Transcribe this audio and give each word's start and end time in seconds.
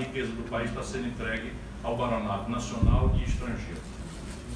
riqueza 0.00 0.32
do 0.32 0.48
país 0.48 0.70
está 0.70 0.82
sendo 0.82 1.08
entregue 1.08 1.52
ao 1.82 1.96
Baranato 1.96 2.50
nacional 2.50 3.14
e 3.18 3.24
estrangeiro. 3.24 3.80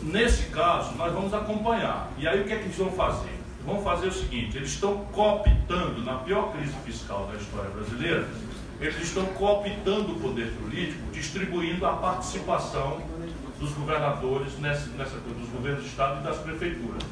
Nesse 0.02 0.44
caso, 0.50 0.94
nós 0.96 1.12
vamos 1.12 1.32
acompanhar. 1.32 2.10
E 2.18 2.26
aí 2.26 2.40
o 2.40 2.44
que 2.44 2.52
é 2.52 2.56
que 2.56 2.64
eles 2.64 2.76
vão 2.76 2.90
fazer? 2.92 3.32
Vão 3.64 3.82
fazer 3.82 4.08
o 4.08 4.12
seguinte: 4.12 4.56
eles 4.56 4.70
estão 4.70 5.04
cooptando, 5.12 6.02
na 6.02 6.14
pior 6.16 6.52
crise 6.52 6.74
fiscal 6.84 7.26
da 7.32 7.38
história 7.38 7.70
brasileira, 7.70 8.28
eles 8.80 9.00
estão 9.00 9.24
cooptando 9.26 10.12
o 10.12 10.20
poder 10.20 10.52
político, 10.60 11.10
distribuindo 11.12 11.86
a 11.86 11.94
participação 11.94 13.00
dos 13.58 13.72
governadores 13.72 14.58
nessa, 14.58 14.88
nessa 14.90 15.16
dos 15.16 15.48
governos 15.48 15.82
do 15.82 15.88
Estado 15.88 16.20
e 16.20 16.24
das 16.24 16.36
prefeituras. 16.38 17.02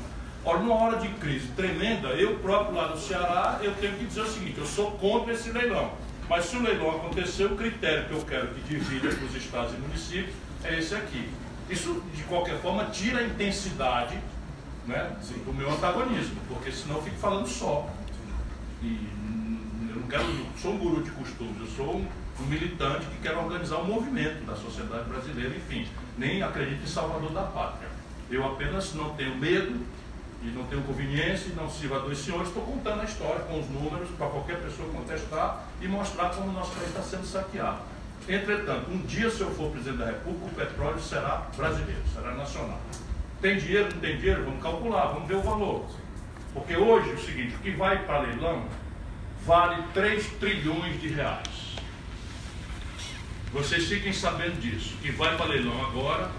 Ora, 0.45 0.59
numa 0.59 0.75
hora 0.75 0.99
de 0.99 1.09
crise 1.09 1.47
tremenda, 1.55 2.09
eu 2.09 2.39
próprio 2.41 2.75
lá 2.75 2.89
no 2.89 2.99
Ceará, 2.99 3.61
eu 3.63 3.73
tenho 3.77 3.97
que 3.97 4.07
dizer 4.07 4.23
o 4.23 4.27
seguinte, 4.27 4.59
eu 4.59 4.67
sou 4.67 4.91
contra 4.93 5.33
esse 5.33 5.51
leilão. 5.51 5.93
Mas 6.29 6.47
se 6.47 6.57
o 6.57 6.63
leilão 6.63 6.91
acontecer, 6.91 7.45
o 7.45 7.57
critério 7.57 8.07
que 8.07 8.13
eu 8.13 8.25
quero 8.25 8.49
que 8.49 8.61
divida 8.63 9.09
para 9.09 9.25
os 9.25 9.35
estados 9.35 9.75
e 9.75 9.77
municípios 9.77 10.35
é 10.65 10.79
esse 10.79 10.95
aqui. 10.95 11.29
Isso, 11.69 12.03
de 12.15 12.23
qualquer 12.25 12.59
forma, 12.61 12.87
tira 12.87 13.21
a 13.21 13.25
intensidade 13.25 14.19
né, 14.87 15.17
do 15.45 15.53
meu 15.53 15.71
antagonismo, 15.71 16.37
porque 16.49 16.71
senão 16.71 16.97
eu 16.97 17.03
fico 17.03 17.17
falando 17.17 17.47
só. 17.47 17.89
E 18.83 19.09
eu 19.89 19.97
não 19.97 20.09
quero, 20.09 20.23
eu 20.23 20.47
sou 20.61 20.73
um 20.73 20.79
guru 20.79 21.03
de 21.03 21.11
costumes, 21.11 21.57
eu 21.61 21.67
sou 21.69 21.97
um, 21.97 22.07
um 22.41 22.47
militante 22.47 23.07
que 23.07 23.17
quer 23.23 23.37
organizar 23.37 23.79
um 23.79 23.85
movimento 23.85 24.45
da 24.45 24.57
sociedade 24.57 25.09
brasileira, 25.09 25.55
enfim, 25.55 25.87
nem 26.19 26.43
acredito 26.43 26.83
em 26.83 26.87
salvador 26.87 27.31
da 27.33 27.43
pátria. 27.43 27.89
Eu 28.31 28.45
apenas 28.47 28.95
não 28.95 29.11
tenho 29.15 29.37
medo 29.37 29.79
e 30.43 30.47
não 30.47 30.65
tenho 30.65 30.83
conveniência 30.83 31.53
não 31.55 31.71
sirva 31.71 31.97
a 31.97 31.99
dois 32.01 32.19
senhores, 32.19 32.49
estou 32.49 32.65
contando 32.65 33.01
a 33.01 33.05
história 33.05 33.41
com 33.43 33.61
os 33.61 33.69
números 33.69 34.09
para 34.19 34.27
qualquer 34.27 34.61
pessoa 34.61 34.89
contestar 34.91 35.65
e 35.81 35.87
mostrar 35.87 36.31
como 36.31 36.49
o 36.49 36.53
nosso 36.53 36.73
país 36.73 36.89
está 36.89 37.03
sendo 37.03 37.25
saqueado. 37.25 37.79
Entretanto, 38.29 38.91
um 38.91 38.99
dia, 38.99 39.31
se 39.31 39.41
eu 39.41 39.51
for 39.51 39.71
presidente 39.71 39.99
da 39.99 40.07
República, 40.07 40.47
o 40.47 40.55
petróleo 40.55 41.01
será 41.01 41.49
brasileiro, 41.57 42.03
será 42.13 42.35
nacional. 42.35 42.81
Tem 43.41 43.57
dinheiro, 43.57 43.89
não 43.93 44.01
tem 44.01 44.17
dinheiro? 44.17 44.45
Vamos 44.45 44.63
calcular, 44.63 45.07
vamos 45.07 45.29
ver 45.29 45.37
o 45.37 45.43
valor. 45.43 45.87
Porque 46.55 46.77
hoje 46.77 47.11
é 47.11 47.15
o 47.15 47.19
seguinte, 47.19 47.55
o 47.57 47.59
que 47.59 47.71
vai 47.73 48.05
para 48.05 48.21
leilão 48.21 48.65
vale 49.45 49.83
3 49.95 50.27
trilhões 50.39 51.01
de 51.01 51.09
reais. 51.09 51.77
Vocês 53.53 53.87
fiquem 53.87 54.13
sabendo 54.13 54.61
disso. 54.61 54.95
O 54.95 54.99
que 54.99 55.13
vai 55.13 55.37
para 55.37 55.47
leilão 55.47 55.85
agora 55.85 56.31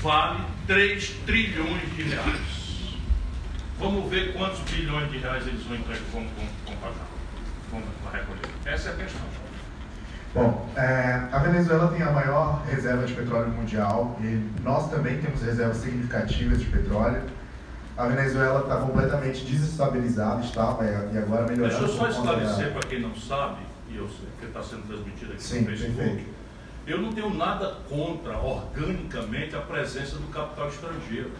vale 0.00 0.42
3 0.66 1.10
trilhões 1.26 1.96
de 1.96 2.02
reais. 2.02 2.65
Vamos 3.78 4.10
ver 4.10 4.32
quantos 4.32 4.60
bilhões 4.60 5.10
de 5.10 5.18
reais 5.18 5.46
eles 5.46 5.62
vão 5.64 5.76
entregar, 5.76 6.02
vão, 6.12 6.22
vão, 6.22 6.46
vão 6.64 6.76
pagar, 6.76 7.06
vão 7.70 7.82
recolher. 8.10 8.54
Essa 8.64 8.88
é 8.88 8.92
a 8.92 8.96
questão. 8.96 9.20
Bom, 10.34 10.68
é, 10.76 11.28
a 11.32 11.38
Venezuela 11.38 11.88
tem 11.88 12.02
a 12.02 12.10
maior 12.10 12.62
reserva 12.66 13.06
de 13.06 13.14
petróleo 13.14 13.48
mundial 13.48 14.18
e 14.20 14.50
nós 14.62 14.90
também 14.90 15.18
temos 15.18 15.42
reservas 15.42 15.78
significativas 15.78 16.60
de 16.60 16.66
petróleo. 16.66 17.22
A 17.96 18.06
Venezuela 18.06 18.60
está 18.60 18.76
completamente 18.76 19.44
desestabilizada, 19.44 20.42
estava 20.42 20.84
e 20.84 21.16
agora 21.16 21.46
melhorando. 21.46 21.78
Deixa 21.78 21.84
eu 21.84 21.88
só 21.88 22.08
esclarecer 22.08 22.72
para 22.72 22.86
quem 22.86 23.00
não 23.00 23.16
sabe, 23.16 23.62
e 23.88 23.96
eu 23.96 24.06
sei 24.08 24.28
que 24.38 24.46
está 24.46 24.62
sendo 24.62 24.86
transmitido 24.86 25.32
aqui 25.32 25.42
Sim, 25.42 25.60
no 25.60 25.66
Facebook. 25.68 25.96
perfeito. 25.96 26.30
Eu 26.86 27.00
não 27.00 27.12
tenho 27.12 27.34
nada 27.34 27.78
contra, 27.88 28.36
organicamente, 28.36 29.56
a 29.56 29.60
presença 29.60 30.16
do 30.16 30.28
capital 30.28 30.68
estrangeiro. 30.68 31.30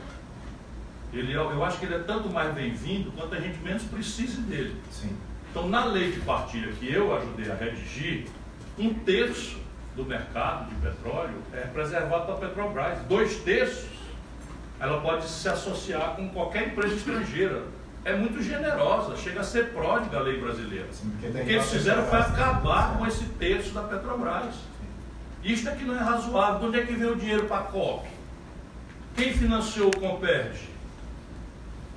Ele, 1.13 1.33
é- 1.33 1.37
eu 1.37 1.65
acho 1.65 1.79
que 1.79 1.87
ele 1.87 1.95
é 1.95 1.99
tanto 2.01 2.29
mais 2.31 2.53
bem-vindo 2.55 3.11
quanto 3.13 3.35
a 3.35 3.41
gente 3.41 3.59
menos 3.61 3.83
precise 3.85 4.41
dele. 4.43 4.77
Sim. 4.91 5.17
Então, 5.51 5.69
na 5.69 5.85
lei 5.87 6.13
de 6.13 6.21
partilha 6.21 6.71
que 6.73 6.93
eu 6.93 7.17
ajudei 7.17 7.51
a 7.51 7.55
redigir, 7.55 8.27
um 8.79 8.93
terço 8.93 9.59
do 9.95 10.05
mercado 10.05 10.69
de 10.69 10.75
petróleo 10.77 11.43
é 11.53 11.61
preservado 11.61 12.27
para 12.27 12.35
a 12.35 12.39
Petrobras. 12.39 12.99
Dois 13.09 13.37
terços, 13.37 13.89
ela 14.79 15.01
pode 15.01 15.27
se 15.27 15.49
associar 15.49 16.15
com 16.17 16.29
qualquer 16.29 16.69
empresa 16.69 16.95
estrangeira. 16.95 17.63
É 18.05 18.15
muito 18.15 18.41
generosa, 18.43 19.17
chega 19.17 19.41
a 19.41 19.45
ser 19.45 19.73
pródiga 19.73 20.19
a 20.19 20.21
lei 20.21 20.39
brasileira. 20.39 20.87
Sim, 20.93 21.11
porque 21.11 21.27
O 21.27 21.45
que 21.45 21.53
eles 21.53 21.71
fizeram 21.71 22.05
foi 22.07 22.19
acabar 22.21 22.99
com 22.99 23.07
esse 23.07 23.25
terço 23.25 23.71
da 23.73 23.83
Petrobras. 23.83 24.55
Isto 25.43 25.69
é 25.71 25.75
que 25.75 25.85
não 25.85 25.97
é 25.97 26.01
razoável. 26.01 26.61
De 26.61 26.67
onde 26.67 26.81
é 26.81 26.87
que 26.87 26.93
veio 26.93 27.13
o 27.15 27.17
dinheiro 27.17 27.47
para 27.47 27.59
a 27.59 27.63
COP? 27.65 28.07
Quem 29.17 29.33
financiou 29.33 29.89
o 29.89 29.97
Comperj? 29.99 30.69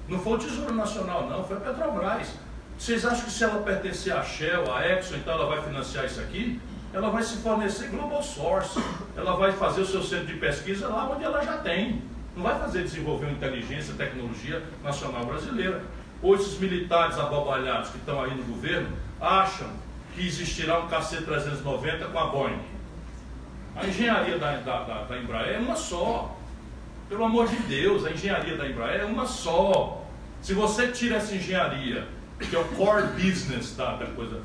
Não 0.09 0.19
foi 0.19 0.33
o 0.33 0.37
Tesouro 0.37 0.73
Nacional, 0.73 1.29
não, 1.29 1.43
foi 1.43 1.57
a 1.57 1.59
Petrobras. 1.59 2.33
Vocês 2.77 3.05
acham 3.05 3.25
que 3.25 3.31
se 3.31 3.43
ela 3.43 3.61
pertencer 3.61 4.13
à 4.13 4.23
Shell, 4.23 4.73
à 4.73 4.87
Exxon, 4.87 5.17
então 5.17 5.33
ela 5.33 5.45
vai 5.45 5.61
financiar 5.61 6.05
isso 6.05 6.19
aqui? 6.19 6.59
Ela 6.91 7.09
vai 7.09 7.21
se 7.21 7.37
fornecer 7.37 7.89
Global 7.89 8.23
Source. 8.23 8.81
Ela 9.15 9.35
vai 9.35 9.51
fazer 9.51 9.81
o 9.81 9.85
seu 9.85 10.01
centro 10.01 10.27
de 10.27 10.33
pesquisa 10.33 10.87
lá 10.87 11.07
onde 11.09 11.23
ela 11.23 11.43
já 11.43 11.57
tem. 11.57 12.01
Não 12.35 12.43
vai 12.43 12.57
fazer 12.57 12.83
desenvolver 12.83 13.29
inteligência, 13.29 13.93
tecnologia 13.93 14.63
nacional 14.83 15.25
brasileira. 15.25 15.83
Ou 16.21 16.35
esses 16.35 16.57
militares 16.57 17.17
abobalhados 17.19 17.89
que 17.89 17.97
estão 17.97 18.21
aí 18.21 18.33
no 18.33 18.43
governo 18.43 18.89
acham 19.21 19.67
que 20.15 20.25
existirá 20.25 20.79
um 20.79 20.87
KC-390 20.87 22.11
com 22.11 22.19
a 22.19 22.25
Boeing. 22.27 22.59
A 23.75 23.85
engenharia 23.85 24.37
da, 24.39 24.57
da, 24.57 24.83
da, 24.83 25.03
da 25.03 25.17
Embraer 25.17 25.55
é 25.55 25.59
uma 25.59 25.75
só. 25.75 26.35
Pelo 27.07 27.23
amor 27.23 27.47
de 27.47 27.57
Deus, 27.57 28.05
a 28.05 28.11
engenharia 28.11 28.57
da 28.57 28.67
Embraer 28.67 29.01
é 29.01 29.05
uma 29.05 29.25
só. 29.25 29.98
Se 30.41 30.53
você 30.53 30.88
tira 30.88 31.17
essa 31.17 31.35
engenharia, 31.35 32.07
que 32.39 32.55
é 32.55 32.59
o 32.59 32.66
core 32.69 33.07
business 33.07 33.75
da, 33.75 33.95
da 33.95 34.05
coisa, 34.07 34.41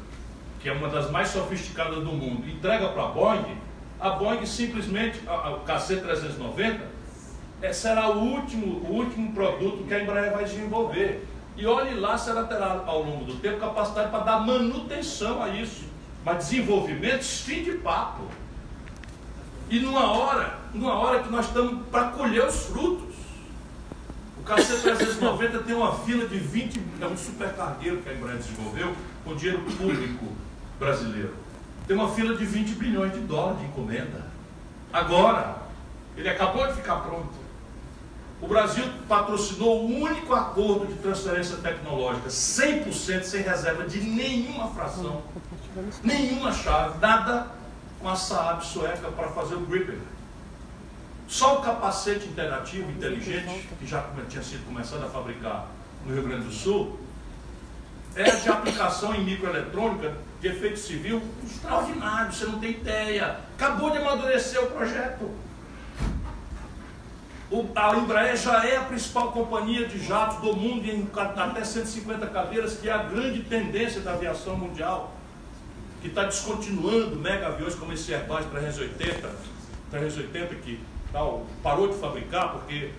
que 0.61 0.69
é 0.69 0.73
uma 0.73 0.89
das 0.89 1.11
mais 1.11 1.29
sofisticadas 1.29 1.97
do 1.97 2.13
mundo, 2.13 2.47
e 2.47 2.53
entrega 2.53 2.89
para 2.89 3.05
a 3.05 3.09
Boeing, 3.09 3.59
a 4.01 4.11
Boeing 4.11 4.45
simplesmente, 4.45 5.21
o 5.27 5.67
KC-390, 5.67 6.81
é, 7.63 7.73
será 7.73 8.11
o 8.11 8.19
último, 8.19 8.87
o 8.87 8.93
último 8.97 9.33
produto 9.33 9.85
que 9.85 9.95
a 9.95 10.03
Embraer 10.03 10.33
vai 10.33 10.45
desenvolver. 10.45 11.27
E 11.57 11.67
olhe 11.67 11.95
lá 11.95 12.19
se 12.19 12.29
ela 12.29 12.45
terá 12.45 12.83
ao 12.85 13.03
longo 13.03 13.25
do 13.25 13.37
tempo 13.37 13.61
capacidade 13.61 14.11
para 14.11 14.25
dar 14.25 14.41
manutenção 14.41 15.43
a 15.43 15.49
isso. 15.49 15.85
Mas 16.25 16.39
desenvolvimento, 16.39 17.23
fim 17.23 17.63
de 17.63 17.73
papo. 17.73 18.25
E 19.71 19.79
numa 19.79 20.13
hora, 20.13 20.59
numa 20.75 20.95
hora 20.95 21.23
que 21.23 21.31
nós 21.31 21.47
estamos 21.47 21.87
para 21.89 22.09
colher 22.09 22.45
os 22.45 22.67
frutos. 22.67 23.14
O 24.45 24.47
KC-390 24.47 25.65
tem 25.65 25.75
uma 25.75 25.95
fila 26.01 26.29
de 26.29 26.37
20, 26.37 26.79
é 27.01 27.07
um 27.07 27.17
supercargueiro 27.17 28.03
que 28.03 28.11
a 28.11 28.13
Embraer 28.13 28.37
desenvolveu 28.37 28.95
com 29.25 29.35
dinheiro 29.35 29.63
público 29.63 30.27
brasileiro. 30.79 31.35
Tem 31.89 31.97
uma 31.97 32.11
fila 32.11 32.37
de 32.37 32.45
20 32.45 32.75
bilhões 32.75 33.15
de 33.15 33.21
dólares 33.21 33.61
de 33.61 33.65
encomenda. 33.65 34.27
Agora, 34.93 35.63
ele 36.15 36.29
acabou 36.29 36.67
de 36.67 36.75
ficar 36.75 36.97
pronto. 36.97 37.33
O 38.43 38.47
Brasil 38.47 38.85
patrocinou 39.09 39.83
o 39.83 39.87
único 39.87 40.35
acordo 40.35 40.89
de 40.89 40.95
transferência 41.01 41.57
tecnológica, 41.57 42.29
100% 42.29 43.23
sem 43.23 43.43
reserva 43.43 43.85
de 43.85 43.99
nenhuma 44.03 44.69
fração, 44.69 45.23
nenhuma 46.03 46.53
chave, 46.53 46.99
nada 46.99 47.47
com 47.99 48.11
a 48.11 48.15
Saab 48.15 48.63
sueca 48.63 49.09
para 49.09 49.29
fazer 49.29 49.55
o 49.55 49.61
Gripen. 49.61 49.99
Só 51.27 51.59
o 51.59 51.63
capacete 51.63 52.27
interativo 52.27 52.91
inteligente, 52.91 53.69
que 53.79 53.87
já 53.87 54.05
tinha 54.29 54.43
sido 54.43 54.65
começado 54.67 55.05
a 55.05 55.09
fabricar 55.09 55.69
no 56.05 56.15
Rio 56.15 56.23
Grande 56.25 56.45
do 56.45 56.53
Sul, 56.53 56.99
é 58.15 58.31
de 58.31 58.49
aplicação 58.49 59.15
em 59.15 59.25
microeletrônica 59.25 60.15
de 60.41 60.49
efeito 60.49 60.79
civil 60.79 61.23
extraordinário, 61.45 62.33
você 62.33 62.47
não 62.47 62.59
tem 62.59 62.73
ideia. 62.73 63.41
Acabou 63.57 63.91
de 63.91 63.99
amadurecer 63.99 64.63
o 64.63 64.67
projeto. 64.67 65.31
O, 67.51 67.69
a 67.75 67.97
Embraer 67.97 68.37
já 68.37 68.65
é 68.65 68.77
a 68.77 68.83
principal 68.83 69.33
companhia 69.33 69.87
de 69.87 70.05
jatos 70.05 70.39
do 70.39 70.57
mundo 70.57 70.87
em 70.87 71.09
até 71.15 71.65
150 71.65 72.27
cadeiras, 72.29 72.77
que 72.77 72.89
é 72.89 72.93
a 72.93 73.03
grande 73.03 73.43
tendência 73.43 74.01
da 74.01 74.13
aviação 74.15 74.57
mundial, 74.57 75.15
que 76.01 76.09
está 76.09 76.25
descontinuando 76.25 77.17
mega 77.17 77.49
aviões 77.49 77.75
como 77.75 77.93
esse 77.93 78.13
Airbus 78.15 78.45
380, 78.47 79.31
380 79.91 80.55
que 80.57 80.81
tal, 81.15 81.47
parou 81.63 81.89
de 81.89 81.95
fabricar 81.95 82.53
porque 82.53 82.91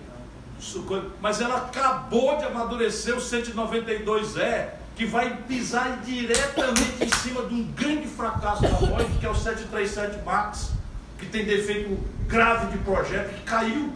mas 1.20 1.42
ela 1.42 1.58
acabou 1.58 2.38
de 2.38 2.44
amadurecer 2.46 3.14
o 3.14 3.20
192E, 3.20 4.70
que 4.96 5.04
vai 5.04 5.36
pisar 5.42 6.00
diretamente 6.02 7.04
em 7.04 7.10
cima 7.18 7.42
de 7.42 7.54
um 7.54 7.62
grande 7.72 8.08
fracasso 8.08 8.62
da 8.62 8.70
Boeing, 8.70 9.18
que 9.20 9.26
é 9.26 9.28
o 9.28 9.34
737 9.34 10.24
MAX, 10.24 10.72
que 11.18 11.26
tem 11.26 11.44
defeito 11.44 11.98
grave 12.26 12.72
de 12.72 12.78
projeto, 12.78 13.34
que 13.34 13.42
caiu 13.42 13.92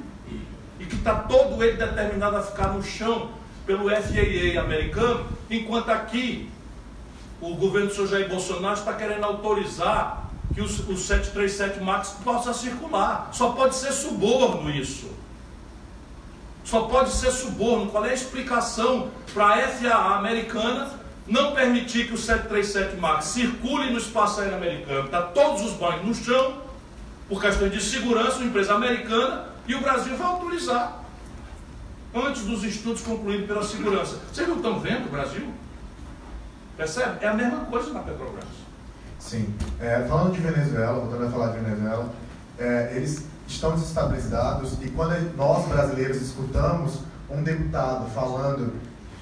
e 0.78 0.84
que 0.84 0.96
está 0.96 1.14
todo 1.14 1.64
ele 1.64 1.78
determinado 1.78 2.36
a 2.36 2.42
ficar 2.42 2.74
no 2.74 2.82
chão 2.82 3.30
pelo 3.64 3.88
FAA 3.88 4.60
americano, 4.60 5.26
enquanto 5.48 5.88
aqui 5.88 6.50
o 7.40 7.54
governo 7.54 7.88
do 7.88 7.94
senhor 7.94 8.06
Jair 8.06 8.28
Bolsonaro 8.28 8.74
está 8.74 8.92
querendo 8.92 9.24
autorizar 9.24 10.29
que 10.54 10.60
o, 10.60 10.64
o 10.64 10.96
737 10.96 11.80
MAX 11.80 12.16
possa 12.24 12.52
circular. 12.52 13.30
Só 13.32 13.50
pode 13.52 13.76
ser 13.76 13.92
suborno 13.92 14.70
isso. 14.70 15.10
Só 16.64 16.82
pode 16.82 17.10
ser 17.10 17.30
suborno. 17.30 17.90
Qual 17.90 18.04
é 18.04 18.10
a 18.10 18.14
explicação 18.14 19.10
para 19.32 19.54
a 19.54 19.68
FAA 19.68 20.16
americana 20.16 21.00
não 21.30 21.52
permitir 21.52 22.08
que 22.08 22.14
o 22.14 22.18
737 22.18 22.96
MAX 22.96 23.26
circule 23.26 23.90
no 23.90 23.98
espaço 23.98 24.40
aéreo 24.40 24.56
americano, 24.56 25.06
está 25.06 25.22
todos 25.22 25.62
os 25.62 25.72
banhos 25.74 26.04
no 26.04 26.14
chão, 26.14 26.60
por 27.28 27.40
questão 27.40 27.68
de 27.68 27.80
segurança, 27.80 28.38
uma 28.38 28.46
empresa 28.46 28.74
americana, 28.74 29.46
e 29.66 29.74
o 29.74 29.80
Brasil 29.80 30.16
vai 30.16 30.26
autorizar, 30.26 31.04
antes 32.12 32.42
dos 32.42 32.64
estudos 32.64 33.02
concluídos 33.02 33.46
pela 33.46 33.62
segurança. 33.62 34.18
Vocês 34.32 34.48
não 34.48 34.56
estão 34.56 34.80
vendo 34.80 35.06
o 35.06 35.10
Brasil? 35.10 35.54
Percebe? 36.76 37.24
É 37.24 37.28
a 37.28 37.34
mesma 37.34 37.64
coisa 37.66 37.92
na 37.92 38.00
Petrobras. 38.00 38.59
Sim. 39.20 39.54
É, 39.80 40.04
falando 40.08 40.32
de 40.32 40.40
Venezuela, 40.40 40.98
voltando 40.98 41.26
a 41.26 41.30
falar 41.30 41.52
de 41.52 41.60
Venezuela, 41.60 42.08
é, 42.58 42.92
eles 42.96 43.24
estão 43.46 43.72
desestabilizados 43.72 44.72
e 44.82 44.88
quando 44.88 45.36
nós 45.36 45.68
brasileiros 45.68 46.20
escutamos 46.20 47.00
um 47.30 47.42
deputado 47.42 48.10
falando 48.10 48.72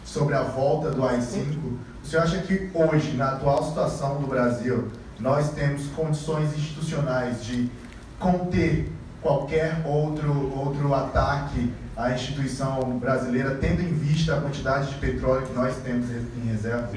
sobre 0.05 0.35
a 0.35 0.43
volta 0.43 0.91
do 0.91 1.05
AI-5, 1.05 1.59
o 2.03 2.07
senhor 2.07 2.23
acha 2.23 2.39
que 2.39 2.71
hoje, 2.73 3.17
na 3.17 3.33
atual 3.33 3.63
situação 3.65 4.21
do 4.21 4.27
Brasil, 4.27 4.89
nós 5.21 5.51
temos 5.51 5.89
condições 5.89 6.57
institucionais 6.57 7.45
de 7.45 7.71
conter 8.19 8.91
qualquer 9.21 9.83
outro, 9.85 10.57
outro 10.57 10.95
ataque 10.95 11.73
à 11.97 12.13
instituição 12.13 12.99
brasileira, 12.99 13.57
tendo 13.57 13.83
em 13.83 13.93
vista 13.93 14.37
a 14.37 14.41
quantidade 14.41 14.91
de 14.91 14.95
petróleo 14.95 15.47
que 15.47 15.55
nós 15.55 15.77
temos 15.79 16.09
em 16.11 16.49
reserva? 16.49 16.89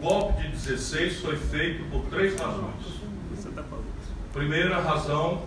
Golpe 0.00 0.42
de 0.42 0.48
16 0.48 1.20
foi 1.20 1.36
feito 1.36 1.84
por 1.90 2.04
três 2.06 2.38
razões. 2.38 3.00
Primeira 4.32 4.80
razão, 4.80 5.42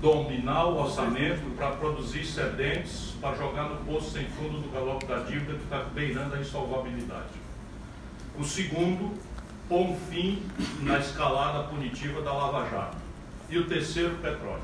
dominar 0.00 0.64
o 0.64 0.80
orçamento 0.80 1.54
para 1.56 1.70
produzir 1.70 2.22
excedentes, 2.22 3.14
para 3.20 3.36
jogar 3.36 3.68
no 3.68 3.76
poço 3.84 4.10
sem 4.10 4.24
fundo 4.26 4.60
do 4.60 4.72
galope 4.72 5.06
da 5.06 5.20
dívida 5.20 5.52
que 5.52 5.62
está 5.62 5.78
beirando 5.94 6.34
a 6.34 6.40
insolvabilidade. 6.40 7.30
O 8.36 8.42
segundo, 8.42 9.16
pôr 9.68 9.90
um 9.90 9.96
fim 10.10 10.42
na 10.82 10.98
escalada 10.98 11.68
punitiva 11.68 12.22
da 12.22 12.32
Lava 12.32 12.68
Jato. 12.68 12.96
E 13.48 13.58
o 13.58 13.66
terceiro, 13.68 14.16
petróleo. 14.16 14.62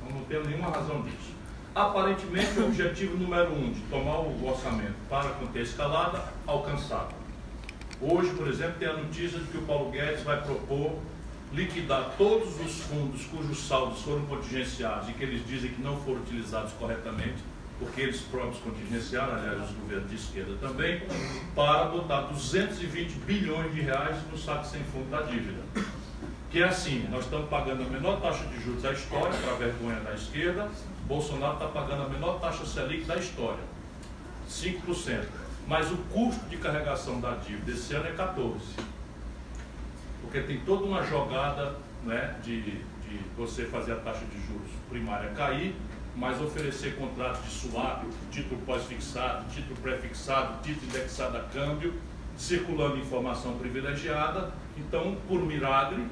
Então, 0.00 0.16
não 0.16 0.24
tenho 0.24 0.44
nenhuma 0.46 0.70
razão 0.70 1.02
disso. 1.02 1.32
Aparentemente, 1.74 2.58
o 2.58 2.66
objetivo 2.66 3.16
número 3.18 3.52
um 3.52 3.72
de 3.72 3.80
tomar 3.82 4.20
o 4.20 4.46
orçamento 4.46 4.94
para 5.10 5.30
conter 5.30 5.60
a 5.60 5.62
escalada, 5.62 6.24
alcançado. 6.46 7.21
Hoje, 8.02 8.30
por 8.30 8.48
exemplo, 8.48 8.74
tem 8.80 8.88
a 8.88 8.94
notícia 8.94 9.38
de 9.38 9.46
que 9.46 9.58
o 9.58 9.62
Paulo 9.62 9.92
Guedes 9.92 10.24
vai 10.24 10.42
propor 10.42 10.98
liquidar 11.52 12.14
todos 12.18 12.58
os 12.60 12.80
fundos 12.80 13.24
cujos 13.26 13.68
saldos 13.68 14.02
foram 14.02 14.26
contingenciados 14.26 15.08
e 15.08 15.12
que 15.12 15.22
eles 15.22 15.46
dizem 15.46 15.70
que 15.70 15.80
não 15.80 15.96
foram 15.98 16.20
utilizados 16.20 16.72
corretamente, 16.72 17.36
porque 17.78 18.00
eles 18.00 18.20
próprios 18.22 18.58
contingenciaram, 18.58 19.34
aliás, 19.34 19.70
os 19.70 19.76
governos 19.76 20.10
de 20.10 20.16
esquerda 20.16 20.56
também, 20.60 21.00
para 21.54 21.84
botar 21.84 22.22
220 22.22 23.12
bilhões 23.20 23.72
de 23.72 23.82
reais 23.82 24.16
no 24.30 24.36
saco 24.36 24.66
sem 24.66 24.82
fundo 24.84 25.08
da 25.08 25.22
dívida. 25.22 25.62
Que 26.50 26.60
é 26.60 26.64
assim, 26.64 27.06
nós 27.08 27.24
estamos 27.24 27.48
pagando 27.48 27.84
a 27.84 27.86
menor 27.86 28.20
taxa 28.20 28.44
de 28.46 28.60
juros 28.64 28.82
da 28.82 28.92
história, 28.92 29.38
para 29.38 29.52
a 29.52 29.56
vergonha 29.56 30.00
da 30.00 30.14
esquerda, 30.14 30.68
Bolsonaro 31.06 31.54
está 31.54 31.66
pagando 31.66 32.02
a 32.02 32.08
menor 32.08 32.40
taxa 32.40 32.66
Selic 32.66 33.04
da 33.04 33.16
história, 33.16 33.62
5%. 34.48 35.41
Mas 35.66 35.90
o 35.90 35.96
custo 36.12 36.44
de 36.48 36.56
carregação 36.56 37.20
da 37.20 37.34
dívida 37.36 37.72
esse 37.72 37.94
ano 37.94 38.08
é 38.08 38.12
14% 38.12 38.92
porque 40.32 40.40
tem 40.46 40.60
toda 40.60 40.84
uma 40.84 41.02
jogada 41.02 41.76
né, 42.04 42.36
de, 42.42 42.62
de 42.62 43.20
você 43.36 43.66
fazer 43.66 43.92
a 43.92 43.96
taxa 43.96 44.24
de 44.24 44.40
juros 44.46 44.70
primária 44.88 45.28
cair, 45.32 45.76
mas 46.16 46.40
oferecer 46.40 46.96
contratos 46.96 47.44
de 47.44 47.50
swap, 47.50 48.04
título 48.30 48.58
pós-fixado, 48.62 49.44
título 49.50 49.76
pré-fixado, 49.82 50.62
título 50.62 50.86
indexado 50.86 51.36
a 51.36 51.40
câmbio, 51.42 51.94
circulando 52.36 52.96
informação 52.96 53.58
privilegiada. 53.58 54.52
Então, 54.78 55.18
por 55.28 55.42
milagre, 55.42 56.06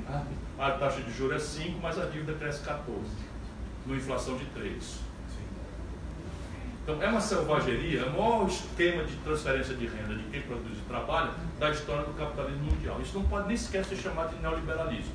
a 0.59 0.71
taxa 0.73 1.01
de 1.01 1.13
juros 1.17 1.37
é 1.37 1.39
5, 1.39 1.79
mas 1.81 1.99
a 1.99 2.05
dívida 2.05 2.35
cresce 2.35 2.63
14, 2.63 3.01
numa 3.87 3.97
inflação 3.97 4.37
de 4.37 4.45
3. 4.47 5.10
Então, 6.91 7.03
é 7.03 7.09
uma 7.09 7.21
selvageria, 7.21 8.01
é 8.01 8.05
o 8.05 8.11
maior 8.11 8.49
esquema 8.49 9.05
de 9.05 9.15
transferência 9.19 9.75
de 9.77 9.87
renda 9.87 10.15
de 10.15 10.25
quem 10.25 10.43
produz 10.43 10.77
e 10.77 10.81
trabalha 10.89 11.31
da 11.59 11.71
história 11.71 12.03
do 12.03 12.13
capitalismo 12.15 12.65
mundial. 12.65 13.01
Isso 13.01 13.17
não 13.17 13.25
pode 13.29 13.47
nem 13.47 13.57
sequer 13.57 13.85
ser 13.85 13.97
chamado 13.97 14.35
de 14.35 14.43
neoliberalismo. 14.43 15.13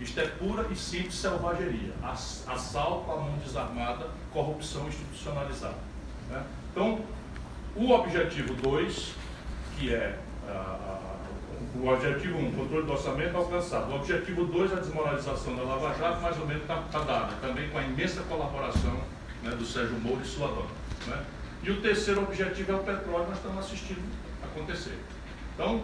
Isto 0.00 0.20
é 0.20 0.26
pura 0.26 0.66
e 0.70 0.76
simples 0.76 1.16
selvageria, 1.16 1.92
assalto 2.02 3.10
à 3.10 3.16
mão 3.16 3.34
desarmada, 3.44 4.06
corrupção 4.32 4.88
institucionalizada. 4.88 5.76
Né? 6.30 6.42
Então, 6.70 7.00
o 7.76 7.90
objetivo 7.90 8.54
2, 8.54 9.14
que 9.76 9.92
é 9.92 10.18
uh, 10.48 11.78
o 11.82 11.88
objetivo 11.88 12.38
1, 12.38 12.46
um, 12.46 12.52
controle 12.52 12.86
do 12.86 12.92
orçamento 12.92 13.36
alcançado. 13.36 13.90
O 13.90 13.96
objetivo 13.96 14.44
2, 14.46 14.72
a 14.72 14.76
desmoralização 14.76 15.56
da 15.56 15.62
Lava 15.62 15.94
Jato, 15.98 16.22
mais 16.22 16.38
ou 16.38 16.46
menos 16.46 16.62
está 16.62 16.76
tá 16.90 17.00
dada, 17.00 17.34
também 17.42 17.68
com 17.68 17.78
a 17.78 17.82
imensa 17.82 18.22
colaboração 18.22 18.96
né, 19.42 19.50
do 19.50 19.66
Sérgio 19.66 19.98
Moro 20.00 20.20
e 20.22 20.26
sua 20.26 20.48
dona. 20.48 20.87
Né? 21.08 21.24
E 21.62 21.70
o 21.70 21.80
terceiro 21.80 22.22
objetivo 22.22 22.72
é 22.72 22.74
o 22.76 22.78
petróleo, 22.78 23.26
nós 23.28 23.36
estamos 23.36 23.64
assistindo 23.64 24.02
acontecer. 24.42 24.98
Então, 25.54 25.82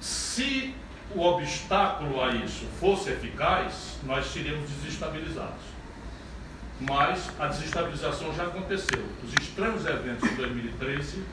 se 0.00 0.74
o 1.14 1.20
obstáculo 1.20 2.22
a 2.22 2.34
isso 2.34 2.66
fosse 2.80 3.10
eficaz, 3.10 3.98
nós 4.04 4.26
seríamos 4.26 4.68
desestabilizados. 4.70 5.62
Mas 6.80 7.30
a 7.38 7.46
desestabilização 7.46 8.34
já 8.34 8.44
aconteceu. 8.44 9.04
Os 9.22 9.32
estranhos 9.34 9.86
eventos 9.86 10.28
de 10.28 10.34
2013 10.34 11.24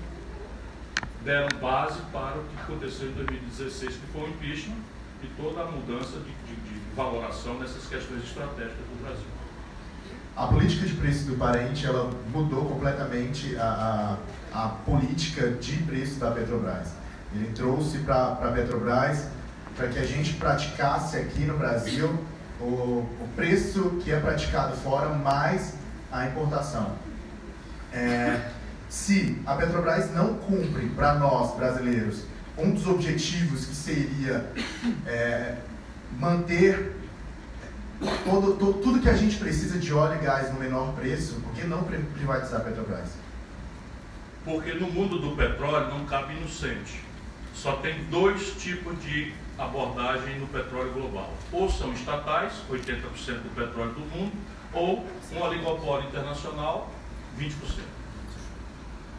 deram 1.23 1.49
base 1.59 1.99
para 2.11 2.37
o 2.37 2.43
que 2.43 2.61
aconteceu 2.61 3.09
em 3.09 3.13
2016, 3.13 3.95
que 3.95 4.07
foi 4.13 4.21
o 4.21 4.29
impeachment 4.29 4.77
e 5.23 5.27
toda 5.41 5.61
a 5.61 5.65
mudança 5.65 6.19
de, 6.19 6.31
de, 6.31 6.55
de 6.61 6.95
valoração 6.95 7.59
nessas 7.59 7.87
questões 7.87 8.23
estratégicas 8.23 8.85
do 8.85 9.03
Brasil 9.03 9.40
a 10.35 10.47
política 10.47 10.85
de 10.85 10.93
preço 10.93 11.25
do 11.25 11.35
parente 11.35 11.85
ela 11.85 12.09
mudou 12.33 12.65
completamente 12.65 13.55
a, 13.57 14.17
a, 14.53 14.65
a 14.65 14.69
política 14.69 15.49
de 15.49 15.77
preço 15.83 16.19
da 16.19 16.31
Petrobras. 16.31 16.89
Ele 17.33 17.51
trouxe 17.53 17.99
para 17.99 18.33
a 18.33 18.51
Petrobras 18.51 19.27
para 19.75 19.87
que 19.87 19.99
a 19.99 20.05
gente 20.05 20.33
praticasse 20.33 21.17
aqui 21.17 21.41
no 21.41 21.57
Brasil 21.57 22.09
o, 22.59 22.65
o, 22.65 23.29
preço 23.35 24.01
que 24.03 24.11
é 24.11 24.19
praticado 24.19 24.75
fora 24.77 25.09
mais 25.09 25.75
a 26.11 26.27
importação. 26.27 26.91
É, 27.93 28.49
se 28.89 29.41
a 29.45 29.55
Petrobras 29.55 30.13
não 30.13 30.35
cumpre 30.35 30.87
para 30.89 31.15
nós 31.15 31.55
brasileiros 31.55 32.23
um 32.57 32.71
dos 32.71 32.85
objetivos 32.87 33.65
que 33.65 33.75
seria 33.75 34.45
é, 35.07 35.55
manter 36.19 36.90
todo, 38.01 38.57
todo, 38.57 38.73
tudo 38.81 38.99
que 38.99 39.09
a 39.09 39.15
gente 39.15 39.37
precisa 39.37 39.77
de 39.77 39.93
óleo 39.93 40.19
e 40.19 40.25
gás 40.25 40.51
no 40.51 40.59
menor 40.59 40.93
preço, 40.93 41.39
por 41.41 41.53
que 41.53 41.65
não 41.65 41.83
privatizar 41.83 42.61
a 42.61 42.63
Petrobras? 42.63 43.13
Porque 44.43 44.73
no 44.73 44.87
mundo 44.87 45.19
do 45.19 45.35
petróleo 45.35 45.87
não 45.89 46.05
cabe 46.05 46.33
inocente. 46.33 47.03
Só 47.53 47.73
tem 47.73 48.03
dois 48.05 48.55
tipos 48.55 48.99
de 49.03 49.33
abordagem 49.57 50.39
no 50.39 50.47
petróleo 50.47 50.91
global. 50.93 51.31
Ou 51.51 51.69
são 51.69 51.93
estatais, 51.93 52.53
80% 52.71 53.01
do 53.43 53.55
petróleo 53.55 53.91
do 53.91 53.99
mundo, 53.99 54.31
ou 54.73 55.05
um 55.31 55.41
oligopólio 55.41 56.07
internacional, 56.07 56.89
20%. 57.39 57.51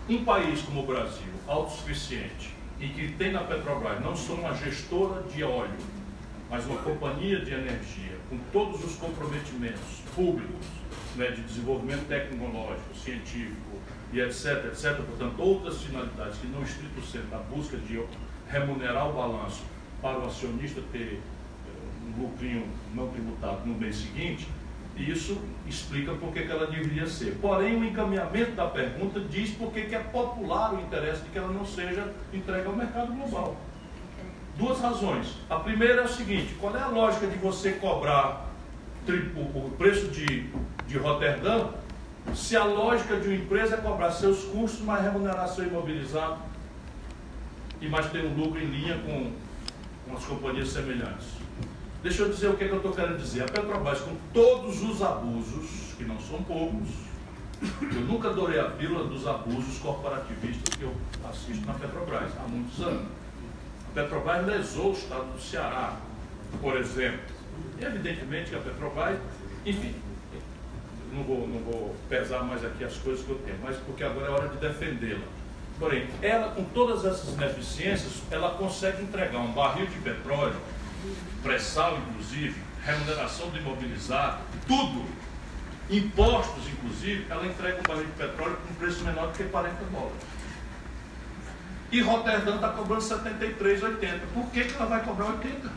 Um 0.08 0.24
país 0.24 0.62
como 0.62 0.82
o 0.82 0.86
Brasil, 0.86 1.32
autossuficiente, 1.46 2.52
e 2.80 2.88
que 2.88 3.12
tem 3.12 3.30
na 3.30 3.44
Petrobras 3.44 4.02
não 4.02 4.16
só 4.16 4.32
uma 4.32 4.54
gestora 4.56 5.22
de 5.22 5.44
óleo, 5.44 5.78
mas 6.50 6.66
uma 6.66 6.78
companhia 6.78 7.38
de 7.44 7.52
energia 7.52 8.11
com 8.32 8.38
todos 8.50 8.82
os 8.82 8.94
comprometimentos 8.96 10.00
públicos 10.14 10.66
né, 11.16 11.30
de 11.32 11.42
desenvolvimento 11.42 12.08
tecnológico, 12.08 12.94
científico 12.96 13.78
e 14.10 14.20
etc, 14.20 14.64
etc, 14.72 14.96
portanto, 15.04 15.38
outras 15.38 15.82
finalidades 15.82 16.38
que 16.38 16.46
não 16.46 16.62
estrito 16.62 17.02
sendo 17.02 17.34
a 17.34 17.38
busca 17.38 17.76
de 17.76 18.02
remunerar 18.48 19.10
o 19.10 19.12
balanço 19.12 19.62
para 20.00 20.18
o 20.18 20.26
acionista 20.26 20.80
ter 20.90 21.20
eh, 21.20 21.20
um 22.06 22.22
lucrinho 22.22 22.66
não 22.94 23.08
tributado 23.08 23.66
no 23.66 23.74
mês 23.74 23.96
seguinte, 23.96 24.48
isso 24.96 25.38
explica 25.66 26.14
por 26.14 26.32
que 26.32 26.40
ela 26.40 26.66
deveria 26.66 27.06
ser. 27.06 27.36
Porém, 27.40 27.76
o 27.76 27.84
encaminhamento 27.84 28.52
da 28.52 28.66
pergunta 28.66 29.20
diz 29.20 29.50
por 29.50 29.72
que 29.72 29.94
é 29.94 29.98
popular 29.98 30.74
o 30.74 30.80
interesse 30.80 31.22
de 31.22 31.28
que 31.28 31.38
ela 31.38 31.52
não 31.52 31.66
seja 31.66 32.10
entregue 32.32 32.66
ao 32.66 32.76
mercado 32.76 33.12
global. 33.12 33.56
Duas 34.62 34.78
razões. 34.78 35.26
A 35.50 35.56
primeira 35.56 36.02
é 36.02 36.04
o 36.04 36.08
seguinte: 36.08 36.54
qual 36.60 36.76
é 36.76 36.80
a 36.80 36.86
lógica 36.86 37.26
de 37.26 37.36
você 37.36 37.72
cobrar 37.72 38.48
o 39.34 39.70
preço 39.70 40.06
de, 40.06 40.48
de 40.86 40.98
Roterdã 40.98 41.70
se 42.32 42.54
a 42.54 42.62
lógica 42.62 43.16
de 43.16 43.26
uma 43.26 43.34
empresa 43.34 43.74
é 43.74 43.78
cobrar 43.78 44.12
seus 44.12 44.44
custos 44.44 44.80
mais 44.82 45.02
remuneração 45.02 45.66
imobilizado 45.66 46.38
e 47.80 47.88
mais 47.88 48.08
ter 48.12 48.24
um 48.24 48.36
lucro 48.36 48.60
em 48.60 48.66
linha 48.66 49.02
com, 49.04 49.32
com 50.06 50.16
as 50.16 50.24
companhias 50.24 50.68
semelhantes? 50.68 51.26
Deixa 52.00 52.22
eu 52.22 52.28
dizer 52.28 52.46
o 52.46 52.56
que, 52.56 52.62
é 52.62 52.68
que 52.68 52.72
eu 52.72 52.76
estou 52.76 52.92
querendo 52.92 53.18
dizer. 53.18 53.42
A 53.42 53.46
Petrobras, 53.46 53.98
com 53.98 54.14
todos 54.32 54.80
os 54.84 55.02
abusos, 55.02 55.94
que 55.98 56.04
não 56.04 56.20
são 56.20 56.40
poucos, 56.40 56.88
Eu 57.80 58.00
nunca 58.02 58.28
adorei 58.28 58.60
a 58.60 58.70
pílula 58.70 59.08
dos 59.08 59.26
abusos 59.26 59.78
corporativistas 59.78 60.74
que 60.76 60.82
eu 60.82 60.94
assisto 61.28 61.66
na 61.66 61.74
Petrobras 61.74 62.30
há 62.38 62.48
muitos 62.48 62.80
anos. 62.80 63.21
Petrobras 63.94 64.46
lesou 64.46 64.90
o 64.90 64.92
estado 64.92 65.32
do 65.32 65.40
Ceará, 65.40 65.96
por 66.60 66.76
exemplo. 66.76 67.20
E 67.78 67.84
evidentemente 67.84 68.50
que 68.50 68.56
a 68.56 68.60
Petrobras, 68.60 69.18
enfim, 69.66 69.94
não 71.12 71.22
vou, 71.24 71.46
não 71.46 71.60
vou 71.60 71.96
pesar 72.08 72.42
mais 72.42 72.64
aqui 72.64 72.84
as 72.84 72.96
coisas 72.96 73.24
que 73.24 73.30
eu 73.30 73.38
tenho, 73.44 73.58
mas 73.62 73.76
porque 73.76 74.02
agora 74.02 74.26
é 74.26 74.30
hora 74.30 74.48
de 74.48 74.56
defendê-la. 74.56 75.26
Porém, 75.78 76.08
ela, 76.22 76.52
com 76.52 76.64
todas 76.64 77.04
essas 77.04 77.34
ineficiências, 77.34 78.22
ela 78.30 78.50
consegue 78.50 79.02
entregar 79.02 79.38
um 79.38 79.52
barril 79.52 79.86
de 79.86 79.98
petróleo, 79.98 80.56
pré-sal 81.42 81.98
inclusive, 81.98 82.54
remuneração 82.84 83.50
do 83.50 83.58
imobilizado, 83.58 84.38
tudo, 84.66 85.04
impostos 85.90 86.62
inclusive, 86.68 87.26
ela 87.28 87.46
entrega 87.46 87.78
um 87.78 87.82
barril 87.82 88.06
de 88.06 88.12
petróleo 88.12 88.56
com 88.66 88.74
preço 88.74 89.04
menor 89.04 89.28
do 89.28 89.36
que 89.36 89.44
40 89.44 89.74
dólares. 89.90 90.16
E 91.92 92.00
Roterdã 92.00 92.54
está 92.54 92.70
cobrando 92.70 93.02
73,80. 93.02 94.20
Por 94.32 94.46
que, 94.50 94.64
que 94.64 94.74
ela 94.74 94.86
vai 94.86 95.04
cobrar 95.04 95.26
80? 95.26 95.70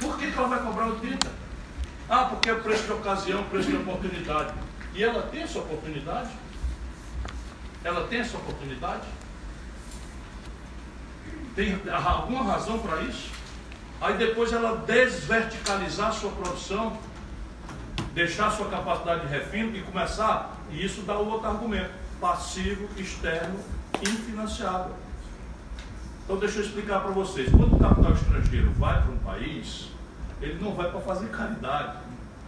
Por 0.00 0.18
que, 0.18 0.30
que 0.32 0.38
ela 0.38 0.48
vai 0.48 0.62
cobrar 0.62 0.86
80? 0.86 1.30
Ah, 2.08 2.24
porque 2.24 2.48
é 2.48 2.54
preço 2.54 2.84
de 2.84 2.92
ocasião, 2.92 3.44
preço 3.44 3.68
de 3.68 3.76
oportunidade. 3.76 4.54
E 4.94 5.04
ela 5.04 5.22
tem 5.24 5.42
essa 5.42 5.58
oportunidade? 5.58 6.30
Ela 7.84 8.06
tem 8.08 8.20
essa 8.20 8.38
oportunidade? 8.38 9.06
Tem 11.54 11.78
alguma 12.02 12.42
razão 12.42 12.78
para 12.78 13.02
isso? 13.02 13.30
Aí 14.00 14.16
depois 14.16 14.50
ela 14.50 14.78
desverticalizar 14.78 16.14
sua 16.14 16.30
produção, 16.30 16.98
deixar 18.14 18.50
sua 18.50 18.70
capacidade 18.70 19.26
de 19.26 19.26
refino 19.26 19.76
e 19.76 19.82
começar, 19.82 20.56
e 20.70 20.82
isso 20.82 21.02
dá 21.02 21.18
o 21.18 21.28
outro 21.28 21.48
argumento, 21.48 21.92
passivo, 22.20 22.88
externo, 22.96 23.58
infinanciável. 24.02 24.94
Então 26.24 26.36
deixa 26.38 26.58
eu 26.58 26.64
explicar 26.64 27.00
para 27.00 27.10
vocês. 27.10 27.50
Quando 27.50 27.74
o 27.74 27.78
capital 27.78 28.12
estrangeiro 28.12 28.70
vai 28.72 29.02
para 29.02 29.10
um 29.10 29.18
país, 29.18 29.88
ele 30.40 30.62
não 30.62 30.74
vai 30.74 30.90
para 30.90 31.00
fazer 31.00 31.28
caridade, 31.28 31.98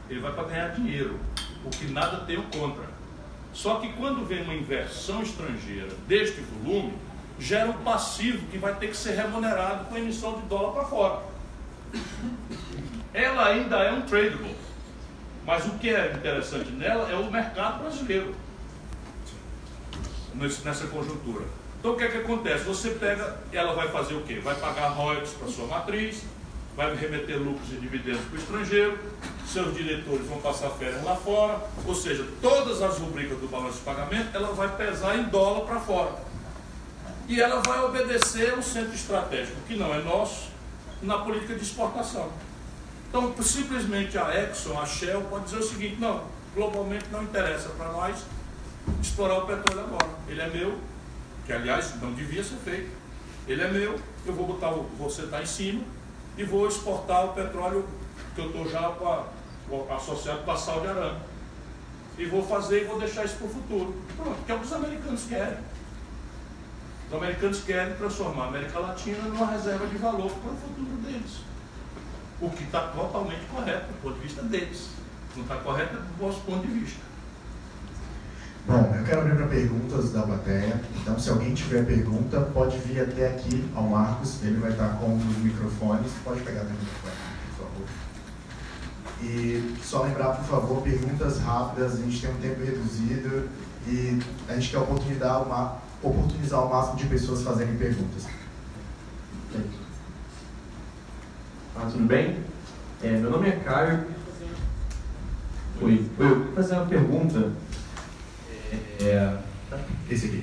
ele 0.09 0.21
vai 0.21 0.33
para 0.33 0.45
ganhar 0.45 0.69
dinheiro, 0.69 1.19
o 1.65 1.71
que 1.71 1.87
nada 1.87 2.19
tenho 2.19 2.43
contra. 2.45 2.85
Só 3.53 3.77
que 3.77 3.93
quando 3.95 4.27
vem 4.27 4.43
uma 4.43 4.55
inversão 4.55 5.23
estrangeira 5.23 5.91
deste 6.07 6.41
volume, 6.41 6.95
gera 7.39 7.71
um 7.71 7.85
passivo 7.85 8.47
que 8.49 8.59
vai 8.59 8.75
ter 8.77 8.89
que 8.89 8.97
ser 8.97 9.17
remunerado 9.17 9.87
com 9.87 9.97
emissão 9.97 10.41
de 10.41 10.47
dólar 10.47 10.73
para 10.73 10.85
fora. 10.85 11.23
Ela 13.13 13.47
ainda 13.49 13.77
é 13.79 13.93
um 13.93 14.03
tradable, 14.03 14.57
mas 15.45 15.67
o 15.67 15.73
que 15.73 15.91
é 15.91 16.13
interessante 16.15 16.71
nela 16.71 17.11
é 17.11 17.17
o 17.17 17.31
mercado 17.31 17.81
brasileiro 17.81 18.35
nessa 20.35 20.87
conjuntura. 20.87 21.45
Então 21.79 21.93
o 21.93 21.97
que 21.97 22.05
é 22.05 22.09
que 22.09 22.19
acontece? 22.19 22.65
Você 22.65 22.91
pega, 22.91 23.39
ela 23.53 23.75
vai 23.75 23.89
fazer 23.89 24.15
o 24.15 24.23
quê? 24.23 24.39
Vai 24.39 24.55
pagar 24.55 24.89
royalties 24.91 25.33
para 25.33 25.49
sua 25.49 25.67
matriz, 25.67 26.23
vai 26.77 26.95
remeter 26.95 27.39
lucros 27.39 27.71
e 27.73 27.77
dividendos 27.77 28.23
para 28.23 28.37
o 28.37 28.39
estrangeiro, 28.39 28.99
seus 29.47 29.75
diretores 29.75 30.27
vão 30.27 30.41
passar 30.41 30.71
férias 30.71 31.03
lá 31.05 31.17
fora, 31.17 31.61
ou 31.85 31.95
seja, 31.95 32.27
todas 32.41 32.81
as 32.81 32.99
rubricas 32.99 33.39
do 33.39 33.49
balanço 33.49 33.79
de 33.79 33.85
pagamento, 33.85 34.29
ela 34.33 34.53
vai 34.53 34.75
pesar 34.77 35.19
em 35.19 35.25
dólar 35.25 35.67
para 35.67 35.81
fora. 35.81 36.15
E 37.29 37.41
ela 37.41 37.61
vai 37.67 37.83
obedecer 37.83 38.57
um 38.57 38.63
centro 38.63 38.95
estratégico, 38.95 39.61
que 39.67 39.75
não 39.75 39.93
é 39.93 39.99
nosso, 40.03 40.51
na 41.03 41.19
política 41.19 41.55
de 41.55 41.63
exportação. 41.63 42.31
Então, 43.09 43.35
simplesmente 43.43 44.17
a 44.17 44.35
Exxon, 44.43 44.81
a 44.81 44.87
Shell, 44.87 45.21
pode 45.23 45.45
dizer 45.45 45.59
o 45.59 45.63
seguinte, 45.63 45.97
não, 45.99 46.25
globalmente 46.55 47.07
não 47.11 47.23
interessa 47.25 47.69
para 47.71 47.89
nós 47.89 48.25
explorar 49.01 49.39
o 49.39 49.47
petróleo 49.47 49.85
agora. 49.85 50.09
Ele 50.29 50.41
é 50.41 50.49
meu, 50.49 50.79
que 51.47 51.53
aliás 51.53 52.01
não 52.01 52.13
devia 52.13 52.43
ser 52.43 52.57
feito. 52.57 52.91
Ele 53.47 53.63
é 53.63 53.69
meu, 53.69 53.99
eu 54.25 54.33
vou 54.33 54.47
botar, 54.47 54.71
você 54.99 55.23
está 55.23 55.43
em 55.43 55.47
cima, 55.47 55.83
e 56.37 56.45
vou 56.45 56.67
exportar 56.67 57.27
o 57.27 57.33
petróleo 57.33 57.87
que 58.35 58.41
eu 58.41 58.47
estou 58.47 58.69
já 58.69 58.89
com 58.91 59.09
a, 59.09 59.97
associado 59.97 60.43
com 60.43 60.51
a 60.51 60.57
Saudi 60.57 60.87
Arábia. 60.87 61.33
E 62.19 62.27
vou 62.27 62.47
fazer 62.47 62.83
e 62.83 62.85
vou 62.85 62.99
deixar 62.99 63.25
isso 63.25 63.37
para 63.37 63.47
o 63.47 63.51
futuro. 63.51 63.95
Pronto, 64.17 64.45
que 64.45 64.53
é 64.53 64.55
o 64.55 64.59
que 64.59 64.65
os 64.67 64.73
americanos 64.73 65.25
querem. 65.25 65.59
Os 67.09 67.15
americanos 67.15 67.61
querem 67.65 67.95
transformar 67.97 68.45
a 68.45 68.49
América 68.49 68.79
Latina 68.79 69.19
numa 69.29 69.47
reserva 69.47 69.87
de 69.87 69.97
valor 69.99 70.31
para 70.31 70.53
o 70.53 70.57
futuro 70.57 70.97
deles. 71.03 71.41
O 72.41 72.51
que 72.51 72.65
está 72.65 72.89
totalmente 72.89 73.45
correto 73.47 73.87
do 73.87 74.03
ponto 74.03 74.15
de 74.15 74.21
vista 74.21 74.43
deles. 74.43 74.89
Não 75.37 75.43
está 75.43 75.57
correto 75.57 75.97
do 75.97 76.25
nosso 76.25 76.41
ponto 76.41 76.67
de 76.67 76.73
vista. 76.73 77.12
Bom, 78.65 78.95
eu 78.97 79.05
quero 79.05 79.23
abrir 79.23 79.37
para 79.37 79.47
perguntas 79.49 80.13
da 80.13 80.23
plateia. 80.23 80.81
Então, 81.01 81.19
se 81.19 81.29
alguém 81.31 81.53
tiver 81.53 81.85
pergunta, 81.85 82.41
pode 82.55 82.79
vir 82.79 83.01
até 83.01 83.29
aqui 83.29 83.69
ao 83.75 83.83
Marcos. 83.83 84.41
Ele 84.43 84.59
vai 84.59 84.71
estar 84.71 84.99
com 84.99 85.17
os 85.17 85.37
microfones. 85.39 86.13
Pode 86.23 86.41
pegar 86.43 86.63
o 86.63 86.67
microfone, 86.67 87.15
por 87.49 87.65
favor. 87.65 87.87
E 89.21 89.77
só 89.83 90.05
lembrar, 90.05 90.37
por 90.37 90.45
favor, 90.45 90.83
perguntas 90.83 91.41
rápidas. 91.41 91.95
A 91.95 91.97
gente 91.97 92.21
tem 92.21 92.31
um 92.31 92.39
tempo 92.39 92.65
reduzido 92.65 93.49
e 93.89 94.21
a 94.49 94.55
gente 94.55 94.71
quer 94.71 94.79
oportunizar, 94.79 95.43
uma, 95.43 95.79
oportunizar 96.01 96.65
o 96.65 96.71
máximo 96.71 96.97
de 96.99 97.07
pessoas 97.07 97.43
fazerem 97.43 97.77
perguntas. 97.77 98.27
Ah, 101.75 101.89
tudo 101.91 102.05
bem? 102.07 102.39
É, 103.03 103.17
meu 103.17 103.31
nome 103.31 103.49
é 103.49 103.57
Caio. 103.57 104.07
Oi, 105.81 106.09
eu 106.17 106.45
vou 106.45 106.55
fazer 106.55 106.75
uma 106.75 106.87
pergunta 106.87 107.51
é, 109.01 109.37
esse 110.11 110.27
aqui. 110.27 110.43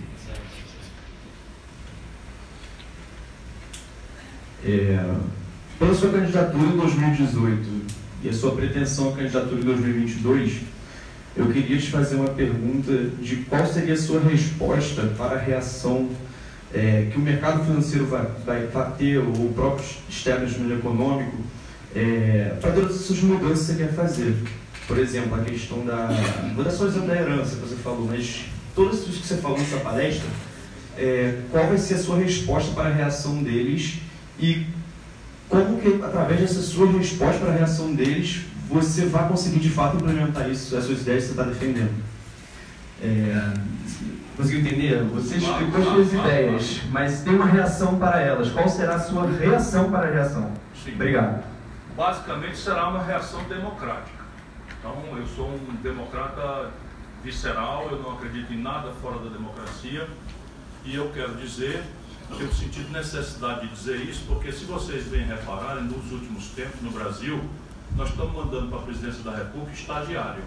É, 4.65 5.15
pela 5.77 5.93
sua 5.95 6.11
candidatura 6.11 6.67
em 6.67 6.77
2018 6.77 7.69
e 8.23 8.29
a 8.29 8.33
sua 8.33 8.55
pretensão 8.55 9.09
à 9.09 9.15
candidatura 9.15 9.61
em 9.61 9.63
2022, 9.63 10.61
eu 11.37 11.47
queria 11.47 11.77
te 11.77 11.89
fazer 11.89 12.15
uma 12.15 12.29
pergunta 12.29 12.91
de 13.21 13.37
qual 13.37 13.65
seria 13.65 13.93
a 13.93 13.97
sua 13.97 14.19
resposta 14.19 15.03
para 15.17 15.35
a 15.35 15.39
reação 15.39 16.09
é, 16.73 17.07
que 17.11 17.17
o 17.17 17.21
mercado 17.21 17.63
financeiro 17.63 18.05
vai, 18.05 18.25
vai, 18.45 18.67
vai 18.67 18.91
ter, 18.97 19.17
ou 19.17 19.29
o 19.29 19.53
próprio 19.53 19.85
establishment 20.09 20.75
econômico, 20.75 21.37
é, 21.95 22.55
para 22.61 22.71
todas 22.71 22.95
essas 22.95 23.19
mudanças 23.21 23.67
que 23.67 23.73
você 23.73 23.83
quer 23.83 23.93
fazer. 23.93 24.35
Por 24.89 24.97
exemplo, 24.97 25.39
a 25.39 25.43
questão 25.43 25.85
da. 25.85 26.09
Vou 26.55 26.63
dar 26.63 26.71
só 26.71 26.85
o 26.85 26.87
exemplo 26.87 27.09
da 27.09 27.15
herança 27.15 27.57
que 27.57 27.61
você 27.61 27.75
falou, 27.75 28.07
mas 28.07 28.45
todas 28.73 29.07
isso 29.07 29.21
que 29.21 29.27
você 29.27 29.37
falou 29.37 29.55
nessa 29.59 29.77
palestra, 29.77 30.27
é, 30.97 31.41
qual 31.51 31.67
vai 31.67 31.77
ser 31.77 31.93
a 31.93 31.97
sua 31.99 32.17
resposta 32.17 32.73
para 32.73 32.89
a 32.89 32.91
reação 32.91 33.43
deles 33.43 33.99
e 34.39 34.65
como 35.47 35.79
que, 35.79 36.03
através 36.03 36.39
dessa 36.41 36.61
sua 36.63 36.91
resposta 36.91 37.37
para 37.39 37.51
a 37.51 37.57
reação 37.57 37.93
deles, 37.93 38.45
você 38.67 39.05
vai 39.05 39.27
conseguir 39.27 39.59
de 39.59 39.69
fato 39.69 39.97
implementar 39.97 40.49
isso, 40.49 40.75
essas 40.75 41.01
ideias 41.01 41.25
que 41.25 41.33
você 41.33 41.39
está 41.39 41.43
defendendo. 41.43 41.93
É, 43.03 43.53
conseguiu 44.35 44.61
entender? 44.61 45.03
Você 45.03 45.37
explicou 45.37 45.81
as 45.81 45.87
suas 45.87 46.13
ideias, 46.13 46.81
mas 46.89 47.21
tem 47.21 47.35
uma 47.35 47.45
reação 47.45 47.99
para 47.99 48.21
elas. 48.21 48.49
Qual 48.49 48.67
será 48.67 48.95
a 48.95 48.99
sua 48.99 49.29
reação 49.29 49.91
para 49.91 50.07
a 50.07 50.11
reação? 50.11 50.51
Sim. 50.83 50.95
Obrigado. 50.95 51.43
Basicamente 51.95 52.57
será 52.57 52.89
uma 52.89 53.03
reação 53.03 53.43
democrática. 53.43 54.18
Então, 54.79 54.95
eu 55.17 55.27
sou 55.27 55.47
um 55.47 55.75
democrata 55.83 56.71
visceral, 57.21 57.89
eu 57.91 57.99
não 57.99 58.13
acredito 58.13 58.53
em 58.53 58.61
nada 58.61 58.91
fora 59.01 59.19
da 59.19 59.29
democracia 59.29 60.07
e 60.85 60.95
eu 60.95 61.11
quero 61.13 61.35
dizer 61.35 61.83
que 62.29 62.43
eu 62.43 62.49
necessidade 62.91 63.67
de 63.67 63.73
dizer 63.73 63.97
isso 63.97 64.23
porque 64.27 64.51
se 64.51 64.63
vocês 64.63 65.05
bem 65.07 65.25
repararem, 65.25 65.83
nos 65.83 66.11
últimos 66.11 66.47
tempos 66.49 66.81
no 66.81 66.91
Brasil, 66.91 67.43
nós 67.97 68.09
estamos 68.09 68.33
mandando 68.33 68.67
para 68.67 68.79
a 68.79 68.81
presidência 68.83 69.21
da 69.23 69.35
República 69.35 69.73
estagiário. 69.73 70.43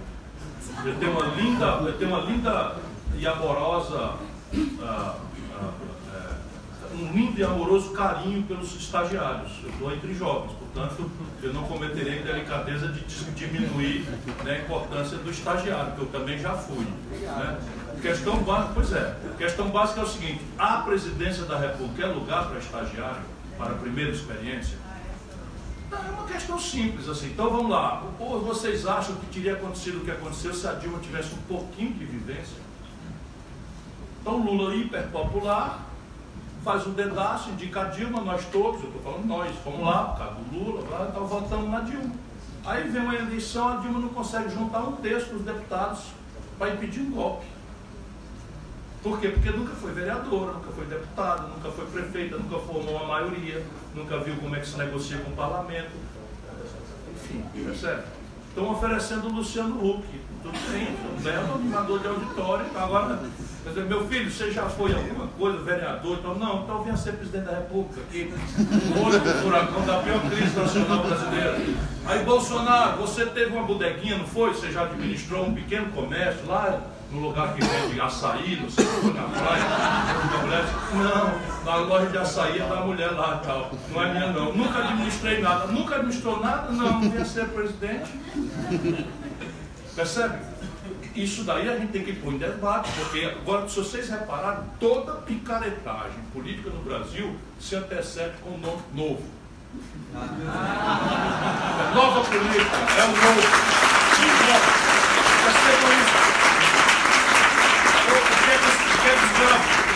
Eu 0.85 0.95
tenho 0.95 1.13
uma 1.13 1.27
linda, 1.35 1.67
eu 1.67 1.99
tenho 1.99 2.11
uma 2.11 2.21
linda 2.21 2.77
e 3.19 3.27
amorosa, 3.27 4.15
uh, 4.53 4.57
uh, 4.57 5.17
uh, 5.61 6.95
um 6.95 7.13
lindo 7.13 7.39
e 7.39 7.45
amoroso 7.45 7.91
carinho 7.91 8.43
pelos 8.45 8.75
estagiários. 8.77 9.53
Eu 9.63 9.71
estou 9.71 9.93
entre 9.93 10.15
jovens, 10.15 10.53
Portanto, 10.73 11.11
eu 11.43 11.53
não 11.53 11.65
cometerei 11.65 12.21
a 12.21 12.23
delicadeza 12.23 12.89
de 12.89 13.03
diminuir 13.35 14.07
né, 14.43 14.53
a 14.53 14.59
importância 14.61 15.19
do 15.19 15.31
estagiário, 15.31 15.93
que 15.93 16.01
eu 16.01 16.07
também 16.07 16.39
já 16.39 16.55
fui. 16.55 16.87
Né? 17.21 17.59
Questão 18.01 18.43
básica, 18.43 18.71
pois 18.75 18.93
é, 18.93 19.17
questão 19.37 19.69
básica 19.69 20.01
é 20.01 20.05
o 20.05 20.07
seguinte, 20.07 20.41
a 20.59 20.79
presidência 20.79 21.45
da 21.45 21.59
República 21.59 22.05
é 22.05 22.07
lugar 22.07 22.49
para 22.49 22.59
estagiário, 22.59 23.23
para 23.59 23.73
a 23.73 23.79
primeira 23.79 24.11
experiência? 24.11 24.79
É 25.93 26.11
uma 26.11 26.25
questão 26.25 26.59
simples, 26.59 27.07
assim. 27.07 27.27
Então 27.27 27.51
vamos 27.51 27.71
lá. 27.71 28.03
Ou 28.19 28.41
vocês 28.41 28.87
acham 28.87 29.15
que 29.17 29.27
teria 29.27 29.53
acontecido 29.53 29.99
o 29.99 30.01
que 30.01 30.11
aconteceu 30.11 30.55
se 30.55 30.67
a 30.67 30.73
Dilma 30.73 30.99
tivesse 31.01 31.35
um 31.35 31.43
pouquinho 31.43 31.93
de 31.93 32.07
vivência? 32.07 32.57
Então 34.23 34.43
Lula 34.43 34.75
hiper 34.75 35.09
popular, 35.09 35.87
faz 36.65 36.87
um 36.87 36.93
dedaço, 36.93 37.51
indica 37.51 37.83
a 37.83 37.85
Dilma, 37.85 38.21
nós 38.21 38.45
todos, 38.47 38.83
eu 38.83 38.89
estou 38.89 39.03
falando 39.03 39.27
nós, 39.27 39.55
fomos 39.65 39.81
lá, 39.81 40.05
por 40.05 40.19
causa 40.19 40.35
do 40.35 40.57
Lula, 40.57 40.89
lá, 40.91 41.09
então 41.11 41.69
na 41.69 41.81
Dilma. 41.81 42.15
Aí 42.65 42.89
vem 42.89 43.03
uma 43.03 43.15
eleição, 43.15 43.69
a 43.69 43.77
Dilma 43.77 43.99
não 43.99 44.09
consegue 44.11 44.55
juntar 44.55 44.81
um 44.81 44.93
terço 44.93 45.33
dos 45.33 45.43
deputados 45.43 46.05
para 46.59 46.75
impedir 46.75 47.01
um 47.01 47.11
golpe. 47.11 47.47
Por 49.03 49.19
quê? 49.19 49.29
Porque 49.31 49.51
nunca 49.51 49.75
foi 49.75 49.91
vereadora, 49.93 50.53
nunca 50.53 50.71
foi 50.71 50.85
deputada, 50.87 51.49
nunca 51.49 51.71
foi 51.73 51.87
prefeita, 51.87 52.37
nunca 52.37 52.57
formou 52.61 52.95
uma 52.95 53.07
maioria, 53.07 53.67
nunca 53.97 54.19
viu 54.19 54.37
como 54.37 54.55
é 54.55 54.61
que 54.61 54.69
se 54.69 54.79
negocia 54.79 55.19
com 55.19 55.33
o 55.33 55.35
parlamento. 55.35 55.91
Enfim, 57.13 57.45
percebe? 57.53 58.03
Estão 58.49 58.71
oferecendo 58.71 59.27
o 59.27 59.33
Luciano 59.33 59.85
Huck. 59.85 60.07
Tudo 60.43 60.73
bem, 60.73 60.97
um 61.19 61.21
belo 61.21 61.55
animador 61.55 61.99
de 61.99 62.07
auditório. 62.07 62.67
Agora, 62.77 63.19
quer 63.63 63.69
dizer, 63.71 63.85
meu 63.85 64.07
filho, 64.09 64.31
você 64.31 64.51
já 64.51 64.69
foi 64.69 64.93
alguma 64.93 65.27
coisa, 65.29 65.59
vereador? 65.59 66.19
Então, 66.19 66.35
não, 66.35 66.63
então 66.63 66.83
venha 66.83 66.97
ser 66.97 67.13
presidente 67.13 67.45
da 67.45 67.53
República 67.53 68.01
aqui. 68.01 68.33
Olho 69.05 69.21
do 69.21 69.43
furacão 69.43 69.87
da 69.87 69.99
pior 69.99 70.21
crise 70.31 70.57
nacional 70.57 71.05
brasileira. 71.05 71.61
Aí, 72.07 72.25
Bolsonaro, 72.25 72.99
você 72.99 73.27
teve 73.27 73.53
uma 73.55 73.65
bodeguinha, 73.65 74.19
não 74.19 74.27
foi? 74.27 74.51
Você 74.51 74.71
já 74.71 74.83
administrou 74.83 75.47
um 75.47 75.55
pequeno 75.55 75.91
comércio 75.93 76.47
lá 76.47 76.81
no 77.13 77.21
lugar 77.21 77.55
que 77.55 77.61
vende 77.63 78.01
açaí, 78.01 78.59
não 78.61 78.71
sei 78.71 78.87
se 78.87 79.07
na 79.09 79.25
praia, 79.25 79.65
não, 80.95 81.65
na 81.65 81.77
loja 81.77 82.07
de 82.07 82.17
açaí 82.17 82.59
é 82.59 82.67
da 82.67 82.77
mulher 82.77 83.11
lá 83.11 83.41
e 83.43 83.47
tal, 83.47 83.71
não 83.91 84.03
é 84.03 84.13
minha 84.13 84.33
não. 84.33 84.55
Nunca 84.55 84.79
administrei 84.79 85.43
nada, 85.43 85.67
nunca 85.67 85.97
administrou 85.97 86.41
nada, 86.41 86.73
não, 86.73 87.01
não 87.01 87.15
ia 87.15 87.25
ser 87.25 87.49
presidente. 87.49 88.11
Percebe? 89.95 90.39
Isso 91.15 91.45
daí 91.45 91.69
a 91.69 91.77
gente 91.77 91.93
tem 91.93 92.03
que 92.05 92.15
pôr 92.15 92.33
em 92.33 92.39
debate, 92.39 92.91
porque 92.93 93.27
agora, 93.27 93.69
se 93.69 93.77
vocês 93.77 94.09
repararem, 94.09 94.65
toda 94.81 95.13
picaretagem 95.17 96.21
política 96.33 96.71
no 96.71 96.83
Brasil 96.83 97.37
se 97.61 97.77
antecede 97.77 98.33
com 98.43 98.51
um 98.51 98.59
nome 98.59 98.83
novo. 98.95 99.23
Nova 101.95 102.21
política, 102.25 102.77
é 102.99 103.05
o 103.05 103.09
novo. 103.09 103.43
Percebam 105.45 105.93
isso. 106.01 106.33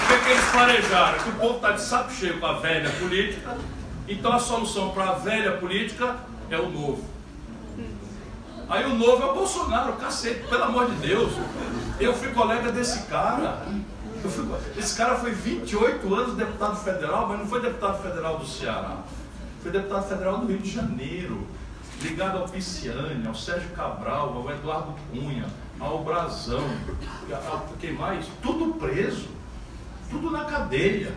O 0.04 0.08
que, 0.08 0.14
é 0.14 0.18
que 0.18 0.30
eles 0.30 0.44
planejaram? 0.50 1.18
Que 1.18 1.28
o 1.30 1.32
povo 1.32 1.56
está 1.56 1.72
de 1.72 1.80
saco 1.80 2.12
cheio 2.12 2.38
com 2.38 2.46
a 2.46 2.52
velha 2.54 2.90
política, 2.90 3.56
então 4.06 4.32
a 4.32 4.38
solução 4.38 4.90
para 4.90 5.10
a 5.10 5.12
velha 5.14 5.52
política 5.52 6.16
é 6.50 6.58
o 6.58 6.68
novo. 6.68 7.15
Aí 8.68 8.84
o 8.84 8.94
novo 8.94 9.22
é 9.22 9.26
o 9.30 9.34
Bolsonaro, 9.34 9.92
cacete, 9.94 10.46
pelo 10.48 10.64
amor 10.64 10.90
de 10.90 10.96
Deus. 10.96 11.32
Eu 12.00 12.12
fui 12.12 12.32
colega 12.32 12.72
desse 12.72 13.04
cara. 13.06 13.64
Fui, 14.22 14.44
esse 14.76 14.96
cara 14.96 15.14
foi 15.16 15.30
28 15.30 16.12
anos 16.14 16.36
deputado 16.36 16.76
federal, 16.76 17.28
mas 17.28 17.38
não 17.38 17.46
foi 17.46 17.60
deputado 17.60 18.02
federal 18.02 18.38
do 18.38 18.46
Ceará. 18.46 18.98
Foi 19.62 19.70
deputado 19.70 20.08
federal 20.08 20.38
do 20.38 20.46
Rio 20.46 20.58
de 20.58 20.70
Janeiro, 20.70 21.46
ligado 22.02 22.38
ao 22.38 22.48
Pisciani, 22.48 23.24
ao 23.26 23.34
Sérgio 23.36 23.70
Cabral, 23.70 24.34
ao 24.34 24.50
Eduardo 24.50 24.94
Cunha, 25.12 25.46
ao 25.78 26.02
Brasão, 26.02 26.64
a, 27.32 27.62
quem 27.80 27.92
mais? 27.92 28.26
Tudo 28.42 28.74
preso, 28.74 29.28
tudo 30.10 30.30
na 30.30 30.44
cadeia. 30.44 31.14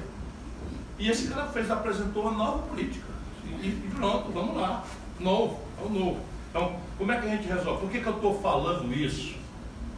E 1.00 1.10
esse 1.10 1.29
cara 1.29 1.48
fez, 1.48 1.72
apresentou 1.72 2.24
uma 2.24 2.32
nova 2.32 2.60
política. 2.60 3.08
E, 3.44 3.68
e 3.68 3.91
pronto, 3.96 4.32
vamos 4.32 4.56
lá. 4.56 4.84
Novo, 5.20 5.60
é 5.82 5.86
o 5.86 5.89
novo. 5.89 6.28
Então, 6.50 6.79
como 6.98 7.12
é 7.12 7.20
que 7.20 7.27
a 7.27 7.29
gente 7.29 7.48
resolve? 7.48 7.82
Por 7.82 7.91
que, 7.91 8.00
que 8.00 8.08
eu 8.08 8.15
estou 8.15 8.41
falando 8.41 8.94
isso? 8.94 9.36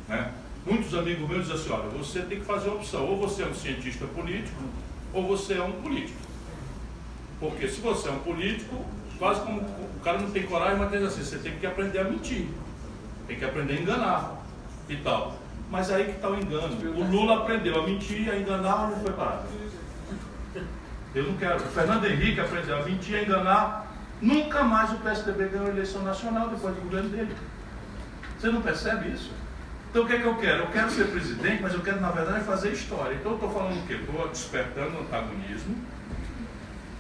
Né? 0.08 0.32
Muitos 0.66 0.94
amigos 0.94 1.28
meus 1.28 1.48
dizem 1.48 1.56
assim, 1.56 1.72
olha, 1.72 1.90
você 1.90 2.22
tem 2.22 2.40
que 2.40 2.46
fazer 2.46 2.68
uma 2.70 2.78
opção, 2.78 3.06
ou 3.08 3.18
você 3.18 3.44
é 3.44 3.48
um 3.48 3.54
cientista 3.54 4.06
político, 4.06 4.62
ou 5.14 5.28
você 5.28 5.54
é 5.56 5.64
um 5.64 5.72
político. 5.72 6.20
Porque 7.40 7.68
se 7.68 7.82
você 7.82 8.10
é 8.10 8.12
um 8.12 8.20
político, 8.20 8.86
quase 9.18 9.42
como 9.42 9.62
o 9.62 10.00
cara 10.04 10.20
não 10.20 10.30
tem 10.30 10.44
coragem, 10.44 10.78
mas 10.78 10.92
diz 10.92 11.04
assim, 11.04 11.24
você 11.24 11.38
tem 11.40 11.58
que 11.58 11.66
aprender 11.66 12.00
a 12.00 12.04
mentir, 12.04 12.48
tem 13.28 13.38
que 13.38 13.46
aprender 13.46 13.74
a 13.74 13.82
enganar 13.82 14.44
e 14.88 14.96
tal. 14.98 15.36
Mas 15.72 15.90
aí 15.90 16.04
que 16.04 16.12
está 16.12 16.30
o 16.30 16.36
engano. 16.36 16.76
O 16.96 17.04
Lula 17.10 17.38
aprendeu 17.38 17.82
a 17.82 17.86
mentir, 17.88 18.30
a 18.30 18.38
enganar, 18.38 18.90
não 18.90 19.00
foi 19.00 19.14
parado. 19.14 19.48
Eu 21.16 21.24
não 21.24 21.38
quero. 21.38 21.58
O 21.58 21.68
Fernando 21.68 22.06
Henrique 22.06 22.40
aprendeu 22.40 22.78
a 22.78 22.84
mentir, 22.84 23.16
a 23.16 23.24
enganar. 23.24 23.91
Nunca 24.22 24.64
mais 24.64 24.92
o 24.92 24.98
PSDB 24.98 25.48
ganhou 25.48 25.68
eleição 25.68 26.04
nacional 26.04 26.50
depois 26.50 26.76
do 26.76 26.82
governo 26.82 27.10
dele. 27.10 27.36
Você 28.40 28.50
não 28.50 28.62
percebe 28.62 29.10
isso? 29.10 29.32
Então 29.90 30.04
o 30.04 30.08
que 30.08 30.14
é 30.14 30.20
que 30.20 30.26
eu 30.26 30.36
quero? 30.36 30.64
Eu 30.64 30.68
quero 30.68 30.90
ser 30.92 31.06
presidente, 31.08 31.62
mas 31.62 31.74
eu 31.74 31.82
quero, 31.82 32.00
na 32.00 32.12
verdade, 32.12 32.46
fazer 32.46 32.72
história. 32.72 33.16
Então 33.16 33.32
eu 33.32 33.36
estou 33.36 33.52
falando 33.52 33.84
o 33.84 33.88
quê? 33.88 33.94
Estou 33.96 34.28
despertando 34.30 35.00
antagonismo, 35.00 35.76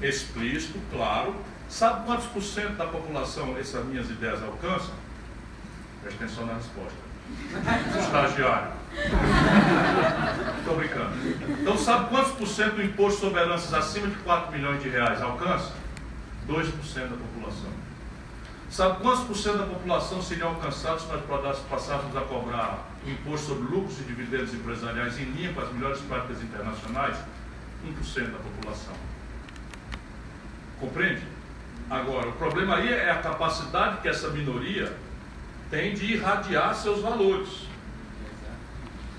explícito, 0.02 0.80
claro. 0.92 1.36
Sabe 1.70 2.06
quantos 2.06 2.26
por 2.26 2.42
cento 2.42 2.76
da 2.76 2.86
população 2.86 3.58
essas 3.58 3.86
minhas 3.86 4.10
ideias 4.10 4.44
alcançam? 4.44 4.94
Presta 6.02 6.26
atenção 6.26 6.46
na 6.48 6.56
resposta. 6.56 7.00
Estagiário. 7.98 8.72
Estou 10.60 10.76
brincando. 10.76 11.14
Então, 11.62 11.78
sabe 11.78 12.10
quantos 12.10 12.32
por 12.34 12.48
cento 12.48 12.76
do 12.76 12.84
imposto 12.84 13.22
sobre 13.22 13.40
heranças 13.40 13.74
acima 13.74 14.08
de 14.08 14.16
4 14.16 14.52
milhões 14.52 14.84
de 14.84 14.90
reais 14.90 15.22
alcança? 15.22 15.72
2% 16.52 17.08
da 17.08 17.16
população. 17.16 17.70
Sabe 18.70 19.02
quantos 19.02 19.26
por 19.26 19.36
cento 19.36 19.58
da 19.58 19.66
população 19.66 20.22
seriam 20.22 20.50
alcançados 20.50 21.04
se 21.04 21.10
nós 21.10 21.60
passássemos 21.70 22.16
a 22.16 22.22
cobrar 22.22 22.88
imposto 23.06 23.48
sobre 23.48 23.64
lucros 23.64 24.00
e 24.00 24.04
dividendos 24.04 24.54
empresariais 24.54 25.20
em 25.20 25.26
linha 25.26 25.54
com 25.54 25.62
as 25.62 25.72
melhores 25.74 26.00
práticas 26.02 26.42
internacionais? 26.42 27.18
1% 27.86 28.32
da 28.32 28.38
população. 28.38 28.94
Compreende? 30.80 31.22
Agora, 31.90 32.30
o 32.30 32.34
problema 32.34 32.78
aí 32.78 32.94
é 32.94 33.12
a 33.12 33.18
capacidade 33.18 33.98
que 34.02 34.08
essa 34.08 34.30
minoria 34.30 34.96
tem 35.70 35.94
de 35.94 36.14
irradiar 36.14 36.74
seus 36.76 37.02
valores. 37.02 37.68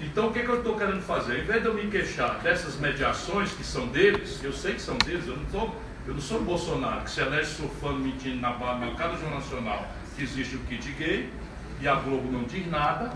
Então 0.01 0.29
o 0.29 0.33
que, 0.33 0.41
é 0.41 0.43
que 0.43 0.49
eu 0.49 0.59
estou 0.59 0.77
querendo 0.77 1.03
fazer? 1.03 1.41
Em 1.41 1.45
vez 1.45 1.63
de 1.63 1.69
eu 1.69 1.75
me 1.75 1.87
queixar 1.89 2.41
dessas 2.41 2.77
mediações 2.77 3.53
que 3.53 3.63
são 3.63 3.87
deles, 3.89 4.43
eu 4.43 4.53
sei 4.53 4.75
que 4.75 4.83
são 4.83 4.97
deles, 4.99 5.27
eu 5.27 5.37
não, 5.37 5.45
tô, 5.47 5.75
eu 6.07 6.15
não 6.15 6.21
sou 6.21 6.39
o 6.39 6.45
Bolsonaro, 6.45 7.03
que 7.03 7.11
se 7.11 7.21
elege 7.21 7.51
surfando, 7.51 8.01
mentindo 8.01 8.41
na, 8.41 8.53
cara 8.97 9.13
do 9.13 9.21
Jornal 9.21 9.41
Nacional 9.41 9.87
que 10.17 10.23
existe 10.23 10.57
o 10.57 10.61
kit 10.61 10.93
gay, 10.93 11.33
e 11.81 11.89
a 11.89 11.95
Globo 11.95 12.31
não 12.31 12.45
diz 12.45 12.71
nada, 12.71 13.13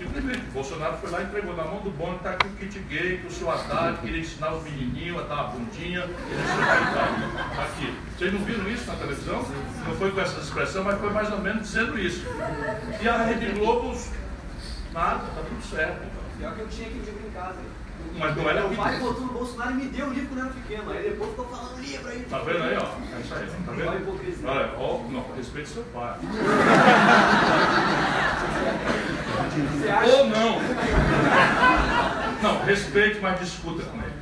Simplesmente, 0.00 0.38
o 0.48 0.52
Bolsonaro 0.52 0.96
foi 0.96 1.10
lá 1.10 1.20
e 1.20 1.24
entregou 1.24 1.54
na 1.54 1.62
mão 1.62 1.80
do 1.82 1.90
Boni, 1.90 2.16
está 2.16 2.30
aqui 2.30 2.46
o 2.46 2.50
kit 2.52 2.78
gay, 2.88 3.18
que 3.18 3.26
o 3.26 3.30
seu 3.30 3.50
Haddad 3.50 3.98
queria 3.98 4.20
ensinar 4.20 4.54
os 4.54 4.64
menininhos 4.64 5.18
a 5.18 5.22
dar 5.24 5.40
a 5.40 5.42
bundinha, 5.48 6.08
tá 6.08 7.62
aqui. 7.64 7.94
Vocês 8.16 8.32
não 8.32 8.40
viram 8.42 8.66
isso 8.70 8.86
na 8.86 8.94
televisão? 8.94 9.44
Não 9.86 9.94
foi 9.96 10.10
com 10.10 10.20
essa 10.22 10.40
expressão, 10.40 10.84
mas 10.84 10.98
foi 10.98 11.10
mais 11.10 11.30
ou 11.30 11.40
menos 11.40 11.64
dizendo 11.64 11.98
isso. 11.98 12.26
E 12.98 13.06
a 13.06 13.24
Rede 13.24 13.52
Globo, 13.58 13.94
nada, 14.94 15.22
está 15.28 15.42
tudo 15.42 15.62
certo. 15.68 16.00
Pior 16.38 16.54
que 16.54 16.60
eu 16.60 16.68
tinha 16.68 16.88
aquele 16.88 17.04
livro 17.04 17.28
em 17.28 17.30
casa. 17.32 17.58
Mas 18.20 18.36
não 18.36 18.50
era 18.50 18.60
Meu 18.60 18.76
pai 18.76 18.98
botou 18.98 19.22
no 19.22 19.32
Bolsonaro 19.32 19.70
e 19.70 19.74
me 19.74 19.86
deu 19.86 20.06
o 20.06 20.12
livro 20.12 20.28
quando 20.28 20.40
eu 20.40 20.44
era 20.44 20.54
pequeno. 20.54 20.90
Aí 20.90 21.02
depois 21.04 21.30
ficou 21.30 21.46
falando 21.46 21.80
livro 21.80 22.08
aí. 22.10 22.26
Tá 22.28 22.38
vendo 22.40 22.62
aí, 22.62 22.76
ó? 22.76 23.16
É 23.16 23.20
isso 23.20 23.34
aí, 23.34 23.46
tá 23.46 23.72
Olha 23.72 23.90
vendo? 23.90 24.02
hipocrisia. 24.02 24.48
Olha, 24.48 24.70
ó, 24.76 24.98
não, 25.08 25.24
respeite 25.34 25.68
seu 25.70 25.82
pai. 25.84 26.18
Você 29.72 29.88
acha 29.88 30.16
Ou 30.16 30.26
não. 30.26 30.58
Não, 32.42 32.64
respeite, 32.64 33.20
mas 33.20 33.40
discuta 33.40 33.84
com 33.84 33.96
ele. 33.98 34.12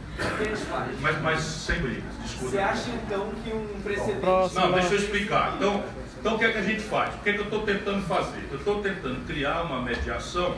Mas, 1.00 1.20
mas 1.22 1.40
sem 1.40 1.80
brigas, 1.80 2.04
discuta. 2.22 2.50
Você 2.50 2.58
acha 2.58 2.90
então 2.90 3.30
que 3.44 3.52
um 3.52 3.80
precedente. 3.82 4.54
Não, 4.54 4.72
deixa 4.72 4.94
eu 4.94 4.98
explicar. 4.98 5.54
Então, 5.56 5.84
então 6.20 6.34
o 6.36 6.38
que 6.38 6.44
é 6.44 6.52
que 6.52 6.58
a 6.58 6.62
gente 6.62 6.82
faz? 6.82 7.14
O 7.14 7.18
que 7.18 7.30
é 7.30 7.32
que 7.32 7.38
eu 7.40 7.44
estou 7.44 7.62
tentando 7.62 8.02
fazer? 8.06 8.48
Eu 8.50 8.58
estou 8.58 8.80
tentando 8.80 9.26
criar 9.26 9.62
uma 9.62 9.82
mediação 9.82 10.56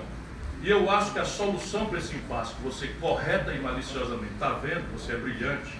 e 0.63 0.69
eu 0.69 0.91
acho 0.91 1.13
que 1.13 1.19
a 1.19 1.25
solução 1.25 1.87
para 1.87 1.99
esse 1.99 2.15
impasse 2.15 2.55
que 2.55 2.63
você 2.63 2.89
correta 3.01 3.53
e 3.53 3.61
maliciosamente 3.61 4.33
está 4.35 4.51
vendo, 4.51 4.93
você 4.93 5.13
é 5.13 5.17
brilhante, 5.17 5.73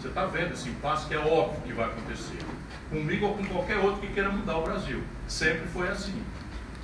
você 0.00 0.08
está 0.08 0.26
vendo 0.26 0.52
esse 0.52 0.68
impasse 0.68 1.06
que 1.06 1.14
é 1.14 1.18
óbvio 1.18 1.60
que 1.62 1.72
vai 1.72 1.86
acontecer. 1.86 2.38
Comigo 2.90 3.26
ou 3.26 3.36
com 3.36 3.44
qualquer 3.46 3.78
outro 3.78 4.00
que 4.00 4.12
queira 4.12 4.30
mudar 4.30 4.58
o 4.58 4.62
Brasil. 4.62 5.02
Sempre 5.28 5.66
foi 5.68 5.88
assim. 5.88 6.22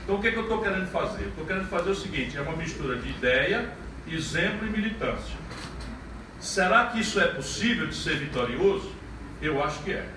Então 0.04 0.16
o 0.16 0.20
que, 0.20 0.28
é 0.28 0.32
que 0.32 0.38
eu 0.38 0.42
estou 0.42 0.60
querendo 0.60 0.88
fazer? 0.90 1.24
Estou 1.26 1.44
querendo 1.44 1.68
fazer 1.68 1.90
o 1.90 1.94
seguinte, 1.94 2.36
é 2.36 2.40
uma 2.40 2.56
mistura 2.56 2.96
de 2.96 3.08
ideia, 3.08 3.72
exemplo 4.06 4.66
e 4.66 4.70
militância. 4.70 5.36
Será 6.40 6.86
que 6.86 7.00
isso 7.00 7.20
é 7.20 7.26
possível 7.28 7.86
de 7.86 7.94
ser 7.94 8.18
vitorioso? 8.18 8.92
Eu 9.40 9.62
acho 9.62 9.82
que 9.82 9.92
é. 9.92 10.08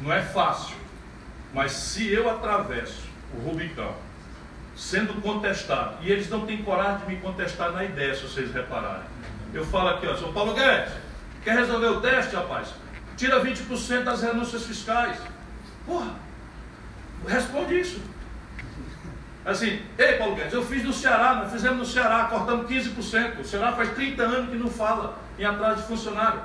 Não 0.00 0.12
é 0.12 0.22
fácil. 0.22 0.76
Mas 1.52 1.72
se 1.72 2.08
eu 2.12 2.28
atravesso 2.30 3.02
o 3.34 3.40
Rubicão, 3.40 3.94
sendo 4.78 5.20
contestado, 5.20 5.96
e 6.02 6.10
eles 6.10 6.30
não 6.30 6.46
têm 6.46 6.62
coragem 6.62 6.98
de 6.98 7.14
me 7.14 7.20
contestar 7.20 7.72
na 7.72 7.84
ideia, 7.84 8.14
se 8.14 8.22
vocês 8.22 8.52
repararem. 8.52 9.02
Eu 9.52 9.66
falo 9.66 9.88
aqui, 9.88 10.06
ó, 10.06 10.14
São 10.14 10.32
Paulo 10.32 10.54
Guedes, 10.54 10.92
quer 11.42 11.56
resolver 11.56 11.88
o 11.88 12.00
teste, 12.00 12.36
rapaz? 12.36 12.68
Tira 13.16 13.44
20% 13.44 14.04
das 14.04 14.22
renúncias 14.22 14.62
fiscais. 14.62 15.18
Porra, 15.84 16.12
responde 17.26 17.80
isso. 17.80 18.00
Assim, 19.44 19.82
ei 19.98 20.12
Paulo 20.12 20.36
Guedes, 20.36 20.52
eu 20.52 20.64
fiz 20.64 20.84
no 20.84 20.92
Ceará, 20.92 21.34
nós 21.34 21.50
fizemos 21.50 21.78
no 21.78 21.84
Ceará, 21.84 22.26
cortamos 22.26 22.70
15%. 22.70 23.40
O 23.40 23.44
Ceará 23.44 23.72
faz 23.72 23.92
30 23.94 24.22
anos 24.22 24.50
que 24.50 24.56
não 24.56 24.70
fala 24.70 25.18
em 25.36 25.44
atraso 25.44 25.82
de 25.82 25.88
funcionário. 25.88 26.40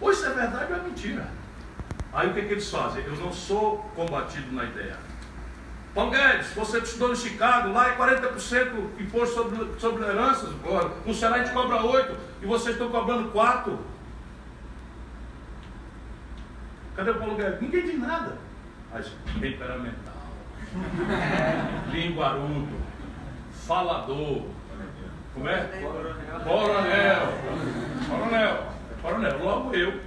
Ou 0.00 0.12
isso 0.12 0.24
é 0.24 0.30
verdade 0.30 0.72
ou 0.72 0.78
é 0.78 0.82
mentira. 0.82 1.28
Aí 2.12 2.28
o 2.28 2.34
que, 2.34 2.42
que 2.42 2.52
eles 2.52 2.70
fazem? 2.70 3.02
Eu 3.04 3.16
não 3.16 3.32
sou 3.32 3.78
combatido 3.96 4.52
na 4.52 4.62
ideia. 4.62 4.96
Paulo 5.94 6.10
Guedes, 6.10 6.52
você 6.54 6.78
estudou 6.78 7.12
em 7.12 7.16
Chicago, 7.16 7.72
lá 7.72 7.90
é 7.90 7.96
40% 7.96 9.00
imposto 9.00 9.34
sobre, 9.34 9.80
sobre 9.80 10.04
heranças, 10.04 10.50
no 11.06 11.14
Ceará 11.14 11.36
a 11.36 11.38
gente 11.44 11.52
cobra 11.52 11.78
8% 11.78 12.14
e 12.42 12.46
vocês 12.46 12.74
estão 12.74 12.90
cobrando 12.90 13.30
4%. 13.30 13.78
Cadê 16.96 17.10
o 17.10 17.14
Paulo 17.14 17.36
Guedes? 17.36 17.60
Ninguém 17.60 17.82
diz 17.82 18.00
nada. 18.00 18.36
Mas 18.92 19.12
temperamental, 19.40 20.14
linguarudo, 21.92 22.76
falador, 23.66 24.42
como 25.32 25.48
é? 25.48 25.64
Coronel. 26.44 27.28
Coronel. 28.08 28.66
Coronel. 29.02 29.44
Logo 29.44 29.74
eu. 29.74 30.00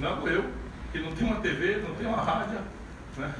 Logo 0.00 0.28
eu, 0.28 0.50
que 0.90 0.98
não 0.98 1.12
tem 1.12 1.26
uma 1.26 1.40
TV, 1.40 1.84
não 1.86 1.94
tem 1.94 2.06
uma 2.06 2.20
rádio, 2.20 2.58
né? 3.16 3.34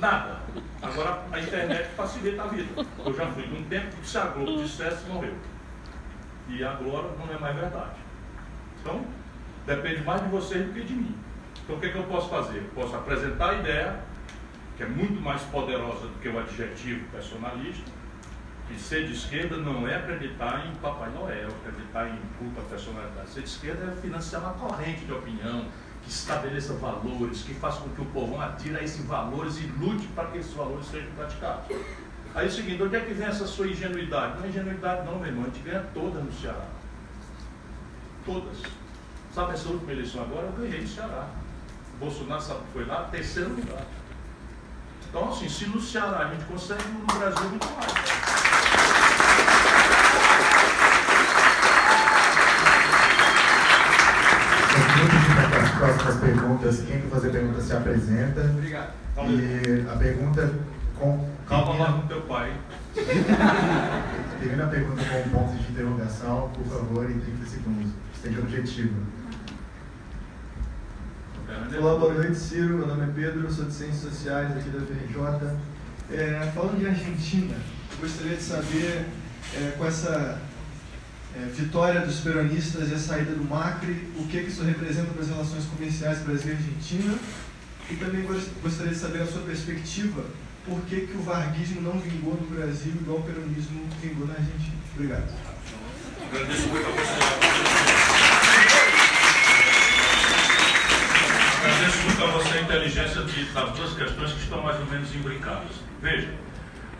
Nada. 0.00 0.40
Agora 0.82 1.22
a 1.30 1.40
internet 1.40 1.88
facilita 1.96 2.42
a 2.42 2.46
vida. 2.46 2.86
Eu 3.04 3.14
já 3.14 3.26
fui 3.26 3.46
num 3.46 3.64
tempo 3.64 3.96
que 3.96 4.06
se 4.06 4.18
a 4.18 4.26
Globo 4.26 4.62
dissesse, 4.62 5.06
morreu. 5.06 5.34
E 6.48 6.64
agora 6.64 7.08
não 7.18 7.34
é 7.34 7.38
mais 7.38 7.56
verdade. 7.56 7.96
Então, 8.80 9.04
depende 9.66 10.02
mais 10.02 10.22
de 10.22 10.28
vocês 10.28 10.66
do 10.66 10.72
que 10.72 10.82
de 10.82 10.94
mim. 10.94 11.16
Então 11.62 11.76
o 11.76 11.80
que, 11.80 11.86
é 11.86 11.90
que 11.90 11.98
eu 11.98 12.04
posso 12.04 12.30
fazer? 12.30 12.58
Eu 12.58 12.70
posso 12.74 12.96
apresentar 12.96 13.50
a 13.50 13.54
ideia, 13.54 14.00
que 14.76 14.82
é 14.82 14.86
muito 14.86 15.20
mais 15.20 15.42
poderosa 15.42 16.06
do 16.06 16.18
que 16.20 16.28
o 16.28 16.38
adjetivo 16.38 17.06
personalista, 17.10 17.90
e 18.70 18.78
ser 18.78 19.06
de 19.06 19.12
esquerda 19.12 19.56
não 19.56 19.88
é 19.88 19.96
acreditar 19.96 20.66
em 20.66 20.74
Papai 20.76 21.10
Noel, 21.10 21.48
acreditar 21.48 22.08
em 22.08 22.20
culpa 22.38 22.62
personalidade. 22.68 23.30
Ser 23.30 23.42
de 23.42 23.48
esquerda 23.48 23.92
é 23.92 24.00
financiar 24.00 24.42
uma 24.42 24.54
corrente 24.54 25.04
de 25.04 25.12
opinião 25.12 25.62
que 25.62 25.68
estabeleça 26.08 26.72
valores, 26.74 27.42
que 27.42 27.54
faça 27.54 27.80
com 27.80 27.90
que 27.90 28.00
o 28.00 28.06
povo 28.06 28.40
atire 28.40 28.76
a 28.76 28.82
esses 28.82 29.04
valores 29.04 29.58
e 29.58 29.66
lute 29.78 30.06
para 30.08 30.28
que 30.28 30.38
esses 30.38 30.52
valores 30.52 30.86
sejam 30.86 31.10
praticados. 31.12 31.64
Aí 32.34 32.46
é 32.46 32.48
o 32.48 32.52
seguinte, 32.52 32.82
onde 32.82 32.96
é 32.96 33.00
que 33.00 33.12
vem 33.14 33.26
essa 33.26 33.46
sua 33.46 33.66
ingenuidade? 33.66 34.38
Não 34.38 34.44
é 34.44 34.48
ingenuidade 34.48 35.04
não, 35.06 35.18
meu 35.18 35.26
irmão, 35.26 35.44
a 35.44 35.46
gente 35.46 35.60
ganha 35.60 35.84
todas 35.92 36.22
no 36.22 36.32
Ceará. 36.32 36.66
Todas. 38.24 38.58
Sabe 39.34 39.52
essa 39.52 39.68
última 39.68 39.92
eleição 39.92 40.22
agora? 40.22 40.46
Eu 40.46 40.52
ganhei 40.52 40.80
no 40.80 40.88
Ceará. 40.88 41.28
O 41.94 41.98
Bolsonaro 41.98 42.42
sabe 42.42 42.60
que 42.60 42.72
foi 42.72 42.84
lá, 42.84 43.04
terceiro 43.04 43.50
lugar. 43.50 43.84
Então, 45.08 45.30
assim, 45.30 45.48
se 45.48 45.66
no 45.66 45.80
Ceará 45.80 46.26
a 46.26 46.34
gente 46.34 46.44
consegue, 46.44 46.82
no 46.88 47.06
Brasil 47.06 47.48
muito 47.48 47.66
mais. 47.66 48.57
Próximas 56.08 56.16
perguntas. 56.16 56.80
Quem 56.80 57.00
quer 57.00 57.08
fazer 57.08 57.30
pergunta 57.30 57.60
se 57.60 57.72
apresenta. 57.72 58.40
Obrigado. 58.40 58.92
E 59.28 59.86
a 59.88 59.96
pergunta 59.96 60.54
com. 60.98 61.28
Calma 61.46 61.74
lá 61.76 61.92
com 61.92 62.06
teu 62.06 62.22
pai. 62.22 62.52
Termina 64.40 64.64
a 64.64 64.68
pergunta 64.68 65.02
com 65.04 65.30
pontos 65.30 65.58
de 65.58 65.72
interrogação, 65.72 66.50
por 66.54 66.64
favor, 66.66 67.10
em 67.10 67.18
30 67.18 67.46
segundos. 67.46 67.90
Seja 68.20 68.40
objetivo. 68.40 68.94
Olá, 71.78 71.98
boa 71.98 72.14
noite, 72.14 72.36
Ciro. 72.36 72.78
Meu 72.78 72.86
nome 72.86 73.04
é 73.04 73.12
Pedro, 73.14 73.50
sou 73.50 73.64
de 73.64 73.72
Ciências 73.72 74.12
Sociais 74.12 74.56
aqui 74.56 74.68
da 74.70 74.80
FRJ. 74.80 75.56
É, 76.10 76.50
falando 76.54 76.78
de 76.78 76.86
Argentina, 76.86 77.56
gostaria 78.00 78.36
de 78.36 78.42
saber, 78.42 79.06
é, 79.54 79.74
com 79.76 79.86
essa 79.86 80.40
é, 81.38 81.46
vitória 81.46 82.00
dos 82.00 82.20
peronistas 82.20 82.90
e 82.90 82.94
a 82.94 82.98
saída 82.98 83.32
do 83.32 83.44
Macri, 83.44 84.10
o 84.16 84.26
que, 84.26 84.42
que 84.42 84.48
isso 84.48 84.64
representa 84.64 85.12
para 85.12 85.22
as 85.22 85.28
relações 85.28 85.64
comerciais 85.66 86.18
Brasil 86.20 86.52
e 86.52 86.56
Argentina? 86.56 87.14
E 87.90 87.94
também 87.94 88.26
gostaria 88.62 88.92
de 88.92 88.98
saber 88.98 89.22
a 89.22 89.26
sua 89.26 89.42
perspectiva, 89.42 90.24
por 90.66 90.80
que, 90.82 91.02
que 91.02 91.16
o 91.16 91.22
varguismo 91.22 91.80
não 91.80 91.98
vingou 92.00 92.34
no 92.34 92.46
Brasil 92.48 92.92
igual 92.92 93.18
o 93.18 93.22
peronismo 93.22 93.88
vingou 94.02 94.26
na 94.26 94.34
Argentina? 94.34 94.76
Obrigado. 94.94 95.28
Agradeço 96.30 96.68
muito 96.68 96.86
a 96.86 96.90
você. 96.90 98.18
Agradeço 101.64 101.98
muito 102.02 102.24
a 102.24 102.26
você 102.26 102.58
a 102.58 102.62
inteligência 102.62 103.22
de, 103.22 103.44
das 103.52 103.72
duas 103.76 103.94
questões 103.94 104.32
que 104.32 104.40
estão 104.40 104.62
mais 104.62 104.78
ou 104.80 104.86
menos 104.86 105.14
imbricadas. 105.14 105.76
Veja, 106.02 106.34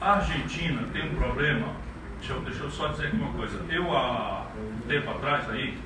a 0.01 0.13
Argentina 0.13 0.85
tem 0.93 1.11
um 1.11 1.15
problema 1.17 1.88
Deixa 2.19 2.33
eu, 2.33 2.41
deixa 2.41 2.63
eu 2.65 2.71
só 2.71 2.89
dizer 2.89 3.09
aqui 3.09 3.17
uma 3.17 3.33
coisa. 3.33 3.59
Eu, 3.71 3.97
há 3.97 4.47
um 4.57 4.89
tempo 4.89 5.11
atrás, 5.11 5.49
aí, 5.51 5.79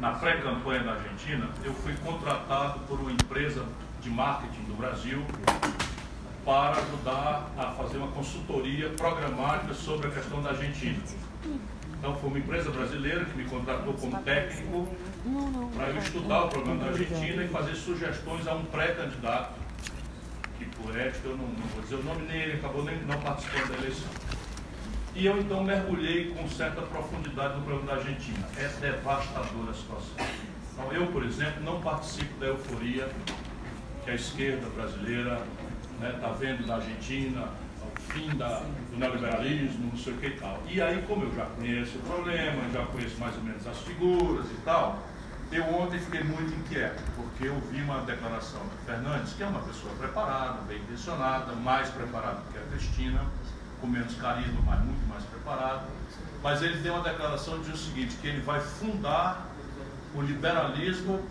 na 0.00 0.12
pré-campanha 0.12 0.82
da 0.82 0.92
Argentina, 0.92 1.48
eu 1.62 1.74
fui 1.74 1.94
contratado 2.04 2.80
por 2.80 3.00
uma 3.00 3.12
empresa 3.12 3.64
de 4.00 4.10
marketing 4.10 4.64
do 4.64 4.74
Brasil 4.74 5.22
para 6.44 6.76
ajudar 6.78 7.50
a 7.56 7.70
fazer 7.72 7.98
uma 7.98 8.08
consultoria 8.08 8.90
programática 8.90 9.72
sobre 9.74 10.08
a 10.08 10.10
questão 10.10 10.42
da 10.42 10.50
Argentina. 10.50 10.98
Então 11.98 12.14
foi 12.16 12.28
uma 12.28 12.38
empresa 12.38 12.70
brasileira 12.70 13.24
que 13.24 13.36
me 13.36 13.44
contratou 13.44 13.94
como 13.94 14.22
técnico 14.22 14.88
para 15.74 15.88
eu 15.88 15.98
estudar 15.98 16.44
o 16.44 16.48
problema 16.48 16.84
da 16.84 16.90
Argentina 16.90 17.42
e 17.42 17.48
fazer 17.48 17.74
sugestões 17.74 18.46
a 18.46 18.52
um 18.52 18.64
pré-candidato, 18.66 19.54
que 20.58 20.66
por 20.66 20.94
ética 20.94 21.28
eu 21.28 21.36
não, 21.38 21.46
não, 21.46 21.66
vou 21.68 21.82
dizer 21.82 21.94
o 21.94 22.02
nome 22.02 22.26
dele, 22.26 22.58
acabou 22.58 22.84
nem 22.84 22.98
não 23.04 23.18
participando 23.20 23.68
da 23.68 23.78
eleição. 23.78 24.08
E 25.16 25.26
eu 25.26 25.38
então 25.38 25.62
mergulhei 25.62 26.30
com 26.30 26.48
certa 26.48 26.82
profundidade 26.82 27.54
no 27.56 27.62
problema 27.62 27.92
da 27.92 27.98
Argentina. 27.98 28.48
É 28.56 28.66
devastadora 28.80 29.70
a 29.70 29.74
situação. 29.74 30.16
Então, 30.72 30.92
eu, 30.92 31.06
por 31.06 31.24
exemplo, 31.24 31.62
não 31.62 31.80
participo 31.80 32.36
da 32.40 32.46
euforia 32.46 33.08
que 34.04 34.10
a 34.10 34.14
esquerda 34.14 34.68
brasileira 34.70 35.40
está 35.92 36.06
né, 36.06 36.18
tá 36.20 36.28
vendo 36.30 36.66
na 36.66 36.76
Argentina, 36.76 37.48
o 37.80 38.00
fim 38.12 38.36
da, 38.36 38.58
do 38.90 38.98
neoliberalismo, 38.98 39.90
não 39.92 39.96
sei 39.96 40.14
o 40.14 40.16
que 40.16 40.26
e 40.26 40.36
tal. 40.36 40.60
E 40.68 40.82
aí, 40.82 41.00
como 41.06 41.24
eu 41.24 41.34
já 41.34 41.46
conheço 41.46 41.96
o 41.98 42.02
problema, 42.02 42.68
já 42.72 42.84
conheço 42.86 43.16
mais 43.20 43.36
ou 43.36 43.42
menos 43.44 43.64
as 43.68 43.78
figuras 43.78 44.46
e 44.46 44.56
tal, 44.64 44.98
eu 45.52 45.64
ontem 45.72 46.00
fiquei 46.00 46.24
muito 46.24 46.52
inquieto, 46.52 47.00
porque 47.14 47.46
eu 47.46 47.60
vi 47.70 47.80
uma 47.82 48.00
declaração 48.00 48.60
do 48.60 48.84
Fernandes, 48.84 49.32
que 49.34 49.44
é 49.44 49.46
uma 49.46 49.60
pessoa 49.60 49.94
preparada, 49.94 50.62
bem 50.62 50.78
intencionada, 50.78 51.52
mais 51.52 51.88
preparada 51.90 52.42
que 52.52 52.58
a 52.58 52.62
Cristina, 52.62 53.24
com 53.84 53.90
menos 53.90 54.14
carisma, 54.14 54.60
mas 54.64 54.80
muito 54.80 55.06
mais 55.06 55.22
preparado. 55.24 55.86
Mas 56.42 56.62
ele 56.62 56.78
deu 56.78 56.94
uma 56.94 57.02
declaração 57.02 57.60
de 57.60 57.70
o 57.70 57.76
seguinte, 57.76 58.16
que 58.16 58.26
ele 58.26 58.40
vai 58.40 58.58
fundar 58.58 59.46
o 60.14 60.22
liberalismo 60.22 61.22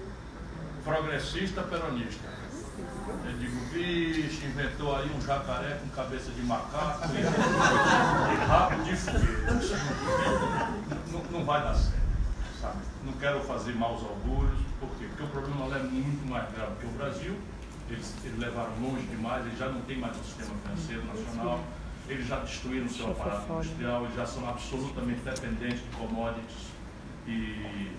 progressista 0.84 1.64
peronista. 1.64 2.30
Eu 3.26 3.34
digo, 3.40 3.60
vixe, 3.72 4.46
inventou 4.46 4.96
aí 4.96 5.12
um 5.16 5.20
jacaré 5.22 5.80
com 5.82 5.90
cabeça 5.90 6.32
de 6.32 6.42
macaco 6.44 7.10
e, 7.16 8.46
rabo 8.46 8.84
de 8.84 8.96
fogueira. 8.96 9.54
Não, 11.12 11.24
não 11.32 11.46
vai 11.46 11.64
dar 11.64 11.74
certo, 11.74 11.98
sabe? 12.62 12.78
Não 13.04 13.14
quero 13.14 13.42
fazer 13.42 13.74
maus 13.74 14.02
augúrios, 14.04 14.60
por 14.80 14.90
quê? 14.98 15.06
Porque 15.08 15.24
o 15.24 15.28
problema 15.28 15.76
é 15.76 15.84
muito 15.84 16.30
mais 16.30 16.52
grave 16.52 16.76
que 16.80 16.86
o 16.86 16.92
Brasil. 16.92 17.36
Eles, 17.90 18.14
eles 18.24 18.40
levaram 18.40 18.72
longe 18.82 19.06
demais, 19.08 19.46
eles 19.46 19.60
já 19.60 19.70
não 19.70 19.82
têm 19.82 20.00
mais 20.00 20.16
um 20.18 20.24
sistema 20.24 20.54
financeiro 20.64 21.06
nacional 21.06 21.60
eles 22.08 22.28
já 22.28 22.40
destruíram 22.40 22.86
o 22.86 22.90
seu 22.90 23.12
aparato 23.12 23.52
industrial, 23.54 24.04
eles 24.04 24.16
já 24.16 24.26
são 24.26 24.48
absolutamente 24.48 25.22
dependentes 25.22 25.82
de 25.82 25.98
commodities 25.98 26.74
e 27.26 27.92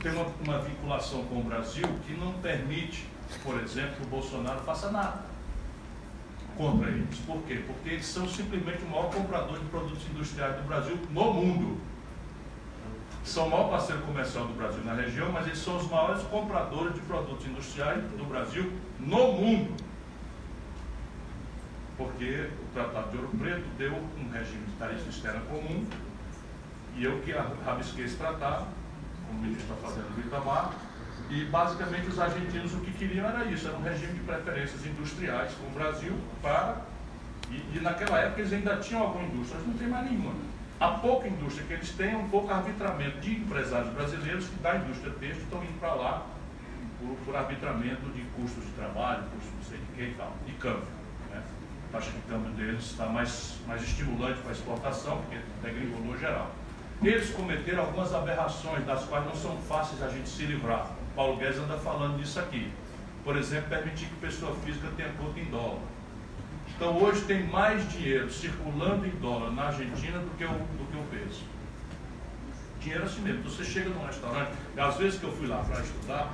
tem 0.00 0.12
uma, 0.12 0.26
uma 0.44 0.58
vinculação 0.60 1.24
com 1.24 1.40
o 1.40 1.42
Brasil 1.42 1.84
que 2.06 2.14
não 2.14 2.32
permite, 2.34 3.06
por 3.42 3.60
exemplo, 3.60 3.96
que 3.96 4.02
o 4.02 4.06
Bolsonaro 4.06 4.60
faça 4.60 4.90
nada 4.90 5.22
contra 6.56 6.88
eles. 6.88 7.18
Por 7.20 7.42
quê? 7.42 7.62
Porque 7.66 7.90
eles 7.90 8.06
são 8.06 8.28
simplesmente 8.28 8.82
o 8.84 8.88
maior 8.88 9.10
comprador 9.10 9.58
de 9.58 9.64
produtos 9.66 10.04
industriais 10.08 10.56
do 10.56 10.62
Brasil 10.62 10.98
no 11.10 11.32
mundo. 11.32 11.80
São 13.24 13.48
o 13.48 13.50
maior 13.50 13.68
parceiro 13.68 14.02
comercial 14.02 14.46
do 14.46 14.54
Brasil 14.54 14.82
na 14.84 14.94
região, 14.94 15.30
mas 15.32 15.46
eles 15.46 15.58
são 15.58 15.76
os 15.76 15.88
maiores 15.90 16.22
compradores 16.24 16.94
de 16.94 17.00
produtos 17.00 17.46
industriais 17.46 18.02
do 18.12 18.24
Brasil 18.24 18.72
no 19.00 19.32
mundo 19.32 19.87
porque 21.98 22.48
o 22.62 22.72
Tratado 22.72 23.10
de 23.10 23.16
Ouro 23.16 23.30
Preto 23.36 23.64
deu 23.76 23.92
um 23.92 24.30
regime 24.30 24.64
de 24.66 24.72
tarifa 24.78 25.08
externa 25.08 25.40
comum 25.40 25.84
e 26.96 27.04
eu 27.04 27.20
que 27.20 27.32
rabisquei 27.32 28.04
esse 28.04 28.16
tratado, 28.16 28.66
como 29.26 29.40
o 29.40 29.42
ministro 29.42 29.74
está 29.74 29.88
fazendo 29.88 30.16
no 30.16 30.24
Itamar, 30.24 30.72
e 31.28 31.44
basicamente 31.44 32.08
os 32.08 32.18
argentinos 32.18 32.72
o 32.74 32.80
que 32.80 32.92
queriam 32.92 33.28
era 33.28 33.44
isso, 33.44 33.66
era 33.68 33.76
um 33.76 33.82
regime 33.82 34.14
de 34.14 34.20
preferências 34.20 34.86
industriais 34.86 35.52
com 35.54 35.66
o 35.66 35.70
Brasil 35.70 36.12
para. 36.40 36.82
E, 37.50 37.76
e 37.76 37.80
naquela 37.80 38.18
época 38.20 38.40
eles 38.40 38.52
ainda 38.52 38.76
tinham 38.76 39.02
alguma 39.02 39.24
indústria, 39.24 39.58
mas 39.58 39.68
não 39.68 39.74
tem 39.74 39.88
mais 39.88 40.10
nenhuma. 40.10 40.32
A 40.80 40.88
pouca 40.88 41.26
indústria 41.26 41.66
que 41.66 41.72
eles 41.72 41.90
têm 41.90 42.12
é 42.12 42.16
um 42.16 42.28
pouco 42.28 42.52
arbitramento 42.52 43.18
de 43.20 43.32
empresários 43.32 43.92
brasileiros 43.92 44.46
que 44.46 44.56
da 44.60 44.76
indústria 44.76 45.12
têxtil 45.18 45.42
estão 45.44 45.62
indo 45.62 45.78
para 45.80 45.94
lá 45.94 46.26
por, 47.00 47.16
por 47.24 47.36
arbitramento 47.36 48.08
de 48.10 48.22
custos 48.36 48.64
de 48.64 48.70
trabalho, 48.72 49.24
custos 49.34 49.52
não 49.54 49.62
sei 49.64 49.78
de 49.78 49.86
que 49.94 50.02
e 50.02 50.14
tal, 50.16 50.36
e 50.46 50.52
câmbio 50.52 50.97
taxa 51.90 52.10
de 52.10 52.20
câmbio 52.28 52.50
deles 52.52 52.84
está 52.84 53.06
mais, 53.06 53.56
mais 53.66 53.82
estimulante 53.82 54.40
para 54.40 54.50
a 54.50 54.52
exportação, 54.52 55.22
porque 55.22 55.38
degringolou 55.62 56.18
geral. 56.18 56.50
Eles 57.02 57.30
cometeram 57.30 57.84
algumas 57.84 58.12
aberrações, 58.12 58.84
das 58.84 59.04
quais 59.04 59.24
não 59.24 59.34
são 59.34 59.56
fáceis 59.68 60.02
a 60.02 60.08
gente 60.08 60.28
se 60.28 60.44
livrar. 60.44 60.90
Paulo 61.14 61.36
Guedes 61.36 61.58
anda 61.58 61.78
falando 61.78 62.18
disso 62.18 62.38
aqui. 62.40 62.70
por 63.24 63.36
exemplo, 63.36 63.68
permitir 63.68 64.06
que 64.06 64.14
pessoa 64.16 64.54
física 64.64 64.88
tenha 64.96 65.10
conta 65.12 65.38
em 65.38 65.44
dólar. 65.46 65.80
Então 66.74 66.96
hoje 66.96 67.22
tem 67.22 67.42
mais 67.46 67.86
dinheiro 67.92 68.30
circulando 68.30 69.06
em 69.06 69.10
dólar 69.10 69.50
na 69.50 69.64
Argentina 69.64 70.18
do 70.18 70.30
que 70.36 70.44
o, 70.44 70.48
do 70.48 70.90
que 70.90 70.96
o 70.96 71.02
peso. 71.10 71.42
Dinheiro 72.80 73.04
assim 73.04 73.20
mesmo. 73.20 73.42
Você 73.42 73.64
chega 73.64 73.90
num 73.90 74.06
restaurante, 74.06 74.52
às 74.76 74.96
vezes 74.96 75.18
que 75.18 75.26
eu 75.26 75.32
fui 75.32 75.46
lá 75.46 75.58
para 75.58 75.80
estudar, 75.80 76.32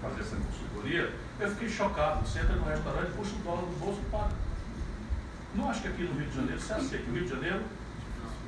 para 0.00 0.10
fazer 0.10 0.20
essa 0.20 0.36
consultoria, 0.36 1.12
eu 1.40 1.50
fiquei 1.50 1.68
chocado. 1.68 2.26
Você 2.26 2.40
entra 2.40 2.56
no 2.56 2.64
restaurante, 2.64 3.12
puxa 3.12 3.36
o 3.36 3.38
dólar 3.38 3.62
do 3.62 3.78
bolso 3.78 4.00
e 4.00 4.10
paga. 4.10 4.43
Não 5.54 5.70
acho 5.70 5.82
que 5.82 5.88
aqui 5.88 6.02
no 6.02 6.18
Rio 6.18 6.28
de 6.28 6.36
Janeiro 6.36 6.60
você 6.60 6.72
aceita. 6.72 7.10
O 7.10 7.14
Rio 7.14 7.24
de 7.24 7.30
Janeiro 7.30 7.62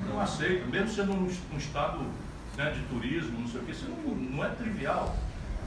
não 0.09 0.21
aceita, 0.21 0.66
mesmo 0.66 0.88
sendo 0.88 1.12
um, 1.12 1.31
um 1.55 1.57
estado 1.57 2.01
né, 2.57 2.71
de 2.71 2.83
turismo, 2.83 3.40
não 3.40 3.49
sei 3.49 3.61
o 3.61 3.64
que, 3.64 3.73
isso 3.73 3.87
não, 3.88 4.14
não 4.14 4.45
é 4.45 4.49
trivial. 4.51 5.16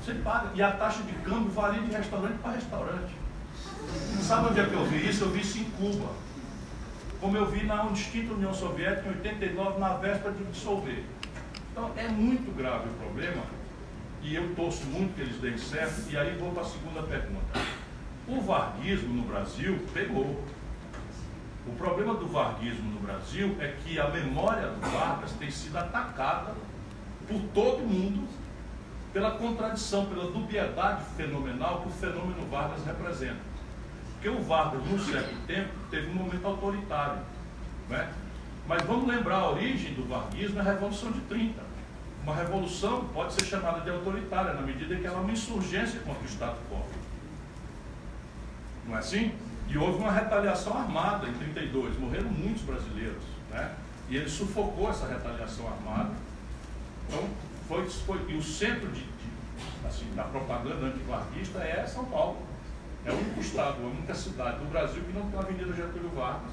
Você 0.03 0.13
paga. 0.15 0.51
E 0.55 0.61
a 0.61 0.71
taxa 0.71 1.03
de 1.03 1.13
câmbio 1.23 1.51
varia 1.51 1.81
de 1.81 1.91
restaurante 1.91 2.37
para 2.39 2.51
restaurante. 2.51 3.13
Sabe 4.21 4.49
onde 4.49 4.59
é 4.59 4.65
que 4.65 4.73
eu 4.73 4.85
vi 4.85 5.09
isso? 5.09 5.23
Eu 5.23 5.31
vi 5.31 5.41
isso 5.41 5.57
em 5.59 5.65
Cuba. 5.71 6.11
Como 7.19 7.35
eu 7.35 7.45
vi 7.47 7.65
na 7.65 7.85
extinta 7.91 8.33
União 8.33 8.53
Soviética 8.53 9.09
em 9.09 9.11
89, 9.11 9.79
na 9.79 9.93
véspera 9.95 10.33
de 10.33 10.43
dissolver. 10.45 11.03
Então 11.71 11.91
é 11.97 12.07
muito 12.07 12.55
grave 12.55 12.89
o 12.89 12.93
problema. 12.93 13.43
E 14.21 14.35
eu 14.35 14.53
torço 14.55 14.85
muito 14.85 15.15
que 15.15 15.21
eles 15.21 15.37
deem 15.37 15.57
certo. 15.57 16.09
E 16.09 16.17
aí 16.17 16.37
vou 16.37 16.51
para 16.51 16.63
a 16.63 16.65
segunda 16.65 17.03
pergunta. 17.03 17.59
O 18.27 18.41
varguismo 18.41 19.13
no 19.13 19.23
Brasil 19.23 19.79
pegou. 19.93 20.43
O 21.69 21.75
problema 21.77 22.15
do 22.15 22.27
varguismo 22.27 22.91
no 22.91 22.99
Brasil 22.99 23.55
é 23.59 23.75
que 23.83 23.99
a 23.99 24.07
memória 24.09 24.69
do 24.69 24.81
Vargas 24.89 25.31
tem 25.33 25.51
sido 25.51 25.77
atacada 25.77 26.53
por 27.27 27.39
todo 27.53 27.79
mundo 27.79 28.27
pela 29.13 29.31
contradição, 29.31 30.07
pela 30.07 30.31
dubiedade 30.31 31.03
fenomenal 31.15 31.81
que 31.81 31.89
o 31.89 31.91
fenômeno 31.91 32.45
Vargas 32.49 32.83
representa. 32.85 33.49
Porque 34.13 34.29
o 34.29 34.41
Vargas, 34.41 34.83
num 34.83 34.99
certo 34.99 35.35
tempo, 35.45 35.69
teve 35.91 36.09
um 36.09 36.15
momento 36.15 36.45
autoritário. 36.45 37.21
Né? 37.87 38.11
Mas 38.67 38.81
vamos 38.83 39.07
lembrar 39.07 39.37
a 39.37 39.51
origem 39.51 39.93
do 39.93 40.07
varguismo 40.07 40.57
é 40.57 40.61
a 40.61 40.65
Revolução 40.65 41.11
de 41.11 41.21
30. 41.21 41.61
Uma 42.23 42.35
revolução 42.35 43.05
pode 43.13 43.33
ser 43.33 43.45
chamada 43.45 43.79
de 43.81 43.89
autoritária 43.89 44.53
na 44.53 44.61
medida 44.61 44.95
que 44.95 45.07
ela 45.07 45.17
é 45.17 45.21
uma 45.21 45.31
insurgência 45.31 45.99
contra 46.01 46.21
o 46.21 46.25
Estado 46.25 46.57
quo. 46.69 46.83
Não 48.85 48.95
é 48.95 48.99
assim? 48.99 49.31
E 49.69 49.77
houve 49.77 49.99
uma 49.99 50.11
retaliação 50.11 50.75
armada 50.75 51.27
em 51.27 51.33
32, 51.33 51.97
morreram 51.99 52.29
muitos 52.29 52.63
brasileiros. 52.63 53.23
Né? 53.51 53.75
E 54.09 54.17
ele 54.17 54.27
sufocou 54.27 54.89
essa 54.89 55.07
retaliação 55.07 55.67
armada. 55.67 56.11
Então, 57.07 57.29
foi, 57.67 57.87
foi, 57.87 58.25
e 58.29 58.35
o 58.35 58.41
centro 58.41 58.87
de, 58.89 59.01
de 59.01 59.87
assim, 59.87 60.11
da 60.15 60.23
propaganda 60.23 60.87
antivarguista 60.87 61.59
é 61.59 61.85
São 61.85 62.05
Paulo. 62.05 62.37
É 63.05 63.11
o 63.11 63.15
único 63.15 63.39
estado, 63.39 63.77
a 63.81 63.87
única 63.87 64.13
cidade 64.13 64.57
do 64.57 64.65
Brasil 64.65 65.03
que 65.03 65.13
não 65.13 65.29
tem 65.29 65.39
a 65.39 65.43
Avenida 65.43 65.73
Getúlio 65.73 66.09
Vargas. 66.09 66.51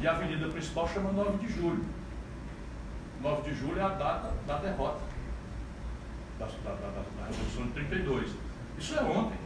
E 0.00 0.06
a 0.06 0.12
avenida 0.12 0.48
principal 0.48 0.88
chama 0.88 1.12
9 1.12 1.46
de 1.46 1.52
julho. 1.52 1.84
9 3.22 3.50
de 3.50 3.56
julho 3.56 3.78
é 3.78 3.82
a 3.82 3.88
data 3.88 4.32
da 4.46 4.58
derrota 4.58 5.00
da, 6.38 6.46
da, 6.46 6.70
da, 6.70 6.88
da 6.90 7.26
Revolução 7.26 7.66
de 7.66 7.72
32. 7.72 8.30
Isso 8.78 8.94
é 8.94 9.02
ontem. 9.02 9.38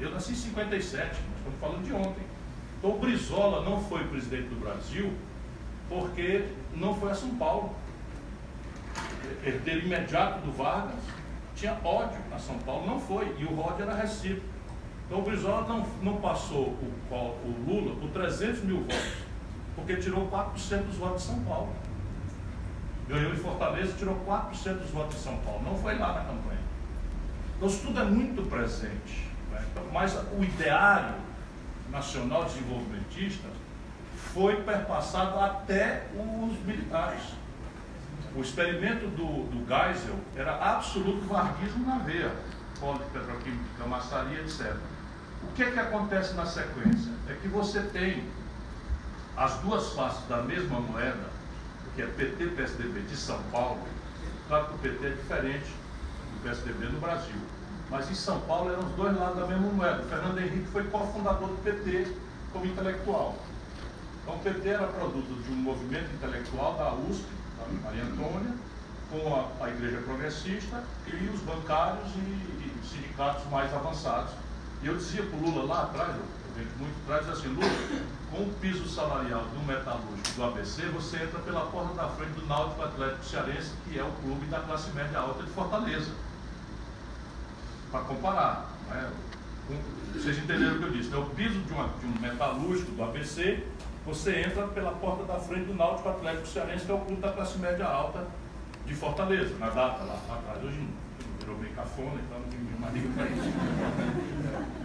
Eu 0.00 0.10
nasci 0.10 0.32
em 0.32 0.34
57, 0.34 1.04
nós 1.04 1.14
estamos 1.36 1.60
falando 1.60 1.84
de 1.84 1.92
ontem. 1.92 2.24
Então 2.78 2.90
o 2.92 2.98
Brizola 2.98 3.62
não 3.62 3.84
foi 3.84 4.02
presidente 4.04 4.48
do 4.48 4.58
Brasil 4.58 5.12
porque 5.90 6.46
não 6.74 6.94
foi 6.94 7.10
a 7.10 7.14
São 7.14 7.34
Paulo 7.36 7.74
herdeiro 9.44 9.86
imediato 9.86 10.40
do 10.40 10.52
Vargas, 10.52 11.00
tinha 11.54 11.78
ódio 11.84 12.18
na 12.30 12.38
São 12.38 12.58
Paulo, 12.60 12.86
não 12.86 12.98
foi, 12.98 13.36
e 13.38 13.44
o 13.44 13.58
ódio 13.58 13.82
era 13.82 13.94
recíproco. 13.94 14.46
Então 15.06 15.18
o 15.18 15.22
Brizola 15.22 15.68
não, 15.68 15.86
não 16.02 16.20
passou 16.20 16.68
o, 16.68 17.14
o 17.14 17.64
Lula 17.66 17.96
por 17.96 18.08
300 18.10 18.62
mil 18.62 18.78
votos, 18.78 19.12
porque 19.74 19.96
tirou 19.96 20.28
4% 20.28 20.82
dos 20.84 20.96
votos 20.96 21.22
de 21.22 21.28
São 21.28 21.40
Paulo. 21.40 21.72
Ganhou 23.08 23.32
em 23.32 23.36
Fortaleza 23.36 23.92
tirou 23.98 24.16
4% 24.26 24.78
dos 24.78 24.90
votos 24.90 25.16
de 25.16 25.22
São 25.22 25.36
Paulo. 25.38 25.62
Não 25.64 25.76
foi 25.76 25.98
lá 25.98 26.14
na 26.14 26.20
campanha. 26.20 26.60
Então 27.56 27.68
isso 27.68 27.84
tudo 27.84 28.00
é 28.00 28.04
muito 28.04 28.48
presente. 28.48 29.29
Mas 29.92 30.16
o 30.38 30.42
ideário 30.42 31.14
nacional 31.90 32.44
desenvolvimentista 32.44 33.48
foi 34.32 34.62
perpassado 34.62 35.38
até 35.38 36.06
os 36.14 36.58
militares. 36.64 37.22
O 38.34 38.40
experimento 38.40 39.08
do, 39.08 39.44
do 39.50 39.66
Geisel 39.66 40.16
era 40.36 40.54
absoluto 40.54 41.26
varguismo 41.26 41.84
na 41.84 41.98
veia, 41.98 42.32
polo 42.78 43.00
petroquímica, 43.12 43.84
maçaria, 43.86 44.40
etc. 44.40 44.76
O 45.42 45.52
que 45.54 45.64
é 45.64 45.70
que 45.70 45.78
acontece 45.80 46.34
na 46.34 46.46
sequência? 46.46 47.10
É 47.28 47.34
que 47.34 47.48
você 47.48 47.80
tem 47.80 48.22
as 49.36 49.54
duas 49.58 49.92
faces 49.94 50.26
da 50.28 50.42
mesma 50.42 50.80
moeda, 50.80 51.30
que 51.96 52.02
é 52.02 52.06
PT 52.06 52.46
PSDB 52.48 53.00
de 53.00 53.16
São 53.16 53.42
Paulo. 53.50 53.80
Claro 54.46 54.66
que 54.66 54.74
o 54.74 54.78
PT 54.78 55.06
é 55.06 55.10
diferente 55.10 55.66
do 55.66 56.42
PSDB 56.42 56.86
no 56.86 57.00
Brasil. 57.00 57.40
Mas 57.90 58.08
em 58.08 58.14
São 58.14 58.40
Paulo 58.42 58.70
eram 58.70 58.86
os 58.86 58.92
dois 58.92 59.16
lados 59.18 59.36
da 59.36 59.46
mesma 59.46 59.66
moeda. 59.72 60.02
O 60.02 60.08
Fernando 60.08 60.38
Henrique 60.38 60.66
foi 60.68 60.84
cofundador 60.84 61.48
do 61.48 61.62
PT 61.62 62.14
como 62.52 62.64
intelectual. 62.64 63.36
Então 64.22 64.36
o 64.36 64.38
PT 64.38 64.68
era 64.68 64.86
produto 64.86 65.42
de 65.42 65.50
um 65.50 65.56
movimento 65.56 66.14
intelectual 66.14 66.74
da 66.74 66.92
USP, 66.94 67.26
Maria 67.82 68.04
Antônia, 68.04 68.54
com 69.10 69.34
a, 69.34 69.64
a 69.64 69.68
Igreja 69.70 69.98
Progressista 70.02 70.84
e 71.06 71.28
os 71.28 71.40
bancários 71.40 72.08
e, 72.14 72.18
e, 72.18 72.80
sindicatos 72.88 73.44
mais 73.50 73.72
avançados. 73.74 74.32
E 74.82 74.86
eu 74.86 74.96
dizia 74.96 75.22
para 75.24 75.36
o 75.36 75.42
Lula 75.42 75.64
lá 75.64 75.82
atrás, 75.82 76.14
eu 76.14 76.22
venho 76.54 76.68
muito 76.78 76.94
atrás, 77.04 77.28
assim, 77.28 77.48
Lula, 77.48 77.68
com 78.30 78.42
o 78.44 78.54
piso 78.60 78.88
salarial 78.88 79.42
do 79.42 79.66
metalúrgico 79.66 80.36
do 80.36 80.44
ABC, 80.44 80.86
você 80.86 81.24
entra 81.24 81.40
pela 81.40 81.66
porta 81.66 81.94
da 81.94 82.08
frente 82.10 82.32
do 82.32 82.46
Náutico 82.46 82.82
Atlético 82.82 83.24
Cearense, 83.24 83.72
que 83.84 83.98
é 83.98 84.04
o 84.04 84.12
clube 84.22 84.46
da 84.46 84.60
classe 84.60 84.90
média 84.92 85.18
alta 85.18 85.42
de 85.42 85.50
Fortaleza. 85.50 86.12
Para 87.90 88.00
comparar. 88.00 88.70
Né? 88.88 89.10
Vocês 90.14 90.38
entenderam 90.38 90.76
o 90.76 90.78
que 90.78 90.84
eu 90.84 90.90
disse. 90.90 91.10
Né? 91.10 91.18
O 91.18 91.26
piso 91.26 91.58
de, 91.60 91.72
uma, 91.72 91.88
de 91.88 92.06
um 92.06 92.20
metalúrgico 92.20 92.92
do 92.92 93.02
ABC 93.02 93.64
você 94.04 94.40
entra 94.40 94.66
pela 94.68 94.92
porta 94.92 95.24
da 95.24 95.38
frente 95.38 95.66
do 95.66 95.74
Náutico 95.74 96.08
Atlético 96.08 96.48
Cearense, 96.48 96.86
que 96.86 96.90
é 96.90 96.94
o 96.94 97.00
clube 97.00 97.20
da 97.20 97.32
classe 97.32 97.58
média 97.58 97.84
alta 97.84 98.26
de 98.86 98.94
Fortaleza, 98.94 99.56
na 99.58 99.68
data 99.68 100.02
lá, 100.04 100.18
lá 100.26 100.34
atrás. 100.36 100.64
Hoje 100.64 100.88
virou 101.38 101.58
meio 101.58 101.72
cafona, 101.74 102.20
então 102.20 102.40
não 102.40 102.48
tem 102.48 102.60
mais 102.80 102.94
liga 102.94 103.08
para 103.14 103.26
isso. 103.26 103.48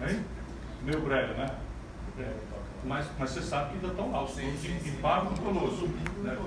Hein? 0.10 0.26
Meu 0.84 1.02
brega, 1.02 1.34
né? 1.34 1.56
É, 2.20 2.34
mas, 2.86 3.08
mas 3.18 3.30
você 3.32 3.42
sabe 3.42 3.70
que 3.70 3.76
ainda 3.76 3.88
estão 3.88 4.12
lá, 4.12 4.24
os 4.24 4.34
clubes 4.34 4.62
de 4.62 4.90
Imparo 4.90 5.32
e 5.36 5.40
Colosso. 5.40 5.88
Né? 6.24 6.38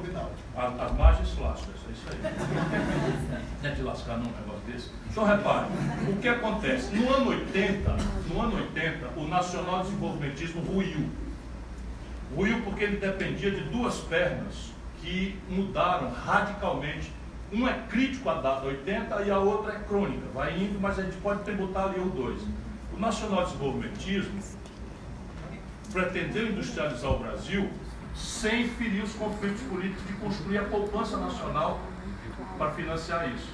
As, 0.57 0.81
as 0.81 0.96
margens 0.96 1.38
lascam, 1.38 1.68
é 1.88 1.92
isso 1.92 2.07
aí. 2.11 3.42
Não 3.62 3.70
é 3.70 3.74
de 3.74 3.83
lascar 3.83 4.18
num 4.18 4.24
negócio 4.24 4.61
desse. 4.66 4.90
Então 5.11 5.24
repare, 5.24 5.66
o 6.09 6.16
que 6.16 6.29
acontece? 6.29 6.94
No 6.94 7.12
ano 7.12 7.31
80, 7.31 7.96
no 8.33 8.40
ano 8.40 8.57
80, 8.57 9.09
o 9.16 9.29
nacional 9.29 9.83
desenvolvimentismo 9.83 10.62
ruiu 10.62 11.09
Ruiu 12.35 12.61
porque 12.62 12.85
ele 12.85 12.96
dependia 12.98 13.51
de 13.51 13.62
duas 13.64 13.98
pernas 14.01 14.70
que 15.01 15.38
mudaram 15.48 16.11
radicalmente. 16.11 17.12
Um 17.51 17.66
é 17.66 17.72
crítico 17.88 18.29
à 18.29 18.35
data 18.35 18.66
80 18.66 19.22
e 19.22 19.31
a 19.31 19.38
outra 19.38 19.72
é 19.72 19.79
crônica. 19.79 20.27
Vai 20.35 20.59
indo, 20.59 20.79
mas 20.79 20.98
a 20.98 21.03
gente 21.03 21.16
pode 21.16 21.42
tributar 21.44 21.88
ali 21.88 21.98
os 21.98 22.12
dois. 22.12 22.40
O 22.94 23.01
nacional 23.01 23.44
desenvolvimentismo 23.44 24.38
pretendeu 25.92 26.48
industrializar 26.48 27.11
o 27.11 27.18
Brasil 27.18 27.70
sem 28.14 28.68
ferir 28.68 29.05
os 29.05 29.12
conflitos 29.14 29.62
políticos 29.62 30.07
de 30.07 30.12
construir 30.14 30.59
a 30.59 30.64
poupança 30.64 31.16
nacional 31.16 31.81
para 32.57 32.70
financiar 32.72 33.33
isso. 33.33 33.48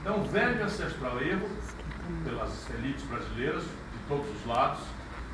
Então, 0.00 0.22
velho 0.24 0.64
ancestral 0.64 1.20
erro 1.20 1.48
pelas 2.24 2.70
elites 2.70 3.04
brasileiras, 3.04 3.62
de 3.62 3.98
todos 4.08 4.26
os 4.28 4.46
lados, 4.46 4.80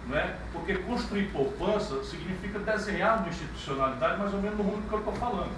não 0.09 0.17
é? 0.17 0.37
Porque 0.53 0.75
construir 0.77 1.31
poupança 1.31 2.03
significa 2.03 2.59
desenhar 2.59 3.19
uma 3.19 3.29
institucionalidade 3.29 4.19
mais 4.19 4.35
ou 4.35 4.41
menos 4.41 4.59
no 4.59 4.65
rumo 4.65 4.83
que 4.83 4.93
eu 4.93 4.99
estou 4.99 5.15
falando. 5.15 5.53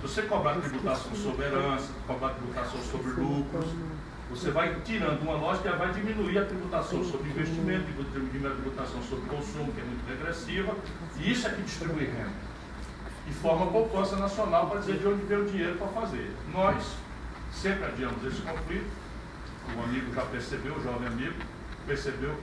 Se 0.00 0.02
você 0.02 0.22
cobrar 0.22 0.54
tributação 0.54 1.14
sobre 1.14 1.46
herança, 1.46 1.88
cobrar 2.06 2.30
tributação 2.30 2.80
sobre 2.80 3.10
lucros, 3.12 3.66
você 4.28 4.50
vai 4.50 4.74
tirando 4.84 5.22
uma 5.22 5.34
lógica 5.34 5.70
e 5.70 5.76
vai 5.76 5.92
diminuir 5.92 6.38
a 6.38 6.44
tributação 6.44 7.04
sobre 7.04 7.30
investimento, 7.30 7.84
diminuir 8.12 8.52
a 8.52 8.54
tributação 8.54 9.02
sobre 9.02 9.28
consumo, 9.28 9.72
que 9.72 9.80
é 9.80 9.84
muito 9.84 10.06
regressiva, 10.08 10.74
e 11.18 11.30
isso 11.30 11.46
é 11.46 11.50
que 11.50 11.62
distribui 11.62 12.06
renda. 12.06 12.46
E 13.28 13.32
forma 13.32 13.66
poupança 13.70 14.16
nacional 14.16 14.68
para 14.68 14.80
dizer 14.80 14.98
de 14.98 15.06
onde 15.06 15.24
veio 15.26 15.42
o 15.42 15.46
dinheiro 15.46 15.76
para 15.76 15.88
fazer. 15.88 16.30
Nós 16.52 16.96
sempre 17.52 17.84
adiamos 17.86 18.24
esse 18.24 18.42
conflito, 18.42 18.90
o 19.76 19.82
amigo 19.82 20.14
já 20.14 20.22
percebeu, 20.22 20.74
o 20.74 20.82
jovem 20.82 21.08
amigo 21.08 21.36
percebeu 21.86 22.36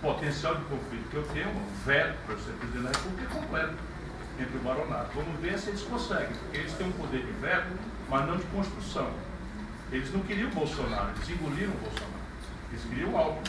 potencial 0.00 0.54
de 0.54 0.64
conflito 0.64 1.10
que 1.10 1.16
eu 1.16 1.22
tenho, 1.34 1.52
veto 1.84 2.16
para 2.26 2.36
ser 2.38 2.52
presidente 2.52 2.84
da 2.84 2.90
República 2.90 3.22
é 3.22 3.40
completo 3.40 3.74
entre 4.40 4.56
o 4.56 4.60
baronato. 4.60 5.10
Vamos 5.14 5.40
ver 5.40 5.58
se 5.58 5.68
eles 5.70 5.82
conseguem, 5.82 6.34
porque 6.34 6.58
eles 6.58 6.72
têm 6.72 6.88
um 6.88 6.92
poder 6.92 7.24
de 7.24 7.32
veto, 7.32 7.68
mas 8.08 8.26
não 8.26 8.36
de 8.36 8.44
construção. 8.46 9.10
Eles 9.92 10.12
não 10.12 10.20
queriam 10.20 10.48
o 10.48 10.54
Bolsonaro, 10.54 11.10
eles 11.16 11.28
engoliram 11.28 11.72
o 11.72 11.78
Bolsonaro. 11.78 12.20
Eles 12.70 12.84
queriam 12.84 13.10
o 13.10 13.16
Alckmin. 13.16 13.42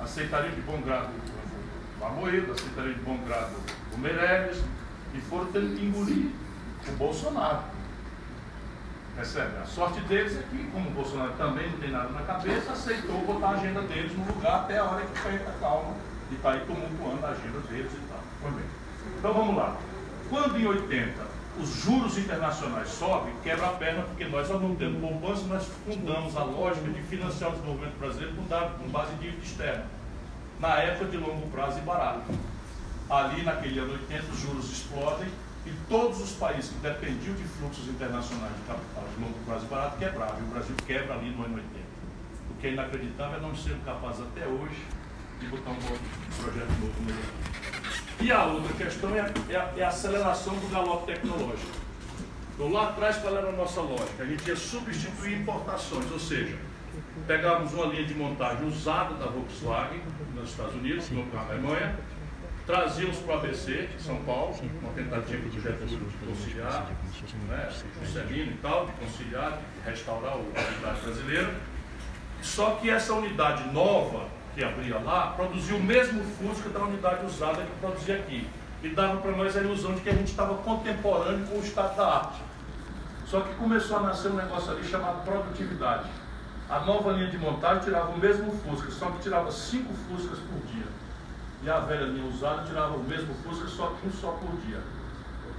Assim 0.00 0.20
aceitaria 0.22 0.50
de 0.50 0.60
bom 0.62 0.80
grado 0.80 1.10
o 2.00 2.04
Amoedo, 2.04 2.52
aceitaria 2.52 2.94
de 2.94 3.00
bom 3.00 3.16
grado 3.26 3.52
o 3.92 3.98
Meirelles, 3.98 4.62
e 5.14 5.20
foram 5.20 5.46
tendo 5.46 5.76
que 5.76 5.84
engolir 5.84 6.30
o 6.88 6.92
Bolsonaro. 6.96 7.62
Percebe? 9.14 9.58
A 9.62 9.66
sorte 9.66 10.00
deles 10.02 10.36
é 10.38 10.42
que, 10.50 10.64
como 10.72 10.88
o 10.88 10.92
Bolsonaro 10.92 11.32
também 11.32 11.70
não 11.70 11.78
tem 11.78 11.90
nada 11.90 12.08
na 12.08 12.22
cabeça, 12.22 12.72
aceitou 12.72 13.24
botar 13.26 13.48
a 13.48 13.50
agenda 13.52 13.82
deles 13.82 14.16
no 14.16 14.24
lugar 14.24 14.62
até 14.62 14.78
a 14.78 14.84
hora 14.84 15.04
que 15.04 15.20
país 15.20 15.40
está 15.40 15.52
calmo 15.60 15.96
e 16.30 16.34
está 16.34 16.52
aí 16.52 16.60
tumultuando 16.60 17.26
a 17.26 17.28
agenda 17.28 17.58
deles 17.68 17.92
e 17.92 18.08
tal. 18.08 18.52
Então 19.18 19.34
vamos 19.34 19.56
lá. 19.56 19.76
Quando 20.30 20.58
em 20.58 20.66
80 20.66 21.31
os 21.60 21.82
juros 21.82 22.16
internacionais 22.16 22.88
sobem, 22.88 23.34
quebra 23.42 23.66
a 23.66 23.72
perna, 23.72 24.02
porque 24.04 24.24
nós, 24.24 24.50
ao 24.50 24.58
não 24.58 24.74
tendo 24.74 25.00
poupança, 25.00 25.44
nós 25.46 25.68
fundamos 25.84 26.36
a 26.36 26.44
lógica 26.44 26.88
de 26.88 27.02
financiar 27.02 27.50
o 27.50 27.52
desenvolvimento 27.52 27.98
brasileiro 27.98 28.34
com, 28.34 28.44
com 28.44 28.88
base 28.88 29.12
em 29.14 29.16
dívida 29.18 29.42
externa. 29.42 29.86
Na 30.58 30.76
época 30.78 31.10
de 31.10 31.16
longo 31.18 31.46
prazo 31.48 31.78
e 31.78 31.82
barato. 31.82 32.32
Ali, 33.10 33.42
naquele 33.42 33.78
ano 33.80 33.92
80, 33.92 34.32
os 34.32 34.40
juros 34.40 34.70
explodem 34.70 35.28
e 35.66 35.70
todos 35.88 36.20
os 36.20 36.32
países 36.32 36.70
que 36.70 36.78
dependiam 36.78 37.34
de 37.34 37.44
fluxos 37.44 37.86
internacionais 37.86 38.54
de 38.54 38.62
capital 38.62 39.04
de 39.14 39.22
longo 39.22 39.38
prazo 39.44 39.66
e 39.66 39.68
barato 39.68 39.98
quebravam. 39.98 40.40
E 40.40 40.42
o 40.42 40.46
Brasil 40.46 40.74
quebra 40.86 41.14
ali 41.14 41.30
no 41.30 41.44
ano 41.44 41.56
80. 41.56 41.68
O 42.50 42.54
que 42.60 42.66
é 42.68 42.70
inacreditável 42.70 43.36
é 43.36 43.40
não 43.40 43.54
ser 43.54 43.76
capaz 43.84 44.20
até 44.20 44.46
hoje 44.46 44.82
de 45.38 45.46
botar 45.48 45.70
um 45.70 45.74
projeto 45.74 46.70
novo 46.80 47.00
no 47.00 47.04
Brasil. 47.04 47.61
E 48.22 48.30
a 48.30 48.44
outra 48.44 48.72
questão 48.74 49.14
é 49.16 49.32
é 49.50 49.72
é 49.76 49.84
a 49.84 49.88
aceleração 49.88 50.54
do 50.54 50.70
galope 50.70 51.06
tecnológico. 51.06 51.72
Então, 52.54 52.70
lá 52.70 52.90
atrás, 52.90 53.16
qual 53.16 53.36
era 53.36 53.48
a 53.48 53.52
nossa 53.52 53.80
lógica? 53.80 54.22
A 54.22 54.26
gente 54.26 54.46
ia 54.46 54.54
substituir 54.54 55.40
importações, 55.40 56.10
ou 56.10 56.18
seja, 56.18 56.56
pegávamos 57.26 57.72
uma 57.72 57.86
linha 57.86 58.04
de 58.04 58.14
montagem 58.14 58.66
usada 58.68 59.14
da 59.14 59.26
Volkswagen 59.26 60.00
nos 60.34 60.50
Estados 60.50 60.74
Unidos, 60.74 61.10
no 61.10 61.26
Alemanha, 61.36 61.98
Trazíamos 62.64 63.18
para 63.18 63.34
o 63.34 63.38
ABC, 63.38 63.88
São 63.98 64.16
Paulo, 64.22 64.54
uma 64.80 64.92
tentativa 64.92 65.48
do 65.48 65.60
Getúlio 65.60 65.98
de 65.98 66.26
conciliar, 66.26 66.86
né, 67.48 67.70
e 68.30 68.58
tal, 68.62 68.86
de 68.86 68.92
conciliar, 68.92 69.58
de 69.58 69.90
restaurar 69.90 70.34
a 70.34 70.36
unidade 70.36 71.00
brasileira. 71.02 71.54
Só 72.40 72.76
que 72.76 72.88
essa 72.88 73.14
unidade 73.14 73.68
nova 73.72 74.28
que 74.54 74.62
abria 74.62 74.98
lá 74.98 75.32
produziu 75.36 75.76
o 75.76 75.82
mesmo 75.82 76.22
Fusca 76.24 76.68
da 76.68 76.80
unidade 76.80 77.24
usada 77.26 77.62
que 77.62 77.80
produzia 77.80 78.16
aqui. 78.16 78.48
E 78.82 78.88
dava 78.88 79.20
para 79.20 79.32
nós 79.32 79.56
a 79.56 79.60
ilusão 79.60 79.94
de 79.94 80.00
que 80.00 80.10
a 80.10 80.14
gente 80.14 80.28
estava 80.28 80.54
contemporâneo 80.54 81.46
com 81.46 81.56
o 81.56 81.62
estado 81.62 81.96
da 81.96 82.16
arte. 82.16 82.42
Só 83.26 83.40
que 83.40 83.54
começou 83.54 83.98
a 83.98 84.00
nascer 84.00 84.30
um 84.30 84.36
negócio 84.36 84.72
ali 84.72 84.84
chamado 84.84 85.24
produtividade. 85.24 86.08
A 86.68 86.80
nova 86.80 87.12
linha 87.12 87.30
de 87.30 87.38
montagem 87.38 87.84
tirava 87.84 88.10
o 88.10 88.18
mesmo 88.18 88.50
Fusca, 88.52 88.90
só 88.90 89.06
que 89.10 89.20
tirava 89.20 89.50
cinco 89.52 89.92
Fuscas 90.08 90.38
por 90.38 90.66
dia 90.66 90.86
e 91.62 91.70
a 91.70 91.78
velha 91.78 92.06
linha 92.06 92.26
usada 92.26 92.64
tirava 92.64 92.96
o 92.96 93.04
mesmo 93.04 93.34
Fusca, 93.44 93.68
só 93.68 93.86
que 93.88 94.08
um 94.08 94.12
só 94.12 94.32
por 94.32 94.50
dia. 94.66 94.80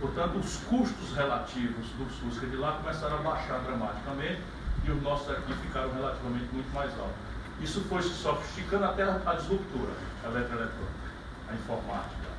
Portanto, 0.01 0.37
os 0.37 0.57
custos 0.57 1.15
relativos 1.15 1.87
do 1.97 2.05
Fusca 2.05 2.45
de 2.45 2.57
lá 2.57 2.73
começaram 2.73 3.15
a 3.15 3.21
baixar 3.21 3.59
dramaticamente 3.59 4.41
e 4.83 4.91
os 4.91 5.01
nossos 5.01 5.29
aqui 5.29 5.53
ficaram 5.53 5.93
relativamente 5.93 6.49
muito 6.51 6.73
mais 6.73 6.91
altos. 6.91 7.32
Isso 7.61 7.81
foi 7.81 8.01
se 8.01 8.09
sofisticando 8.09 8.85
até 8.85 9.03
a 9.03 9.35
disruptura, 9.35 9.93
a 10.23 10.27
eletroeletrônica, 10.27 11.09
a 11.49 11.53
informática. 11.53 12.33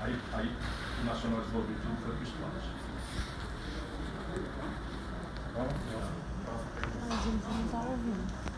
Aí, 0.00 0.16
aí 0.34 0.56
o 1.02 1.04
Nacional 1.04 1.40
Desenvolvimento 1.40 2.02
foi 2.04 2.14
para 2.14 2.20
o 2.20 2.22
espaço. 2.22 2.78
A 7.10 7.14
gente 7.16 7.44
não 7.48 7.64
está 7.64 7.78
ouvindo. 7.78 8.48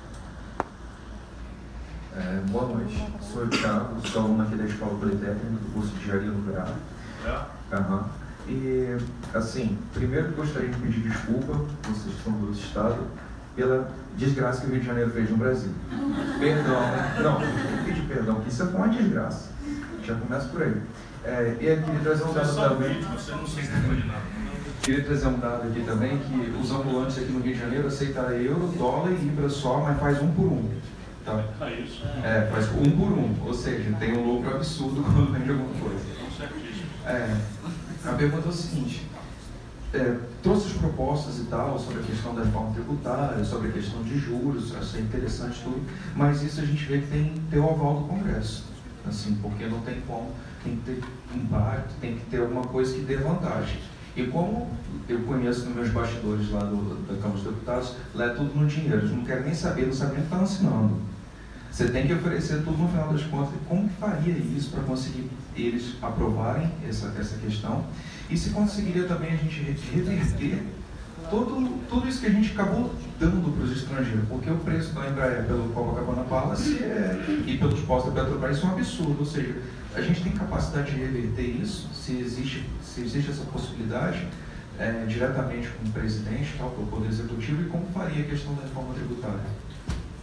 É, 2.17 2.43
boa 2.51 2.67
noite, 2.67 3.07
sou 3.23 3.45
o 3.45 3.49
Thiago, 3.49 4.09
sou 4.09 4.23
aluno 4.23 4.43
aqui 4.43 4.57
da 4.57 4.65
Escola 4.65 4.99
Politécnica 4.99 5.47
do 5.47 5.73
curso 5.73 5.91
de 5.91 6.03
Engenharia 6.03 6.31
Nuclear. 6.33 6.75
É? 7.25 7.77
Uhum. 7.77 8.05
E, 8.49 8.99
assim, 9.33 9.79
primeiro 9.95 10.33
gostaria 10.33 10.71
de 10.71 10.77
pedir 10.81 11.09
desculpa, 11.09 11.53
vocês 11.85 12.15
são 12.25 12.33
do 12.33 12.51
estado, 12.53 13.07
pela 13.61 13.91
desgraça 14.17 14.63
que 14.63 14.69
o 14.69 14.71
Rio 14.71 14.81
de 14.81 14.87
Janeiro 14.87 15.11
fez 15.11 15.29
no 15.29 15.37
Brasil. 15.37 15.71
Perdão, 16.39 16.81
não, 17.23 17.41
não 17.41 17.85
pedir 17.85 18.03
perdão, 18.09 18.41
que 18.41 18.49
isso 18.49 18.63
é 18.63 18.67
uma 18.67 18.89
desgraça. 18.89 19.51
Já 20.03 20.15
começa 20.15 20.49
por 20.49 20.63
aí. 20.63 20.81
É, 21.23 21.57
e 21.57 21.57
queria 21.59 22.01
trazer 22.03 22.25
um 22.25 22.33
dado 22.33 22.55
também. 22.57 23.05
Queria 24.83 25.05
trazer 25.05 25.27
um 25.27 25.39
dado 25.39 25.69
aqui 25.69 25.85
também, 25.85 26.19
que 26.19 26.55
os 26.59 26.71
ambulantes 26.71 27.19
aqui 27.19 27.31
no 27.31 27.41
Rio 27.41 27.53
de 27.53 27.61
Janeiro 27.61 27.89
aceitam 27.89 28.31
euro, 28.31 28.67
dólar 28.79 29.11
e 29.11 29.17
libra 29.17 29.51
só, 29.51 29.81
mas 29.81 30.01
faz 30.01 30.23
um 30.23 30.33
por 30.33 30.47
um. 30.47 30.71
Tá? 31.23 31.45
É. 31.61 32.39
É, 32.39 32.51
faz 32.51 32.67
um 32.71 32.91
por 32.93 33.13
um, 33.13 33.37
ou 33.45 33.53
seja, 33.53 33.95
tem 33.99 34.17
um 34.17 34.25
lucro 34.25 34.57
absurdo 34.57 35.03
quando 35.13 35.33
vende 35.35 35.51
alguma 35.51 35.75
coisa. 35.75 36.01
É, 37.05 37.37
a 38.07 38.13
pergunta 38.13 38.47
é 38.47 38.49
o 38.49 38.53
seguinte, 38.53 39.10
é, 39.93 40.17
trouxe 40.43 40.69
as 40.69 40.73
propostas 40.75 41.39
e 41.39 41.45
tal 41.45 41.79
sobre 41.79 42.01
a 42.01 42.03
questão 42.03 42.35
da 42.35 42.45
reforma 42.45 42.73
tributária, 42.73 43.45
sobre 43.45 43.69
a 43.69 43.73
questão 43.73 44.03
de 44.03 44.19
juros, 44.19 44.75
achei 44.77 45.01
interessante 45.01 45.61
tudo, 45.63 45.81
mas 46.15 46.43
isso 46.43 46.61
a 46.61 46.65
gente 46.65 46.85
vê 46.85 46.99
que 46.99 47.09
tem 47.09 47.25
que 47.33 47.41
ter 47.51 47.59
o 47.59 47.69
aval 47.69 48.01
do 48.01 48.09
Congresso, 48.09 48.65
assim, 49.07 49.37
porque 49.43 49.67
não 49.67 49.81
tem 49.81 50.01
como, 50.03 50.31
tem 50.63 50.77
que 50.77 50.83
ter 50.83 51.03
impacto, 51.35 51.93
tem 52.01 52.17
que 52.17 52.25
ter 52.27 52.41
alguma 52.41 52.63
coisa 52.63 52.95
que 52.95 53.01
dê 53.01 53.17
vantagem. 53.17 53.79
E 54.17 54.25
como 54.27 54.69
eu 55.09 55.21
conheço 55.21 55.67
nos 55.67 55.75
meus 55.75 55.91
bastidores 55.91 56.51
lá 56.51 56.61
do, 56.61 57.07
da 57.07 57.15
Câmara 57.15 57.41
dos 57.41 57.45
Deputados, 57.45 57.95
lá 58.15 58.27
é 58.27 58.29
tudo 58.31 58.55
no 58.55 58.67
dinheiro, 58.67 58.99
eles 58.99 59.11
não 59.11 59.25
querem 59.25 59.45
nem 59.45 59.55
saber, 59.55 59.87
não 59.87 59.93
sabem 59.93 60.15
nem 60.15 60.25
o 60.25 60.29
que 60.29 60.35
estão 60.35 60.45
assinando. 60.45 61.11
Você 61.71 61.89
tem 61.89 62.07
que 62.07 62.13
oferecer 62.13 62.65
tudo 62.65 62.77
no 62.77 62.89
final 62.89 63.13
das 63.13 63.23
contas. 63.23 63.55
Como 63.69 63.89
faria 64.01 64.35
isso 64.37 64.71
para 64.71 64.83
conseguir 64.83 65.31
eles 65.55 65.95
aprovarem 66.03 66.71
essa, 66.87 67.15
essa 67.17 67.39
questão? 67.39 67.85
E 68.31 68.37
se 68.37 68.51
conseguiria 68.51 69.05
também 69.05 69.33
a 69.33 69.37
gente 69.37 69.61
reverter 69.93 70.63
todo, 71.29 71.69
tudo 71.89 72.09
isso 72.09 72.21
que 72.21 72.27
a 72.27 72.31
gente 72.31 72.53
acabou 72.53 72.95
dando 73.19 73.53
para 73.53 73.65
os 73.65 73.73
estrangeiros? 73.73 74.29
Porque 74.29 74.49
o 74.51 74.57
preço 74.59 74.95
da 74.95 75.09
Embraer 75.09 75.47
pelo 75.47 75.69
Copacabana 75.71 76.23
Palace 76.25 76.79
é, 76.79 77.19
e 77.47 77.59
pelos 77.59 77.81
postos 77.81 78.15
da 78.15 78.23
Petrobras 78.23 78.59
são 78.59 78.71
um 78.71 78.73
absurdo. 78.75 79.17
Ou 79.19 79.27
seja, 79.27 79.57
a 79.95 80.01
gente 80.01 80.23
tem 80.23 80.33
capacidade 80.33 80.93
de 80.93 80.99
reverter 80.99 81.43
isso? 81.43 81.89
Se 81.93 82.13
existe, 82.13 82.65
se 82.85 83.01
existe 83.01 83.31
essa 83.31 83.45
possibilidade, 83.45 84.27
é, 84.79 85.05
diretamente 85.07 85.69
com 85.69 85.89
o 85.89 85.93
presidente, 85.93 86.55
tal, 86.57 86.71
com 86.71 86.83
o 86.83 86.87
Poder 86.87 87.09
Executivo, 87.09 87.63
e 87.63 87.65
como 87.67 87.85
faria 87.87 88.25
a 88.25 88.27
questão 88.29 88.55
da 88.55 88.63
reforma 88.63 88.95
tributária? 88.95 89.41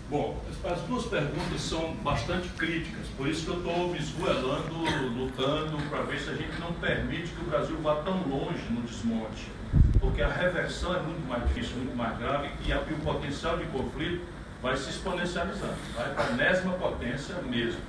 Bom, 0.09 0.41
as 0.63 0.79
duas 0.83 1.05
perguntas 1.07 1.59
são 1.59 1.93
bastante 1.95 2.47
críticas, 2.49 3.07
por 3.17 3.27
isso 3.27 3.43
que 3.43 3.51
eu 3.51 3.57
estou 3.57 3.89
me 3.89 3.97
esgoelando, 3.97 4.73
lutando 5.17 5.77
para 5.89 6.03
ver 6.03 6.17
se 6.21 6.29
a 6.29 6.33
gente 6.33 6.57
não 6.61 6.71
permite 6.75 7.33
que 7.33 7.41
o 7.41 7.49
Brasil 7.49 7.77
vá 7.81 7.95
tão 7.95 8.25
longe 8.25 8.63
no 8.69 8.83
desmonte, 8.83 9.51
porque 9.99 10.21
a 10.21 10.29
reversão 10.29 10.95
é 10.95 11.01
muito 11.01 11.27
mais 11.27 11.45
difícil, 11.49 11.75
muito 11.75 11.93
mais 11.93 12.17
grave 12.17 12.49
e, 12.65 12.71
o 12.71 12.99
potencial 12.99 13.57
de 13.57 13.65
conflito 13.65 14.23
vai 14.61 14.77
se 14.77 14.91
exponencializando, 14.91 15.75
vai 15.93 16.13
para 16.13 16.23
a 16.23 16.31
enésima 16.31 16.73
potência 16.75 17.35
mesmo. 17.41 17.81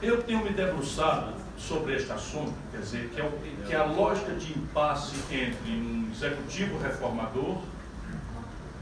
Eu 0.00 0.22
tenho 0.22 0.42
me 0.42 0.50
debruçado 0.54 1.34
sobre 1.58 1.96
este 1.96 2.10
assunto, 2.10 2.54
quer 2.72 2.78
dizer, 2.78 3.10
que 3.10 3.20
é, 3.20 3.24
o, 3.24 3.66
que 3.66 3.74
é 3.74 3.76
a 3.76 3.84
lógica 3.84 4.32
de 4.32 4.58
impasse 4.58 5.16
entre 5.30 5.70
um 5.70 6.08
executivo 6.10 6.78
reformador 6.78 7.58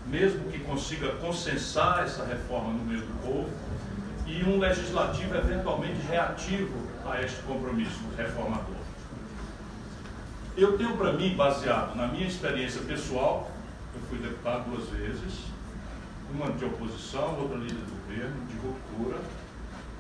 mesmo 0.09 0.51
que 0.51 0.59
consiga 0.61 1.13
consensar 1.17 2.05
essa 2.05 2.25
reforma 2.25 2.73
no 2.73 2.85
meio 2.85 3.01
do 3.01 3.23
povo, 3.23 3.51
e 4.27 4.45
um 4.45 4.59
legislativo 4.59 5.35
eventualmente 5.35 6.01
reativo 6.07 6.75
a 7.07 7.21
este 7.23 7.43
compromisso 7.43 8.01
reformador. 8.17 8.77
Eu 10.57 10.77
tenho 10.77 10.97
para 10.97 11.13
mim, 11.13 11.35
baseado 11.35 11.95
na 11.95 12.09
minha 12.09 12.27
experiência 12.27 12.83
pessoal, 12.83 13.51
eu 13.95 14.01
fui 14.09 14.19
deputado 14.19 14.71
duas 14.71 14.89
vezes, 14.91 15.45
uma 16.33 16.51
de 16.53 16.65
oposição, 16.65 17.39
outra 17.39 17.57
líder 17.57 17.75
do 17.75 18.03
governo, 18.03 18.47
de 18.47 18.57
ruptura. 18.59 19.19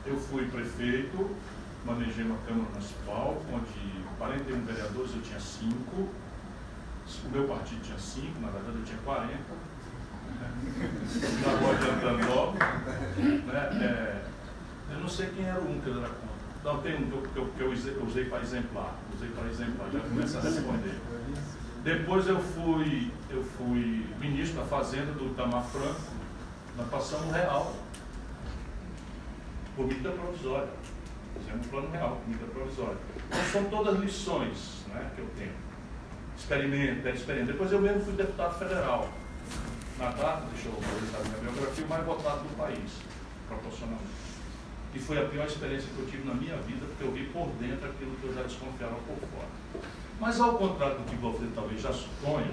Eu 0.04 0.18
fui 0.18 0.46
prefeito, 0.48 1.30
manejei 1.86 2.24
uma 2.24 2.36
Câmara 2.46 2.68
Municipal, 2.70 3.40
onde 3.52 4.04
41 4.18 4.64
vereadores 4.64 5.14
eu 5.14 5.22
tinha 5.22 5.40
5, 5.40 5.72
o 5.96 7.28
meu 7.30 7.48
partido 7.48 7.80
tinha 7.82 7.98
5, 7.98 8.40
na 8.40 8.50
verdade 8.50 8.78
eu 8.78 8.84
tinha 8.84 8.98
40 9.04 9.67
na 11.44 11.52
rua 11.58 11.74
de 11.74 11.90
Antandó. 11.90 12.52
Né? 13.46 13.70
É, 13.82 14.94
eu 14.94 15.00
não 15.00 15.08
sei 15.08 15.28
quem 15.30 15.46
era 15.46 15.60
o 15.60 15.70
um 15.70 15.80
que 15.80 15.90
era 15.90 16.00
contra. 16.00 16.28
Não, 16.64 16.82
tem 16.82 16.96
um 16.96 17.10
que 17.10 17.36
eu, 17.36 17.46
que 17.46 17.60
eu 17.60 17.70
usei, 18.06 18.24
para 18.26 18.42
exemplar. 18.42 18.94
Usei 19.14 19.28
para 19.30 19.48
exemplar, 19.48 19.90
já 19.92 20.00
começa 20.00 20.38
a 20.38 20.42
responder. 20.42 21.00
Depois 21.82 22.26
eu 22.26 22.40
fui, 22.40 23.10
eu 23.30 23.42
fui 23.42 24.06
ministro 24.18 24.60
da 24.60 24.66
Fazenda 24.66 25.12
do 25.12 25.26
Itamar 25.26 25.64
Franco, 25.64 26.00
na 26.76 26.84
passamos 26.84 27.32
real. 27.32 27.74
Por 29.76 29.86
medida 29.86 30.10
provisória. 30.10 30.68
Fizemos 31.38 31.66
um 31.66 31.70
plano 31.70 31.90
real, 31.90 32.20
medida 32.26 32.46
provisória. 32.52 32.96
Então 33.26 33.44
são 33.52 33.64
todas 33.64 33.98
lições 34.00 34.84
né, 34.88 35.10
que 35.14 35.20
eu 35.20 35.28
tenho. 35.36 35.52
Experimento, 36.36 37.08
experiência. 37.08 37.52
Depois 37.52 37.72
eu 37.72 37.80
mesmo 37.80 38.00
fui 38.00 38.14
deputado 38.14 38.58
federal 38.58 39.08
na 39.98 40.10
data, 40.10 40.42
deixa 40.54 40.68
eu 40.68 40.78
revisar 40.78 41.20
minha 41.22 41.52
biografia, 41.52 41.84
o 41.84 41.88
mais 41.88 42.04
votado 42.04 42.42
do 42.42 42.56
país, 42.56 42.90
proporcionalmente. 43.48 44.28
E 44.94 44.98
foi 44.98 45.18
a 45.18 45.28
pior 45.28 45.46
experiência 45.46 45.88
que 45.94 45.98
eu 45.98 46.06
tive 46.06 46.26
na 46.26 46.34
minha 46.34 46.56
vida, 46.58 46.86
porque 46.86 47.04
eu 47.04 47.12
vi 47.12 47.24
por 47.26 47.48
dentro 47.60 47.88
aquilo 47.88 48.16
que 48.16 48.24
eu 48.24 48.34
já 48.34 48.42
desconfiava 48.42 48.94
por 49.06 49.16
fora. 49.28 49.48
Mas 50.20 50.40
ao 50.40 50.54
contrário 50.54 50.98
do 50.98 51.04
que 51.04 51.16
você 51.16 51.46
talvez 51.54 51.82
já 51.82 51.92
suponha, 51.92 52.50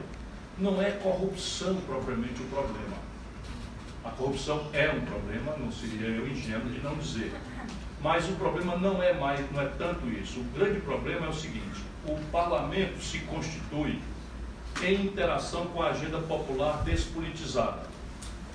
não 0.57 0.81
é 0.81 0.91
corrupção 0.91 1.75
propriamente 1.87 2.41
o 2.41 2.45
problema. 2.45 2.97
A 4.03 4.09
corrupção 4.09 4.67
é 4.73 4.89
um 4.89 5.01
problema, 5.01 5.55
não 5.57 5.71
seria 5.71 6.07
eu 6.07 6.27
ingênuo 6.27 6.69
de 6.69 6.79
não 6.79 6.95
dizer. 6.95 7.31
Mas 8.01 8.29
o 8.29 8.33
problema 8.33 8.75
não 8.77 9.01
é 9.01 9.13
mais, 9.13 9.51
não 9.51 9.61
é 9.61 9.67
tanto 9.77 10.07
isso. 10.09 10.39
O 10.39 10.43
grande 10.55 10.79
problema 10.81 11.25
é 11.25 11.29
o 11.29 11.33
seguinte: 11.33 11.81
o 12.05 12.19
parlamento 12.31 13.01
se 13.01 13.19
constitui 13.19 13.99
em 14.84 15.05
interação 15.05 15.67
com 15.67 15.82
a 15.82 15.89
agenda 15.89 16.19
popular 16.19 16.84
despolitizada. 16.84 17.84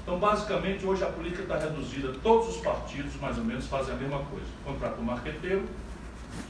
Então, 0.03 0.19
basicamente, 0.19 0.85
hoje 0.85 1.05
a 1.05 1.07
política 1.07 1.43
está 1.43 1.59
reduzida, 1.59 2.13
todos 2.23 2.57
os 2.57 2.63
partidos, 2.63 3.15
mais 3.21 3.39
ou 3.39 3.45
menos, 3.45 3.67
fazem 3.67 3.95
a 3.95 3.97
mesma 3.97 4.19
coisa. 4.25 4.47
Contratam 4.65 5.01
um 5.01 5.05
marqueteiro, 5.05 5.65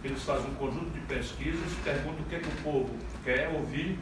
eles 0.05 0.23
fazem 0.23 0.51
um 0.51 0.55
conjunto 0.55 0.91
de 0.91 1.01
pesquisas, 1.01 1.73
perguntam 1.85 2.21
o 2.21 2.25
que, 2.25 2.37
é 2.37 2.39
que 2.39 2.49
o 2.49 2.63
povo 2.63 2.91
quer 3.25 3.49
ouvir 3.55 3.99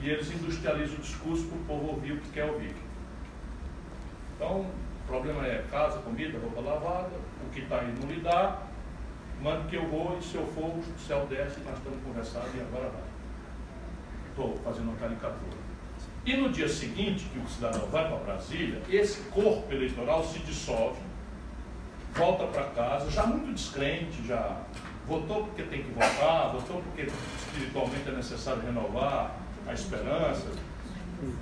e 0.00 0.08
eles 0.08 0.30
industrializam 0.30 0.96
o 0.96 1.00
discurso 1.00 1.44
para 1.46 1.56
o 1.56 1.64
povo 1.64 1.86
ouvir 1.92 2.12
o 2.12 2.20
que 2.20 2.30
quer 2.30 2.44
ouvir. 2.44 2.74
Então, 4.34 4.60
o 4.60 5.06
problema 5.06 5.46
é 5.46 5.64
casa, 5.70 5.98
comida, 6.00 6.38
roupa 6.38 6.60
lavada, 6.60 7.10
o 7.46 7.50
que 7.50 7.60
está 7.60 7.80
aí 7.80 7.94
não 8.00 8.08
lhe 8.08 8.20
dá, 8.20 8.62
manda 9.42 9.68
que 9.68 9.76
eu 9.76 9.86
vou 9.88 10.18
e 10.18 10.22
se 10.22 10.34
eu 10.36 10.46
for, 10.48 10.70
o 10.70 10.84
céu 11.06 11.26
desce, 11.26 11.60
nós 11.60 11.78
estamos 11.78 11.98
conversando 12.04 12.48
e 12.56 12.60
agora 12.60 12.90
vai. 12.90 13.05
Estou 14.36 14.54
fazendo 14.62 14.90
uma 14.90 14.96
caricatura. 14.98 15.56
E 16.26 16.36
no 16.36 16.50
dia 16.50 16.68
seguinte, 16.68 17.24
que 17.32 17.38
o 17.38 17.48
cidadão 17.48 17.86
vai 17.86 18.06
para 18.06 18.18
Brasília, 18.18 18.82
esse 18.90 19.22
corpo 19.30 19.72
eleitoral 19.72 20.22
se 20.22 20.40
dissolve, 20.40 21.00
volta 22.14 22.46
para 22.48 22.64
casa, 22.64 23.10
já 23.10 23.24
muito 23.24 23.54
descrente, 23.54 24.26
já 24.26 24.60
votou 25.06 25.44
porque 25.44 25.62
tem 25.62 25.82
que 25.82 25.90
votar, 25.90 26.52
votou 26.52 26.82
porque 26.82 27.10
espiritualmente 27.38 28.06
é 28.10 28.12
necessário 28.12 28.60
renovar 28.60 29.36
a 29.66 29.72
esperança, 29.72 30.48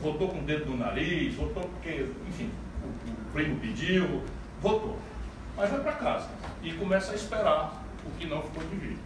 votou 0.01 0.29
com 0.29 0.39
o 0.39 0.43
dedo 0.43 0.67
no 0.67 0.77
nariz, 0.77 1.35
votou 1.35 1.65
porque, 1.65 2.09
enfim, 2.29 2.49
o, 2.81 3.11
o 3.11 3.33
primo 3.33 3.59
pediu, 3.59 4.23
votou. 4.63 4.97
Mas 5.57 5.69
vai 5.69 5.81
para 5.81 5.93
casa 5.95 6.29
e 6.63 6.73
começa 6.75 7.11
a 7.11 7.17
esperar 7.17 7.85
o 8.07 8.11
que 8.21 8.27
não 8.27 8.41
ficou 8.41 8.63
de 8.63 8.77
vir. 8.77 8.99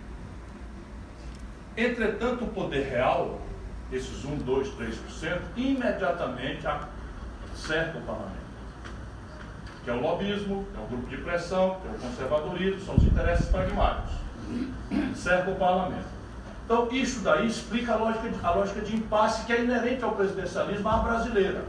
Entretanto, 1.74 2.44
o 2.44 2.48
poder 2.48 2.86
real 2.86 3.47
esses 3.92 4.24
1, 4.24 4.36
2, 4.38 4.68
3%, 4.68 5.40
imediatamente 5.56 6.66
cerca 7.54 7.98
o 7.98 8.02
parlamento. 8.02 8.48
Que 9.84 9.90
é 9.90 9.92
o 9.94 10.00
lobismo, 10.00 10.66
que 10.72 10.78
é 10.78 10.82
o 10.82 10.86
grupo 10.86 11.06
de 11.06 11.16
pressão, 11.18 11.78
que 11.80 11.88
é 11.88 11.90
o 11.90 11.94
conservadorismo, 11.94 12.80
são 12.80 12.96
os 12.96 13.04
interesses 13.04 13.46
pragmáticos. 13.46 14.12
Cerca 15.14 15.50
o 15.50 15.56
parlamento. 15.56 16.18
Então, 16.64 16.88
isso 16.92 17.20
daí 17.20 17.46
explica 17.46 17.94
a 17.94 17.96
lógica, 17.96 18.28
de, 18.28 18.44
a 18.44 18.50
lógica 18.50 18.80
de 18.82 18.94
impasse 18.94 19.46
que 19.46 19.52
é 19.54 19.62
inerente 19.62 20.04
ao 20.04 20.12
presidencialismo 20.12 20.86
à 20.86 20.98
brasileira. 20.98 21.64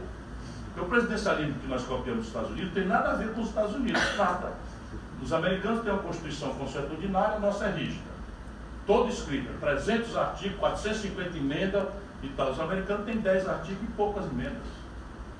Porque 0.66 0.80
o 0.80 0.84
presidencialismo 0.84 1.54
que 1.54 1.66
nós 1.68 1.82
copiamos 1.84 2.20
dos 2.20 2.28
Estados 2.28 2.50
Unidos 2.50 2.74
tem 2.74 2.86
nada 2.86 3.12
a 3.12 3.14
ver 3.14 3.32
com 3.32 3.40
os 3.40 3.48
Estados 3.48 3.74
Unidos, 3.74 4.02
nada. 4.18 4.52
Os 5.22 5.32
americanos 5.32 5.82
têm 5.82 5.92
uma 5.92 6.02
Constituição 6.02 6.50
consuetudinária, 6.50 7.36
a 7.36 7.40
nossa 7.40 7.64
é 7.66 7.70
rígida. 7.70 8.10
Toda 8.86 9.10
escrita, 9.10 9.50
300 9.58 10.16
artigos, 10.16 10.58
450 10.58 11.36
emendas, 11.38 11.88
e 12.22 12.28
tal. 12.30 12.50
Os 12.50 12.60
americanos 12.60 13.04
têm 13.04 13.18
10 13.18 13.48
artigos 13.48 13.82
e 13.82 13.92
poucas 13.92 14.26
emendas. 14.26 14.80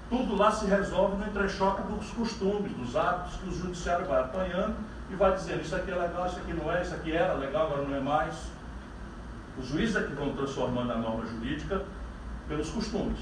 Tudo 0.09 0.37
lá 0.37 0.51
se 0.51 0.67
resolve 0.67 1.17
no 1.17 1.27
entrechoque 1.27 1.83
dos 1.83 2.11
costumes, 2.11 2.73
dos 2.73 2.97
hábitos 2.97 3.37
que 3.37 3.49
o 3.49 3.53
judiciário 3.53 4.07
vai 4.07 4.21
apanhando 4.21 4.75
e 5.09 5.15
vai 5.15 5.33
dizendo 5.35 5.63
isso 5.63 5.77
aqui 5.77 5.91
é 5.91 5.95
legal, 5.95 6.27
isso 6.27 6.39
aqui 6.39 6.53
não 6.53 6.73
é, 6.73 6.83
isso 6.83 6.95
aqui 6.95 7.13
era 7.13 7.35
legal, 7.35 7.67
agora 7.67 7.83
não 7.83 7.97
é 7.97 8.01
mais. 8.01 8.35
Os 9.57 9.69
juízes 9.69 9.97
é 9.97 10.03
que 10.03 10.13
vão 10.15 10.35
transformando 10.35 10.93
a 10.93 10.97
norma 10.97 11.25
jurídica 11.27 11.83
pelos 12.49 12.71
costumes. 12.71 13.19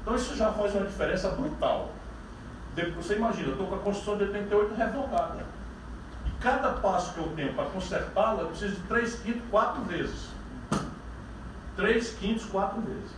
Então 0.00 0.16
isso 0.16 0.34
já 0.36 0.50
faz 0.52 0.74
uma 0.74 0.84
diferença 0.86 1.28
brutal. 1.28 1.90
Você 2.96 3.14
imagina, 3.14 3.48
eu 3.48 3.52
estou 3.52 3.66
com 3.68 3.74
a 3.76 3.78
Constituição 3.78 4.16
de 4.16 4.24
88 4.24 4.74
revogada. 4.74 5.44
E 6.26 6.30
cada 6.42 6.70
passo 6.70 7.12
que 7.12 7.18
eu 7.20 7.32
tenho 7.36 7.54
para 7.54 7.66
consertá-la, 7.66 8.42
eu 8.42 8.48
preciso 8.48 8.76
de 8.76 8.82
3 8.82 9.14
quintos, 9.20 9.42
4 9.50 9.82
vezes 9.82 10.28
três 11.76 12.10
quintos, 12.14 12.44
quatro 12.46 12.80
vezes. 12.82 13.10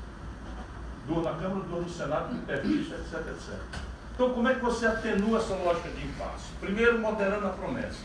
Duas 1.06 1.24
na 1.24 1.34
Câmara, 1.34 1.60
duas 1.68 1.82
no 1.82 1.90
Senado, 1.90 2.34
intervista, 2.34 2.94
etc, 2.94 3.26
etc. 3.28 3.54
Então, 4.14 4.30
como 4.32 4.48
é 4.48 4.54
que 4.54 4.60
você 4.60 4.86
atenua 4.86 5.38
essa 5.38 5.54
lógica 5.54 5.88
de 5.90 6.06
impasse? 6.06 6.44
Primeiro, 6.60 6.98
moderando 7.00 7.46
a 7.46 7.50
promessa. 7.50 7.98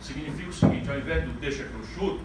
Significa 0.00 0.48
o 0.48 0.52
seguinte, 0.52 0.90
ao 0.90 0.98
invés 0.98 1.24
do 1.24 1.38
deixa 1.38 1.64
que 1.64 1.74
eu 1.74 1.84
chuto, 1.94 2.20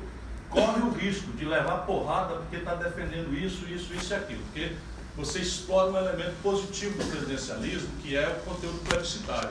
corre 0.49 0.81
o 0.81 0.91
risco 0.91 1.31
de 1.33 1.45
levar 1.45 1.79
porrada 1.79 2.35
porque 2.35 2.57
está 2.57 2.75
defendendo 2.75 3.33
isso, 3.33 3.65
isso, 3.65 3.93
isso 3.93 4.13
e 4.13 4.15
aquilo. 4.15 4.41
Porque 4.43 4.71
você 5.17 5.39
explora 5.39 5.91
um 5.91 5.97
elemento 5.97 6.41
positivo 6.41 6.97
do 6.97 7.09
presidencialismo, 7.09 7.89
que 8.01 8.15
é 8.15 8.27
o 8.27 8.49
conteúdo 8.49 8.79
plebiscitário. 8.87 9.49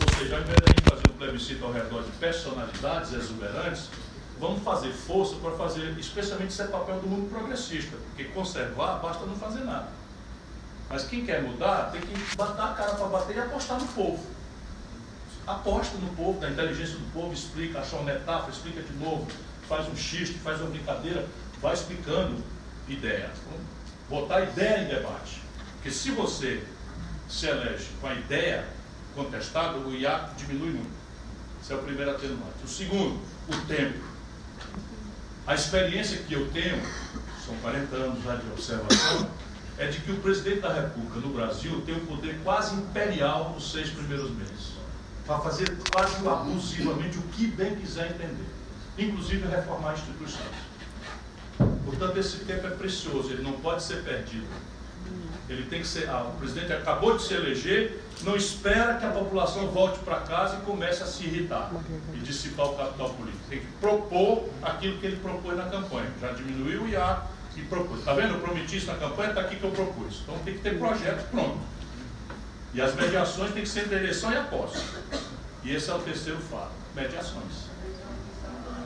Ou 0.00 0.18
seja, 0.18 0.36
ao 0.36 0.42
invés 0.42 0.56
de 0.56 0.64
a 0.64 0.68
gente 0.68 0.90
fazer 0.90 1.02
um 1.10 1.18
plebiscito 1.18 1.64
ao 1.64 1.72
redor 1.72 2.02
de 2.02 2.10
personalidades 2.12 3.12
exuberantes, 3.12 3.88
vamos 4.38 4.62
fazer 4.62 4.92
força 4.92 5.36
para 5.36 5.52
fazer, 5.52 5.96
especialmente 5.98 6.52
esse 6.52 6.62
é 6.62 6.66
papel 6.66 7.00
do 7.00 7.06
mundo 7.06 7.30
progressista, 7.30 7.96
porque 8.08 8.24
conservar 8.24 8.98
basta 8.98 9.24
não 9.24 9.36
fazer 9.36 9.64
nada. 9.64 9.88
Mas 10.88 11.04
quem 11.04 11.24
quer 11.24 11.42
mudar 11.42 11.90
tem 11.90 12.00
que 12.00 12.36
botar 12.36 12.70
a 12.70 12.74
cara 12.74 12.94
para 12.94 13.06
bater 13.06 13.36
e 13.36 13.40
apostar 13.40 13.80
no 13.80 13.88
povo. 13.88 14.24
Aposta 15.46 15.96
no 15.98 16.08
povo, 16.14 16.40
na 16.40 16.50
inteligência 16.50 16.96
do 16.96 17.12
povo, 17.12 17.32
explica, 17.32 17.80
acha 17.80 17.96
uma 17.96 18.04
metáfora, 18.04 18.52
explica 18.52 18.82
de 18.82 18.92
novo, 18.94 19.26
faz 19.68 19.88
um 19.88 19.96
xiste, 19.96 20.34
faz 20.38 20.60
uma 20.60 20.70
brincadeira, 20.70 21.26
vai 21.60 21.74
explicando 21.74 22.42
ideia. 22.88 23.30
Botar 24.08 24.42
ideia 24.42 24.82
em 24.82 24.88
debate. 24.88 25.42
Porque 25.74 25.90
se 25.90 26.10
você 26.10 26.64
se 27.28 27.46
elege 27.46 27.88
com 28.00 28.06
a 28.06 28.14
ideia 28.14 28.64
contestada, 29.14 29.78
o 29.78 29.94
IAC 29.94 30.34
diminui 30.36 30.70
muito. 30.70 30.96
Esse 31.62 31.72
é 31.72 31.76
o 31.76 31.82
primeiro 31.82 32.10
atenuante. 32.10 32.64
O 32.64 32.68
segundo, 32.68 33.20
o 33.48 33.66
tempo. 33.66 34.15
A 35.46 35.54
experiência 35.54 36.18
que 36.18 36.34
eu 36.34 36.50
tenho, 36.50 36.82
são 37.44 37.54
40 37.62 37.94
anos 37.94 38.24
já 38.24 38.34
de 38.34 38.48
observação, 38.48 39.30
é 39.78 39.86
de 39.86 40.00
que 40.00 40.10
o 40.10 40.16
presidente 40.16 40.60
da 40.60 40.72
República 40.72 41.20
no 41.20 41.28
Brasil 41.28 41.80
tem 41.82 41.94
um 41.94 42.04
poder 42.04 42.40
quase 42.42 42.74
imperial 42.74 43.52
nos 43.54 43.70
seis 43.70 43.88
primeiros 43.90 44.30
meses. 44.32 44.72
Para 45.24 45.38
fazer 45.38 45.76
quase 45.92 46.16
abusivamente 46.26 47.18
o 47.18 47.22
que 47.22 47.46
bem 47.46 47.76
quiser 47.76 48.10
entender, 48.10 48.46
inclusive 48.98 49.46
reformar 49.46 49.94
instituições. 49.94 50.50
Portanto, 51.84 52.16
esse 52.16 52.38
tempo 52.38 52.66
é 52.66 52.70
precioso, 52.70 53.30
ele 53.30 53.42
não 53.42 53.52
pode 53.52 53.84
ser 53.84 54.02
perdido. 54.02 54.48
Ele 55.48 55.64
tem 55.66 55.80
que 55.80 55.86
ser. 55.86 56.08
Ah, 56.08 56.22
o 56.22 56.38
presidente 56.38 56.72
acabou 56.72 57.16
de 57.16 57.22
se 57.22 57.34
eleger, 57.34 58.02
não 58.22 58.34
espera 58.34 58.94
que 58.94 59.06
a 59.06 59.10
população 59.10 59.68
volte 59.68 59.98
para 60.00 60.16
casa 60.20 60.56
e 60.56 60.60
comece 60.62 61.02
a 61.02 61.06
se 61.06 61.24
irritar 61.24 61.70
e 62.14 62.18
dissipar 62.18 62.66
o 62.66 62.76
capital 62.76 63.10
político. 63.10 63.44
Tem 63.48 63.60
que 63.60 63.66
propor 63.80 64.48
aquilo 64.62 64.98
que 64.98 65.06
ele 65.06 65.16
propôs 65.16 65.56
na 65.56 65.64
campanha. 65.64 66.10
Já 66.20 66.32
diminuiu 66.32 66.82
o 66.82 66.88
IA 66.88 67.22
e 67.56 67.62
propôs. 67.62 68.00
Está 68.00 68.14
vendo? 68.14 68.34
Eu 68.34 68.40
prometi 68.40 68.78
isso 68.78 68.86
na 68.86 68.94
campanha, 68.94 69.28
está 69.28 69.42
aqui 69.42 69.56
que 69.56 69.64
eu 69.64 69.70
propus. 69.70 70.20
Então 70.22 70.38
tem 70.40 70.54
que 70.54 70.60
ter 70.60 70.78
projeto 70.78 71.30
pronto. 71.30 71.58
E 72.74 72.80
as 72.80 72.94
mediações 72.94 73.52
têm 73.52 73.62
que 73.62 73.68
ser 73.68 73.84
entre 73.84 73.96
eleição 73.96 74.32
e 74.32 74.36
a 74.36 74.42
posse. 74.42 74.82
E 75.62 75.74
esse 75.74 75.88
é 75.88 75.94
o 75.94 75.98
terceiro 76.00 76.38
fato: 76.40 76.72
mediações. 76.94 77.66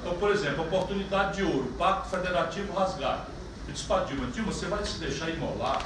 Então, 0.01 0.15
por 0.17 0.31
exemplo, 0.31 0.65
oportunidade 0.65 1.37
de 1.37 1.43
ouro, 1.43 1.75
pacto 1.79 2.09
federativo 2.09 2.73
rasgado. 2.73 3.27
Eu 3.67 3.75
disse 3.75 3.85
para 3.85 4.05
Dilma, 4.05 4.27
Dilma, 4.29 4.53
você 4.53 4.67
vai 4.67 4.85
se 4.85 4.99
deixar 4.99 5.29
imolar 5.31 5.85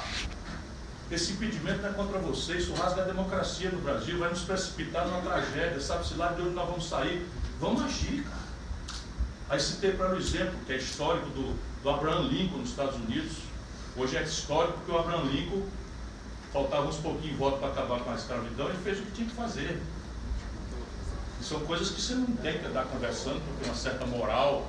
esse 1.11 1.33
impedimento 1.33 1.81
não 1.81 1.89
é 1.89 1.93
contra 1.93 2.17
você, 2.19 2.57
isso 2.57 2.73
rasga 2.73 3.03
a 3.03 3.05
democracia 3.05 3.69
no 3.69 3.79
Brasil, 3.79 4.17
vai 4.17 4.29
nos 4.29 4.41
precipitar 4.41 5.05
numa 5.07 5.21
tragédia, 5.21 5.79
sabe-se 5.79 6.15
lá 6.15 6.29
de 6.29 6.41
onde 6.41 6.51
nós 6.55 6.67
vamos 6.67 6.89
sair. 6.89 7.25
Vamos 7.59 7.83
agir, 7.83 8.23
cara. 8.23 8.45
Aí 9.49 9.59
citei 9.59 9.91
para 9.91 10.15
o 10.15 10.17
exemplo, 10.17 10.55
que 10.65 10.73
é 10.73 10.77
histórico 10.77 11.27
do, 11.29 11.55
do 11.83 11.89
Abraham 11.89 12.27
Lincoln 12.27 12.57
nos 12.57 12.69
Estados 12.69 12.95
Unidos. 12.95 13.33
Hoje 13.95 14.17
é 14.17 14.23
histórico 14.23 14.79
porque 14.79 14.91
o 14.91 14.97
Abraham 14.97 15.23
Lincoln 15.25 15.61
faltava 16.51 16.87
uns 16.87 16.97
pouquinhos 16.97 17.37
votos 17.37 17.59
para 17.59 17.69
acabar 17.69 17.99
com 17.99 18.11
a 18.11 18.15
escravidão 18.15 18.69
e 18.71 18.77
fez 18.77 18.99
o 18.99 19.03
que 19.03 19.11
tinha 19.11 19.29
que 19.29 19.35
fazer. 19.35 19.79
E 21.39 21.43
são 21.43 21.59
coisas 21.61 21.91
que 21.91 22.01
você 22.01 22.15
não 22.15 22.25
tem 22.37 22.57
que 22.57 22.65
andar 22.65 22.85
conversando, 22.85 23.39
porque 23.45 23.65
uma 23.65 23.75
certa 23.75 24.05
moral 24.05 24.65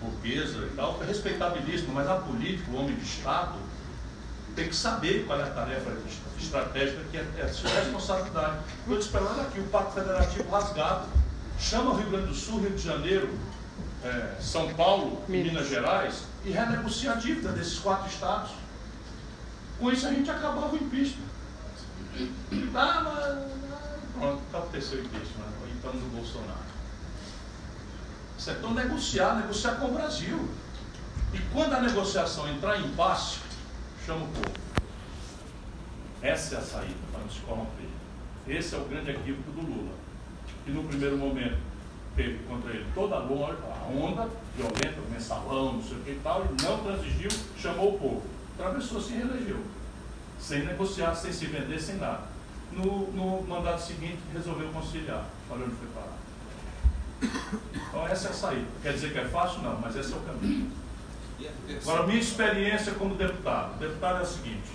burguesa 0.00 0.66
e 0.66 0.76
tal, 0.76 1.02
é 1.02 1.06
respeitabilíssimo, 1.06 1.94
mas 1.94 2.08
a 2.08 2.16
política, 2.16 2.70
o 2.70 2.76
homem 2.76 2.94
de 2.94 3.04
Estado, 3.04 3.54
tem 4.54 4.68
que 4.68 4.76
saber 4.76 5.26
qual 5.26 5.40
é 5.40 5.42
a 5.42 5.50
tarefa 5.50 5.92
estratégica 6.38 7.00
que 7.10 7.16
é, 7.16 7.26
é 7.38 7.48
sua 7.48 7.70
responsabilidade. 7.70 8.58
Eu 8.88 8.98
te 8.98 9.02
espero, 9.02 9.26
olha 9.26 9.42
aqui, 9.42 9.60
o 9.60 9.64
Pacto 9.64 9.92
Federativo 9.92 10.50
rasgado. 10.50 11.08
Chama 11.58 11.90
o 11.90 11.96
Rio 11.96 12.10
Grande 12.10 12.26
do 12.28 12.34
Sul, 12.34 12.60
Rio 12.60 12.70
de 12.70 12.82
Janeiro, 12.82 13.38
é, 14.04 14.36
São 14.40 14.72
Paulo 14.74 15.22
e 15.28 15.32
Minas 15.32 15.68
Gerais 15.68 16.24
e 16.44 16.50
renegocia 16.50 17.12
a 17.12 17.14
dívida 17.14 17.50
desses 17.52 17.78
quatro 17.78 18.08
estados. 18.08 18.50
Com 19.78 19.90
isso 19.90 20.06
a 20.06 20.10
gente 20.10 20.30
acabava 20.30 20.72
o 20.72 20.76
impeachment. 20.76 21.34
Ah, 22.74 23.00
mas, 23.02 24.12
pronto, 24.12 24.42
aconteceu 24.52 24.98
o 24.98 25.04
impeachment. 25.04 25.44
acreditamos 25.58 26.02
no 26.02 26.08
Bolsonaro. 26.10 26.64
Então 28.46 28.74
negociar, 28.74 29.36
negociar 29.36 29.76
com 29.76 29.86
o 29.86 29.92
Brasil. 29.92 30.48
E 31.32 31.38
quando 31.52 31.72
a 31.72 31.80
negociação 31.80 32.48
entrar 32.48 32.78
em 32.78 32.86
impasse, 32.86 33.38
chama 34.04 34.24
o 34.24 34.28
povo. 34.28 34.52
Essa 36.22 36.56
é 36.56 36.58
a 36.58 36.62
saída 36.62 36.94
para 37.10 37.20
não 37.20 37.30
se 37.30 37.40
corromper. 37.40 37.86
Esse 38.46 38.74
é 38.74 38.78
o 38.78 38.84
grande 38.84 39.10
equívoco 39.10 39.50
do 39.52 39.60
Lula. 39.60 39.94
Que 40.64 40.70
no 40.70 40.84
primeiro 40.84 41.16
momento 41.16 41.58
teve 42.16 42.44
contra 42.44 42.70
ele 42.70 42.86
toda 42.94 43.16
a 43.16 43.22
onda 43.22 44.28
violenta, 44.56 45.00
mensalão, 45.10 45.74
não 45.74 45.82
sei 45.82 45.96
o 45.96 46.00
que 46.00 46.10
e 46.12 46.20
tal, 46.22 46.44
e 46.44 46.62
não 46.62 46.78
transigiu, 46.82 47.30
chamou 47.58 47.94
o 47.94 47.98
povo. 47.98 48.22
Atravessou, 48.58 49.00
se 49.00 49.14
reelegeu. 49.14 49.60
Sem 50.38 50.64
negociar, 50.64 51.14
sem 51.14 51.32
se 51.32 51.46
vender, 51.46 51.80
sem 51.80 51.96
nada. 51.96 52.22
No, 52.72 53.10
no 53.12 53.42
mandato 53.42 53.82
seguinte, 53.82 54.18
resolveu 54.32 54.68
conciliar. 54.68 55.26
Olha 55.50 55.64
onde 55.64 55.74
foi 55.76 55.88
parar. 55.88 56.18
Então 57.72 58.06
essa 58.06 58.28
é 58.28 58.30
a 58.30 58.34
saída. 58.34 58.66
Quer 58.82 58.92
dizer 58.92 59.12
que 59.12 59.18
é 59.18 59.24
fácil? 59.24 59.62
Não, 59.62 59.80
mas 59.80 59.96
esse 59.96 60.12
é 60.12 60.16
o 60.16 60.20
caminho. 60.20 60.70
Agora, 61.82 62.06
minha 62.06 62.20
experiência 62.20 62.92
como 62.94 63.14
deputado. 63.14 63.78
Deputado 63.78 64.18
é 64.18 64.22
a 64.22 64.26
seguinte, 64.26 64.70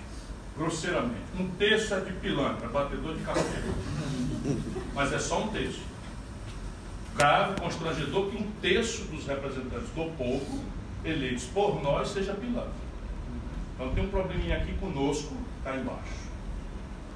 grosseiramente. 0.58 1.26
Um 1.40 1.48
terço 1.52 1.94
é 1.94 2.00
de 2.02 2.14
pilantra, 2.14 2.68
batedor 2.68 3.16
de 3.16 3.24
carteira. 3.24 3.74
Mas 4.94 5.14
é 5.14 5.20
só 5.20 5.44
um 5.44 5.48
terço 5.50 5.90
grave, 7.20 7.60
constrangedor 7.60 8.30
que 8.30 8.38
um 8.38 8.50
terço 8.62 9.04
dos 9.06 9.26
representantes 9.28 9.90
do 9.90 10.16
povo, 10.16 10.64
eleitos 11.04 11.44
por 11.46 11.82
nós, 11.84 12.08
seja 12.08 12.34
pilantra. 12.34 12.72
Então 13.76 13.94
tem 13.94 14.06
um 14.06 14.10
probleminha 14.10 14.58
aqui 14.58 14.74
conosco, 14.74 15.36
cá 15.64 15.76
embaixo. 15.76 16.30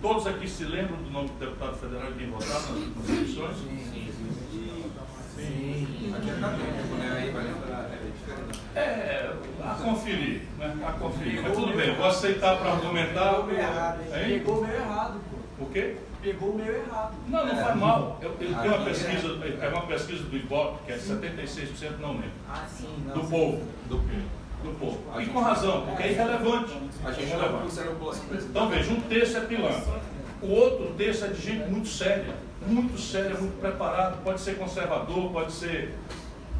Todos 0.01 0.27
aqui 0.27 0.49
se 0.49 0.65
lembram 0.65 0.97
do 0.97 1.09
nome 1.09 1.29
do 1.29 1.39
deputado 1.39 1.77
federal 1.77 2.11
que 2.11 2.17
tem 2.17 2.29
votado 2.29 2.51
nas 2.51 2.69
últimas 2.69 3.09
eleições? 3.09 3.57
Sim, 3.57 3.87
sim, 3.93 4.11
sim. 4.51 4.91
sim. 5.37 6.13
Aqui 6.13 6.29
é 6.29 6.33
acadêmico, 6.33 6.95
né? 6.95 7.11
Aí 7.17 7.31
vai 7.31 7.43
lembrar, 7.45 7.89
é 7.89 8.11
diferente. 8.11 8.62
É, 8.75 9.31
a 9.63 9.75
conferir, 9.75 10.41
né? 10.57 10.75
A 10.85 10.91
conferir. 10.93 11.41
Mas 11.41 11.53
tudo 11.53 11.75
bem, 11.75 11.95
vou 11.95 12.05
aceitar 12.05 12.57
para 12.57 12.71
argumentar. 12.71 13.33
Pegou 13.33 13.45
meio 13.45 13.59
errado, 13.59 13.99
hein? 14.01 14.39
Pegou 14.39 14.61
meio 14.61 14.75
errado, 14.75 15.21
pô. 15.29 15.63
O 15.63 15.69
quê? 15.69 15.95
pegou 16.23 16.51
o 16.51 16.55
meio 16.55 16.77
errado. 16.77 17.15
Não, 17.27 17.45
não 17.45 17.55
faz 17.57 17.75
mal. 17.75 18.17
Eu, 18.21 18.29
eu 18.29 18.37
tenho 18.37 18.75
uma 18.75 18.85
pesquisa, 18.85 19.27
é 19.61 19.67
uma 19.67 19.85
pesquisa 19.85 20.23
do 20.23 20.35
Ibope, 20.35 20.85
que 20.85 20.93
é 20.93 20.97
76%, 20.97 21.99
não 21.99 22.13
lembro. 22.13 22.31
Ah, 22.49 22.65
sim. 22.65 22.87
Não, 23.05 23.13
do 23.13 23.27
povo. 23.27 23.61
Do 23.89 23.99
quê? 23.99 24.19
Do 24.63 24.79
povo. 24.79 25.21
E 25.21 25.25
com 25.25 25.39
razão, 25.41 25.85
porque 25.85 26.03
é 26.03 26.11
irrelevante. 26.13 26.73
A 27.03 27.11
gente 27.11 27.33
é. 27.33 28.37
Então 28.39 28.69
veja, 28.69 28.91
um 28.93 29.01
terço 29.01 29.37
é 29.37 29.41
pilantra. 29.41 30.01
O 30.41 30.47
outro 30.47 30.93
terço 30.97 31.25
é 31.25 31.27
de 31.27 31.41
gente 31.41 31.69
muito 31.69 31.89
séria. 31.89 32.33
Muito 32.65 32.97
séria, 32.97 33.35
muito 33.37 33.59
preparada. 33.59 34.17
Pode 34.23 34.39
ser 34.39 34.57
conservador, 34.57 35.31
pode 35.31 35.51
ser 35.51 35.93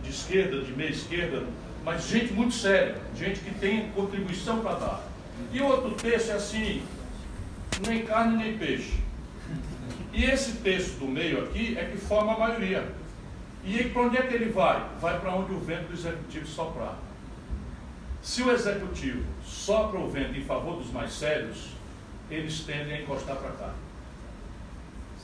de 0.04 0.10
esquerda, 0.10 0.60
de 0.62 0.74
meia 0.74 0.90
esquerda, 0.90 1.44
mas 1.84 2.08
gente 2.08 2.34
muito 2.34 2.54
séria, 2.54 2.98
gente 3.16 3.42
que 3.42 3.54
tem 3.56 3.90
contribuição 3.92 4.62
para 4.62 4.76
dar. 4.76 5.08
E 5.52 5.62
outro 5.62 5.92
terço 5.92 6.32
é 6.32 6.36
assim, 6.36 6.84
nem 7.86 8.06
carne 8.06 8.38
nem 8.38 8.58
peixe. 8.58 9.00
E 10.14 10.24
esse 10.24 10.54
texto 10.58 11.00
do 11.00 11.08
meio 11.08 11.44
aqui 11.44 11.78
é 11.78 11.86
que 11.86 11.98
forma 11.98 12.34
a 12.34 12.40
maioria. 12.40 12.88
E 13.66 13.84
para 13.86 14.02
onde 14.04 14.18
é 14.18 14.22
que 14.22 14.34
ele 14.34 14.52
vai? 14.52 14.88
Vai 15.02 15.20
para 15.20 15.34
onde 15.34 15.54
o 15.54 15.60
vento 15.60 15.88
do 15.88 15.94
executivo 15.94 16.46
soprar. 16.46 16.98
Se 18.22 18.42
o 18.44 18.52
executivo 18.52 19.24
sopra 19.44 20.00
o 20.00 20.10
vento 20.10 20.38
em 20.38 20.44
favor 20.44 20.78
dos 20.78 20.92
mais 20.92 21.12
sérios, 21.12 21.70
eles 22.30 22.62
tendem 22.62 22.94
a 22.94 23.02
encostar 23.02 23.36
para 23.36 23.52
cá. 23.52 23.74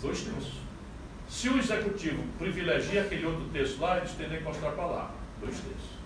Dois 0.01 0.21
terços. 0.21 0.53
Se 1.29 1.47
o 1.49 1.59
executivo 1.59 2.23
privilegia 2.37 3.01
aquele 3.01 3.25
outro 3.25 3.45
terço 3.53 3.79
lá, 3.79 3.97
eles 3.97 4.11
tendem 4.11 4.37
a 4.37 4.41
encostar 4.41 4.71
para 4.71 4.85
lá. 4.85 5.11
Dois 5.39 5.55
terços. 5.55 5.98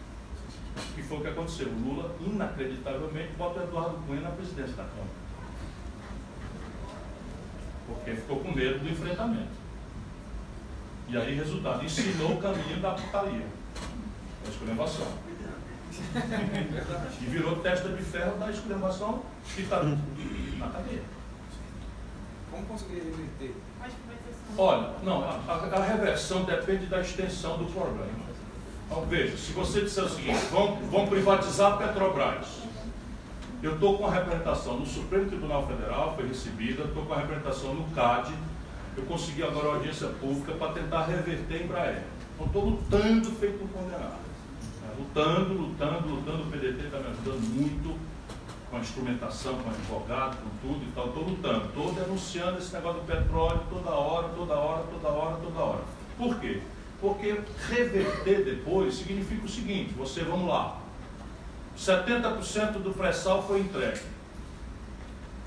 E 0.98 1.04
foi 1.04 1.18
o 1.18 1.22
que 1.22 1.28
aconteceu. 1.28 1.68
O 1.68 1.80
Lula, 1.80 2.16
inacreditavelmente, 2.20 3.34
bota 3.38 3.60
o 3.60 3.64
Eduardo 3.64 3.98
Cunha 4.08 4.22
na 4.22 4.32
presidência 4.32 4.76
da 4.76 4.84
Câmara 4.84 5.24
porque 7.88 8.16
ficou 8.16 8.40
com 8.40 8.52
medo 8.52 8.80
do 8.80 8.90
enfrentamento. 8.90 9.64
E 11.08 11.18
aí, 11.18 11.36
resultado, 11.36 11.84
ensinou 11.84 12.34
o 12.34 12.42
caminho 12.42 12.80
da 12.82 12.92
putaria, 12.92 13.46
da 14.44 14.50
esculhambação. 14.50 15.08
e 17.22 17.26
virou 17.26 17.58
testa 17.58 17.90
de 17.90 18.02
ferro 18.02 18.38
da 18.40 18.50
esculhambação 18.50 19.22
que 19.54 19.62
está 19.62 19.84
na 19.84 20.68
cadeia. 20.70 21.04
Como 22.50 22.66
conseguir 22.66 22.96
reverter? 22.96 23.56
Olha, 24.58 24.94
não, 25.04 25.24
a, 25.24 25.54
a, 25.54 25.84
reversão 25.84 26.46
depende 26.46 26.86
da 26.86 27.02
extensão 27.02 27.58
do 27.58 27.66
problema. 27.66 28.33
Então, 28.94 29.08
veja, 29.08 29.36
se 29.36 29.52
você 29.54 29.82
disser 29.82 30.04
o 30.04 30.10
seguinte, 30.10 30.46
vão, 30.52 30.76
vão 30.92 31.08
privatizar 31.08 31.74
a 31.74 31.78
Petrobras, 31.78 32.46
eu 33.64 33.74
estou 33.74 33.98
com 33.98 34.06
a 34.06 34.12
representação 34.12 34.78
no 34.78 34.86
Supremo 34.86 35.26
Tribunal 35.26 35.66
Federal, 35.66 36.14
foi 36.16 36.28
recebida, 36.28 36.84
estou 36.84 37.04
com 37.04 37.14
a 37.14 37.18
representação 37.18 37.74
no 37.74 37.86
CAD, 37.96 38.32
eu 38.96 39.04
consegui 39.06 39.42
agora 39.42 39.70
a 39.70 39.74
audiência 39.78 40.10
pública 40.10 40.52
para 40.54 40.74
tentar 40.74 41.06
reverter 41.06 41.56
a 41.56 41.64
Embraer. 41.64 42.04
Então 42.36 42.46
estou 42.46 42.66
lutando 42.66 43.32
feito 43.32 43.64
um 43.64 43.68
condenado. 43.68 44.20
É, 44.84 45.00
lutando, 45.00 45.54
lutando, 45.56 46.10
lutando, 46.10 46.44
o 46.44 46.52
PDT 46.52 46.86
está 46.86 47.00
me 47.00 47.08
ajudando 47.08 47.42
muito 47.56 48.00
com 48.70 48.78
a 48.78 48.80
instrumentação, 48.80 49.56
com 49.56 49.70
o 49.70 49.74
advogado, 49.74 50.38
com 50.38 50.68
tudo 50.68 50.84
e 50.84 50.92
tal, 50.94 51.08
estou 51.08 51.24
lutando, 51.24 51.66
estou 51.66 51.94
denunciando 51.94 52.60
esse 52.60 52.72
negócio 52.72 53.02
do 53.02 53.08
petróleo 53.08 53.62
toda 53.72 53.90
hora, 53.90 54.28
toda 54.30 54.54
hora, 54.54 54.84
toda 54.84 55.08
hora, 55.08 55.38
toda 55.38 55.60
hora. 55.60 55.82
Por 56.16 56.40
quê? 56.40 56.62
Porque 57.04 57.38
reverter 57.68 58.46
depois 58.46 58.94
significa 58.96 59.46
o 59.46 59.50
seguinte, 59.50 59.94
você, 59.94 60.24
vamos 60.24 60.48
lá, 60.48 60.80
70% 61.78 62.82
do 62.82 62.94
pré-sal 62.94 63.46
foi 63.46 63.60
entregue. 63.60 64.00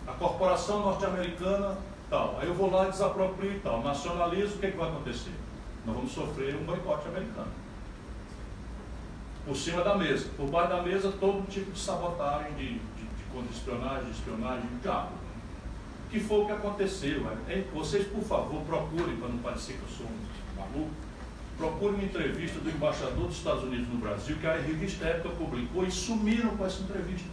A 0.07 0.13
corporação 0.13 0.81
norte-americana, 0.81 1.79
tal. 2.11 2.39
Aí 2.39 2.47
eu 2.47 2.53
vou 2.53 2.71
lá 2.71 2.89
e 2.89 2.91
desaproprio 2.91 3.53
e 3.53 3.61
tal. 3.61 3.83
Nacionalizo, 3.83 4.57
o 4.57 4.59
que, 4.59 4.67
é 4.67 4.71
que 4.71 4.77
vai 4.77 4.91
acontecer? 4.91 5.33
Nós 5.87 5.97
vamos 5.97 6.13
sofrer 6.13 6.55
um 6.57 6.65
boicote 6.65 7.09
americano. 7.09 7.53
Por 9.47 9.57
cima 9.57 9.83
da 9.83 9.97
mesa. 9.97 10.29
Por 10.37 10.51
baixo 10.51 10.69
da 10.69 10.83
mesa, 10.83 11.11
todo 11.19 11.49
tipo 11.49 11.71
de 11.71 11.81
sabotagem, 11.81 12.53
de, 12.53 12.69
de, 12.75 13.03
de 13.17 13.25
contra-espionagem, 13.33 14.05
de 14.05 14.11
espionagem, 14.11 14.67
de 14.67 14.77
diabo. 14.83 15.13
Que 16.11 16.21
foi 16.21 16.43
o 16.43 16.45
que 16.45 16.53
aconteceu. 16.53 17.27
Vocês, 17.73 18.07
por 18.09 18.23
favor, 18.23 18.61
procurem, 18.67 19.17
para 19.17 19.29
não 19.29 19.39
parecer 19.39 19.79
que 19.79 19.83
eu 19.85 19.89
sou 19.89 20.07
um 20.07 20.61
maluco, 20.61 21.06
Procure 21.57 21.95
uma 21.95 22.05
entrevista 22.05 22.61
do 22.61 22.69
embaixador 22.69 23.29
dos 23.29 23.37
Estados 23.39 23.65
Unidos 23.65 23.89
no 23.89 23.97
Brasil, 23.97 24.37
que 24.39 24.47
a 24.47 24.57
revista 24.57 25.07
Época 25.07 25.31
publicou, 25.37 25.87
e 25.87 25.91
sumiram 25.91 26.55
com 26.55 26.67
essa 26.67 26.83
entrevista. 26.83 27.29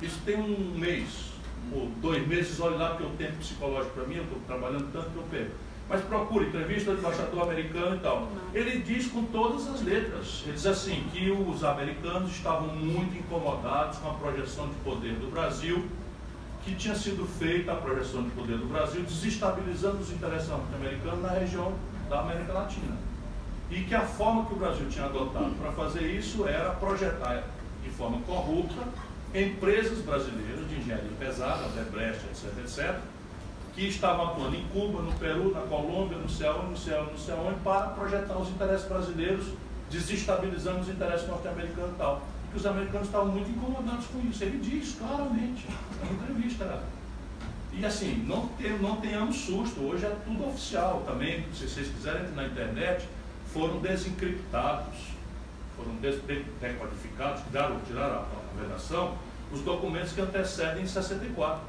Isso 0.00 0.18
tem 0.24 0.36
um 0.36 0.78
mês, 0.78 1.32
ou 1.70 1.88
dois 2.00 2.26
meses, 2.26 2.58
olhe 2.58 2.76
lá, 2.76 2.90
porque 2.90 3.04
o 3.04 3.10
tempo 3.10 3.36
psicológico 3.36 3.92
para 3.94 4.04
mim, 4.04 4.16
eu 4.16 4.22
estou 4.24 4.38
trabalhando 4.46 4.90
tanto 4.92 5.10
que 5.10 5.16
eu 5.16 5.22
perco. 5.24 5.50
Mas 5.90 6.00
procure, 6.00 6.46
entrevista 6.46 6.92
do 6.92 6.98
embaixador 6.98 7.42
americano 7.42 7.96
e 7.96 7.98
tal. 7.98 8.28
Ele 8.54 8.78
diz 8.78 9.08
com 9.08 9.24
todas 9.24 9.68
as 9.68 9.82
letras, 9.82 10.42
ele 10.44 10.54
diz 10.54 10.64
assim, 10.64 11.06
que 11.12 11.30
os 11.30 11.62
americanos 11.62 12.30
estavam 12.30 12.68
muito 12.68 13.18
incomodados 13.18 13.98
com 13.98 14.08
a 14.08 14.14
projeção 14.14 14.68
de 14.68 14.74
poder 14.76 15.16
do 15.16 15.30
Brasil, 15.30 15.86
que 16.64 16.74
tinha 16.74 16.94
sido 16.94 17.26
feita 17.26 17.72
a 17.72 17.76
projeção 17.76 18.22
de 18.22 18.30
poder 18.30 18.56
do 18.56 18.64
Brasil, 18.64 19.02
desestabilizando 19.02 19.98
os 19.98 20.10
interesses 20.10 20.48
norte-americanos 20.48 21.20
na 21.20 21.28
região 21.28 21.74
da 22.08 22.20
América 22.20 22.54
Latina 22.54 23.13
e 23.70 23.80
que 23.82 23.94
a 23.94 24.02
forma 24.02 24.46
que 24.46 24.54
o 24.54 24.56
Brasil 24.56 24.88
tinha 24.88 25.06
adotado 25.06 25.52
para 25.60 25.72
fazer 25.72 26.02
isso 26.02 26.46
era 26.46 26.70
projetar 26.70 27.44
de 27.82 27.90
forma 27.90 28.18
corrupta 28.22 28.82
empresas 29.34 29.98
brasileiras 29.98 30.68
de 30.68 30.76
engenharia 30.76 31.10
pesada, 31.18 31.68
Debrecht, 31.70 32.24
etc, 32.26 32.56
etc, 32.58 33.00
que 33.74 33.88
estavam 33.88 34.26
atuando 34.26 34.54
em 34.54 34.64
Cuba, 34.68 35.02
no 35.02 35.12
Peru, 35.14 35.52
na 35.52 35.62
Colômbia, 35.62 36.16
no 36.16 36.28
céu, 36.28 36.62
no 36.62 36.76
céu, 36.76 37.04
no 37.10 37.18
céu, 37.18 37.52
para 37.64 37.88
projetar 37.88 38.38
os 38.38 38.48
interesses 38.48 38.86
brasileiros, 38.86 39.46
desestabilizando 39.90 40.80
os 40.80 40.88
interesses 40.88 41.26
norte-americanos 41.26 41.90
e 41.90 41.98
tal. 41.98 42.22
E 42.54 42.56
os 42.56 42.64
americanos 42.64 43.08
estavam 43.08 43.28
muito 43.28 43.50
incomodados 43.50 44.06
com 44.06 44.20
isso. 44.28 44.44
Ele 44.44 44.58
diz 44.58 44.94
claramente, 44.94 45.66
na 46.00 46.12
entrevista. 46.12 46.84
E 47.72 47.84
assim, 47.84 48.24
não, 48.28 48.46
tem, 48.46 48.78
não 48.78 48.96
tenhamos 49.00 49.36
susto, 49.36 49.80
hoje 49.80 50.06
é 50.06 50.16
tudo 50.24 50.46
oficial 50.46 51.02
também. 51.04 51.44
Se 51.52 51.68
vocês 51.68 51.88
quiserem 51.88 52.30
na 52.30 52.46
internet, 52.46 53.08
foram 53.54 53.78
desencriptados, 53.78 54.98
foram 55.76 55.94
decodificados, 56.60 57.42
tiraram, 57.44 57.80
tiraram 57.86 58.16
a 58.16 58.60
vedação, 58.60 59.16
os 59.52 59.60
documentos 59.60 60.12
que 60.12 60.20
antecedem 60.20 60.84
64. 60.84 61.60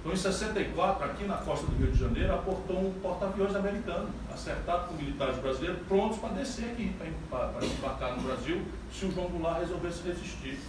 Então, 0.00 0.12
em 0.12 0.16
64, 0.16 1.04
aqui 1.04 1.24
na 1.24 1.38
costa 1.38 1.66
do 1.66 1.76
Rio 1.76 1.90
de 1.90 1.98
Janeiro, 1.98 2.34
aportou 2.34 2.78
um 2.78 2.92
porta-aviões 3.02 3.56
americano, 3.56 4.08
acertado 4.32 4.88
com 4.88 4.94
militares 4.94 5.38
brasileiros, 5.38 5.80
prontos 5.88 6.18
para 6.18 6.28
descer 6.34 6.66
aqui, 6.66 6.94
para 7.28 7.66
embarcar 7.66 8.16
no 8.16 8.22
Brasil, 8.22 8.62
se 8.92 9.06
o 9.06 9.12
João 9.12 9.28
Goulart 9.28 9.60
resolvesse 9.60 10.06
resistir 10.06 10.60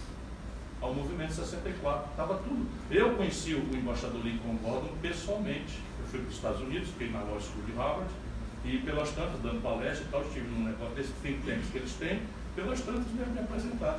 ao 0.80 0.92
movimento 0.92 1.34
64. 1.34 2.10
Estava 2.10 2.34
tudo. 2.38 2.66
Eu 2.90 3.14
conheci 3.14 3.54
o 3.54 3.76
embaixador 3.76 4.20
Lincoln 4.22 4.56
Gordon 4.56 4.90
pessoalmente. 5.00 5.80
Eu 6.00 6.06
fui 6.08 6.20
para 6.20 6.28
os 6.28 6.34
Estados 6.34 6.60
Unidos, 6.62 6.88
fiquei 6.88 7.10
na 7.10 7.20
Law 7.20 7.40
School 7.40 7.64
de 7.66 7.72
Harvard, 7.72 8.10
E 8.66 8.78
pelas 8.78 9.10
tantas, 9.10 9.40
dando 9.40 9.62
palestra 9.62 10.04
e 10.04 10.08
tal, 10.10 10.22
estive 10.22 10.48
num 10.48 10.64
negócio 10.64 10.94
desse 10.96 11.12
think 11.22 11.40
tanks 11.46 11.70
que 11.70 11.78
eles 11.78 11.92
têm, 11.92 12.22
pelas 12.56 12.80
tantas 12.80 13.06
me, 13.12 13.24
me 13.24 13.38
apresentaram, 13.38 13.98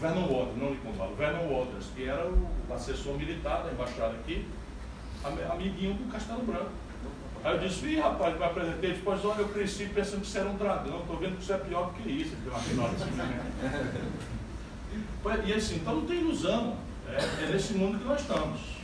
Vernon 0.00 0.26
Waters, 0.26 0.56
não 0.56 0.70
lhe 0.70 0.76
comparo, 0.76 1.14
Vernon 1.14 1.48
Waters, 1.48 1.86
que 1.94 2.08
era 2.08 2.26
o 2.28 2.74
assessor 2.74 3.16
militar 3.16 3.62
da 3.62 3.72
embaixada 3.72 4.14
aqui, 4.14 4.44
amiguinho 5.24 5.94
do 5.94 6.10
Castelo 6.10 6.42
Branco. 6.42 6.70
Aí 7.44 7.54
eu 7.54 7.58
disse, 7.60 7.86
ih 7.86 8.00
rapaz, 8.00 8.36
me 8.36 8.44
apresentei, 8.44 8.92
depois 8.94 9.24
olha, 9.24 9.40
eu 9.40 9.48
cresci 9.48 9.86
pensando 9.86 10.22
que 10.22 10.26
você 10.26 10.38
era 10.38 10.48
um 10.48 10.56
dragão, 10.56 11.00
estou 11.00 11.16
vendo 11.16 11.36
que 11.38 11.44
você 11.44 11.52
é 11.52 11.58
pior 11.58 11.86
do 11.86 11.92
que 11.92 12.08
isso, 12.08 12.34
uma 12.44 12.58
final 12.58 12.86
assim, 12.86 13.10
né? 13.12 14.12
E 15.46 15.52
assim, 15.52 15.76
então 15.76 15.96
não 15.96 16.06
tem 16.06 16.20
ilusão, 16.20 16.76
é, 17.06 17.44
é 17.44 17.52
nesse 17.52 17.74
mundo 17.74 17.98
que 17.98 18.04
nós 18.04 18.20
estamos. 18.20 18.77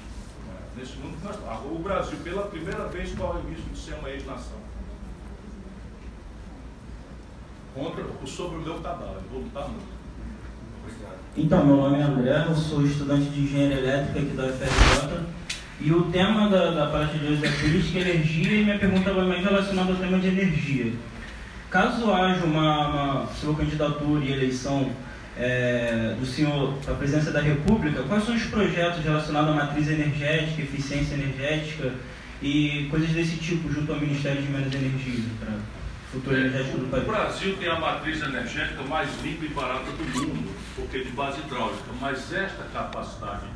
Nesse 0.76 0.96
mundo 0.96 1.16
que 1.18 1.24
nós 1.24 1.36
estamos. 1.36 1.72
O 1.72 1.78
Brasil, 1.78 2.18
pela 2.24 2.42
primeira 2.42 2.88
vez, 2.88 3.14
corre 3.14 3.38
o 3.38 3.48
risco 3.48 3.70
de 3.72 3.78
ser 3.78 3.94
uma 3.94 4.10
ex-nação. 4.10 4.58
Contra, 7.74 8.04
sobre 8.26 8.58
o 8.58 8.60
meu 8.60 8.74
cadastro, 8.80 9.22
vou 9.30 9.42
lutar 9.42 9.68
muito. 9.68 9.94
Então, 11.36 11.64
meu 11.66 11.76
nome 11.76 11.98
é 11.98 12.02
André, 12.02 12.44
eu 12.48 12.54
sou 12.54 12.84
estudante 12.84 13.30
de 13.30 13.40
engenharia 13.40 13.78
elétrica 13.78 14.20
aqui 14.20 14.36
da 14.36 14.44
UFRJ. 14.44 15.20
E 15.80 15.92
o 15.92 16.04
tema 16.10 16.48
da, 16.48 16.70
da 16.70 16.86
palestra 16.86 17.18
de 17.18 17.26
hoje 17.26 17.44
é 17.44 17.50
política 17.50 17.98
e 17.98 18.02
energia, 18.02 18.60
e 18.60 18.64
minha 18.64 18.78
pergunta 18.78 19.12
vai 19.12 19.26
mais 19.26 19.44
relacionada 19.44 19.90
ao 19.90 19.98
tema 19.98 20.18
de 20.18 20.28
energia. 20.28 20.92
Caso 21.68 22.12
haja 22.12 22.44
uma, 22.44 22.88
uma 22.88 23.26
sua 23.26 23.54
candidatura 23.54 24.24
e 24.24 24.32
eleição 24.32 24.90
é, 25.37 26.14
do 26.18 26.26
senhor 26.26 26.74
para 26.85 26.95
a 26.95 26.97
presidência 26.97 27.32
da 27.32 27.41
República, 27.41 28.03
quais 28.05 28.24
são 28.24 28.35
os 28.35 28.45
projetos 28.45 29.03
relacionados 29.05 29.51
à 29.51 29.55
matriz 29.55 29.89
energética, 29.89 30.62
eficiência 30.62 31.14
energética 31.14 31.93
e 32.43 32.87
coisas 32.91 33.11
desse 33.11 33.37
tipo 33.37 33.72
junto 33.72 33.93
ao 33.93 34.01
Ministério 34.01 34.43
de 34.43 34.49
Menos 34.49 34.74
Energia 34.74 35.24
para 35.41 35.55
o 35.55 36.12
futuro 36.12 36.37
energético 36.37 36.78
do 36.78 36.87
país? 36.87 37.03
O 37.03 37.07
Brasil 37.07 37.57
tem 37.57 37.68
a 37.68 37.78
matriz 37.78 38.22
energética 38.22 38.82
mais 38.82 39.09
limpa 39.22 39.45
e 39.45 39.49
barata 39.49 39.91
do 39.91 40.20
mundo, 40.20 40.55
porque 40.76 40.99
é 40.99 41.01
de 41.01 41.11
base 41.11 41.41
hidráulica, 41.41 41.91
mas 42.01 42.32
esta 42.32 42.64
capacidade 42.72 43.47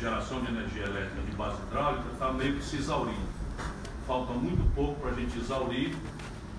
geração 0.00 0.40
de 0.40 0.50
energia 0.50 0.84
elétrica 0.84 1.22
de 1.22 1.36
base 1.36 1.56
hidráulica 1.62 2.04
está 2.12 2.32
meio 2.32 2.54
que 2.54 2.64
se 2.64 2.76
exaurindo. 2.76 3.36
Falta 4.06 4.32
muito 4.32 4.62
pouco 4.74 5.00
para 5.00 5.10
a 5.10 5.14
gente 5.14 5.38
exaurir 5.38 5.94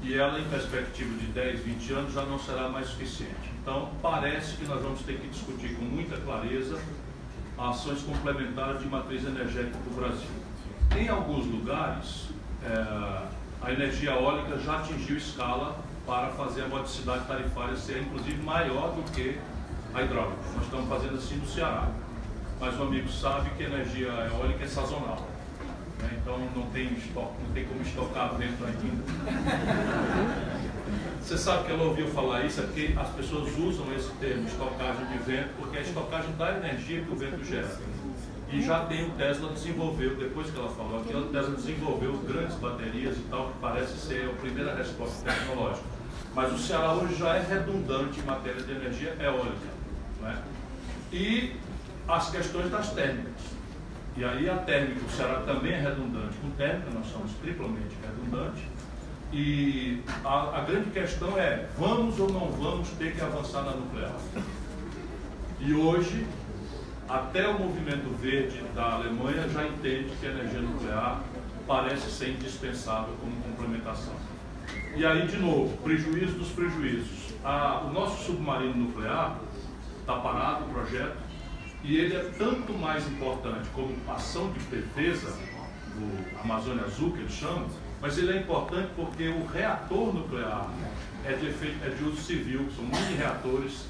e 0.04 0.14
ela, 0.14 0.40
em 0.40 0.46
perspectiva 0.46 1.14
de 1.18 1.28
10, 1.28 1.60
20 1.62 1.94
anos, 1.94 2.14
já 2.14 2.24
não 2.24 2.40
será 2.40 2.70
mais 2.70 2.88
suficiente. 2.88 3.57
Então, 3.68 3.90
parece 4.02 4.56
que 4.56 4.66
nós 4.66 4.82
vamos 4.82 5.02
ter 5.02 5.20
que 5.20 5.28
discutir 5.28 5.76
com 5.76 5.84
muita 5.84 6.16
clareza 6.16 6.80
ações 7.58 8.02
complementares 8.02 8.80
de 8.80 8.88
matriz 8.88 9.26
energética 9.26 9.78
do 9.80 9.94
Brasil. 9.94 10.30
Em 10.96 11.10
alguns 11.10 11.46
lugares, 11.48 12.30
é, 12.64 13.28
a 13.62 13.74
energia 13.74 14.12
eólica 14.12 14.58
já 14.58 14.78
atingiu 14.78 15.18
escala 15.18 15.78
para 16.06 16.30
fazer 16.30 16.62
a 16.62 16.68
modicidade 16.70 17.28
tarifária 17.28 17.76
ser, 17.76 18.04
inclusive, 18.04 18.42
maior 18.42 18.96
do 18.96 19.04
que 19.12 19.38
a 19.94 20.02
hidráulica. 20.02 20.38
Nós 20.56 20.64
estamos 20.64 20.88
fazendo 20.88 21.18
assim 21.18 21.36
no 21.36 21.46
Ceará 21.46 21.90
mas 22.62 22.80
o 22.80 22.84
amigo 22.84 23.10
sabe 23.10 23.50
que 23.52 23.64
a 23.64 23.68
energia 23.68 24.08
eólica 24.32 24.64
é 24.64 24.68
sazonal. 24.68 25.28
Né? 26.00 26.10
Então 26.22 26.40
não 26.56 26.68
tem, 26.72 26.98
não 27.14 27.54
tem 27.54 27.66
como 27.66 27.82
estocar 27.82 28.34
vento 28.36 28.64
ainda. 28.64 29.04
Você 31.22 31.38
sabe 31.38 31.66
que 31.66 31.72
ela 31.72 31.84
ouviu 31.84 32.08
falar 32.08 32.46
isso, 32.46 32.62
é 32.62 32.64
porque 32.64 32.94
as 32.98 33.10
pessoas 33.10 33.58
usam 33.58 33.86
esse 33.96 34.10
termo 34.14 34.48
estocagem 34.48 35.06
de 35.08 35.18
vento, 35.20 35.50
porque 35.58 35.78
é 35.78 35.80
a 35.80 35.84
estocagem 35.84 36.32
da 36.38 36.58
energia 36.58 37.02
que 37.02 37.12
o 37.12 37.16
vento 37.16 37.44
gera. 37.44 37.78
E 38.50 38.62
já 38.62 38.86
tem 38.86 39.06
o 39.06 39.12
Tesla 39.12 39.52
desenvolveu, 39.52 40.16
depois 40.16 40.50
que 40.50 40.58
ela 40.58 40.70
falou 40.70 41.02
aqui, 41.02 41.14
o 41.14 41.26
Tesla 41.26 41.56
desenvolveu 41.56 42.14
grandes 42.20 42.56
baterias 42.56 43.18
e 43.18 43.22
tal, 43.30 43.48
que 43.48 43.60
parece 43.60 43.98
ser 43.98 44.30
a 44.30 44.34
primeira 44.40 44.74
resposta 44.74 45.30
tecnológica. 45.30 45.86
Mas 46.34 46.54
o 46.54 46.58
Ceará 46.58 46.94
hoje 46.94 47.16
já 47.16 47.36
é 47.36 47.42
redundante 47.42 48.20
em 48.20 48.24
matéria 48.24 48.62
de 48.62 48.72
energia 48.72 49.16
eólica. 49.20 49.68
Né? 50.22 50.42
E 51.12 51.56
as 52.08 52.30
questões 52.30 52.72
das 52.72 52.92
térmicas. 52.92 53.58
E 54.16 54.24
aí 54.24 54.50
a 54.50 54.56
térmica, 54.58 55.06
o 55.06 55.10
Ceará 55.10 55.42
também 55.46 55.74
é 55.74 55.80
redundante 55.80 56.36
com 56.42 56.50
térmica, 56.52 56.90
nós 56.92 57.08
somos 57.08 57.32
triplamente 57.34 57.96
redundantes. 58.02 58.64
E 59.32 60.02
a, 60.24 60.58
a, 60.58 60.62
grande 60.62 60.90
questão 60.92 61.38
é, 61.38 61.68
vamos 61.78 62.18
ou 62.20 62.32
não 62.32 62.50
vamos 62.52 62.90
ter 62.92 63.14
que 63.14 63.22
avançar 63.22 63.64
na 63.64 63.72
nuclear? 63.72 64.16
E 65.60 65.74
hoje, 65.74 66.26
até 67.10 67.48
o 67.48 67.60
movimento 67.60 68.10
verde 68.18 68.62
da 68.74 68.94
Alemanha 68.94 69.50
já 69.50 69.66
entende 69.66 70.12
que 70.20 70.26
a 70.26 70.30
energia 70.30 70.62
nuclear 70.62 71.24
parece 71.68 72.10
ser 72.10 72.30
indispensável 72.30 73.14
como 73.20 73.36
complementação. 73.42 74.14
E 74.96 75.06
aí, 75.06 75.28
de 75.28 75.38
novo, 75.38 75.76
prejuízo 75.78 76.38
dos 76.38 76.50
prejuízos. 76.50 77.34
A, 77.44 77.82
o 77.82 77.94
nosso 77.94 78.26
submarino 78.26 78.76
nuclear 78.76 79.40
está 80.00 80.16
parado, 80.16 80.66
o 80.66 80.70
projeto, 80.70 81.18
e 81.84 81.98
ele 81.98 82.16
é 82.16 82.32
tanto 82.38 82.74
mais 82.74 83.06
importante 83.08 83.68
como 83.74 83.94
ação 84.10 84.52
de 84.52 84.60
defesa, 84.66 85.36
do 85.96 86.40
Amazônia 86.42 86.84
Azul 86.86 87.12
que 87.12 87.20
eles 87.20 87.34
chamam, 87.34 87.68
mas 88.02 88.18
ele 88.18 88.32
é 88.32 88.38
importante 88.38 88.90
porque 88.96 89.28
o 89.28 89.46
reator 89.48 90.14
nuclear 90.14 90.70
é 91.26 91.34
de, 91.34 91.48
efeito, 91.48 91.84
é 91.86 91.90
de 91.90 92.04
uso 92.04 92.22
civil, 92.22 92.68
são 92.76 92.86
mini 92.86 93.18
reatores 93.18 93.86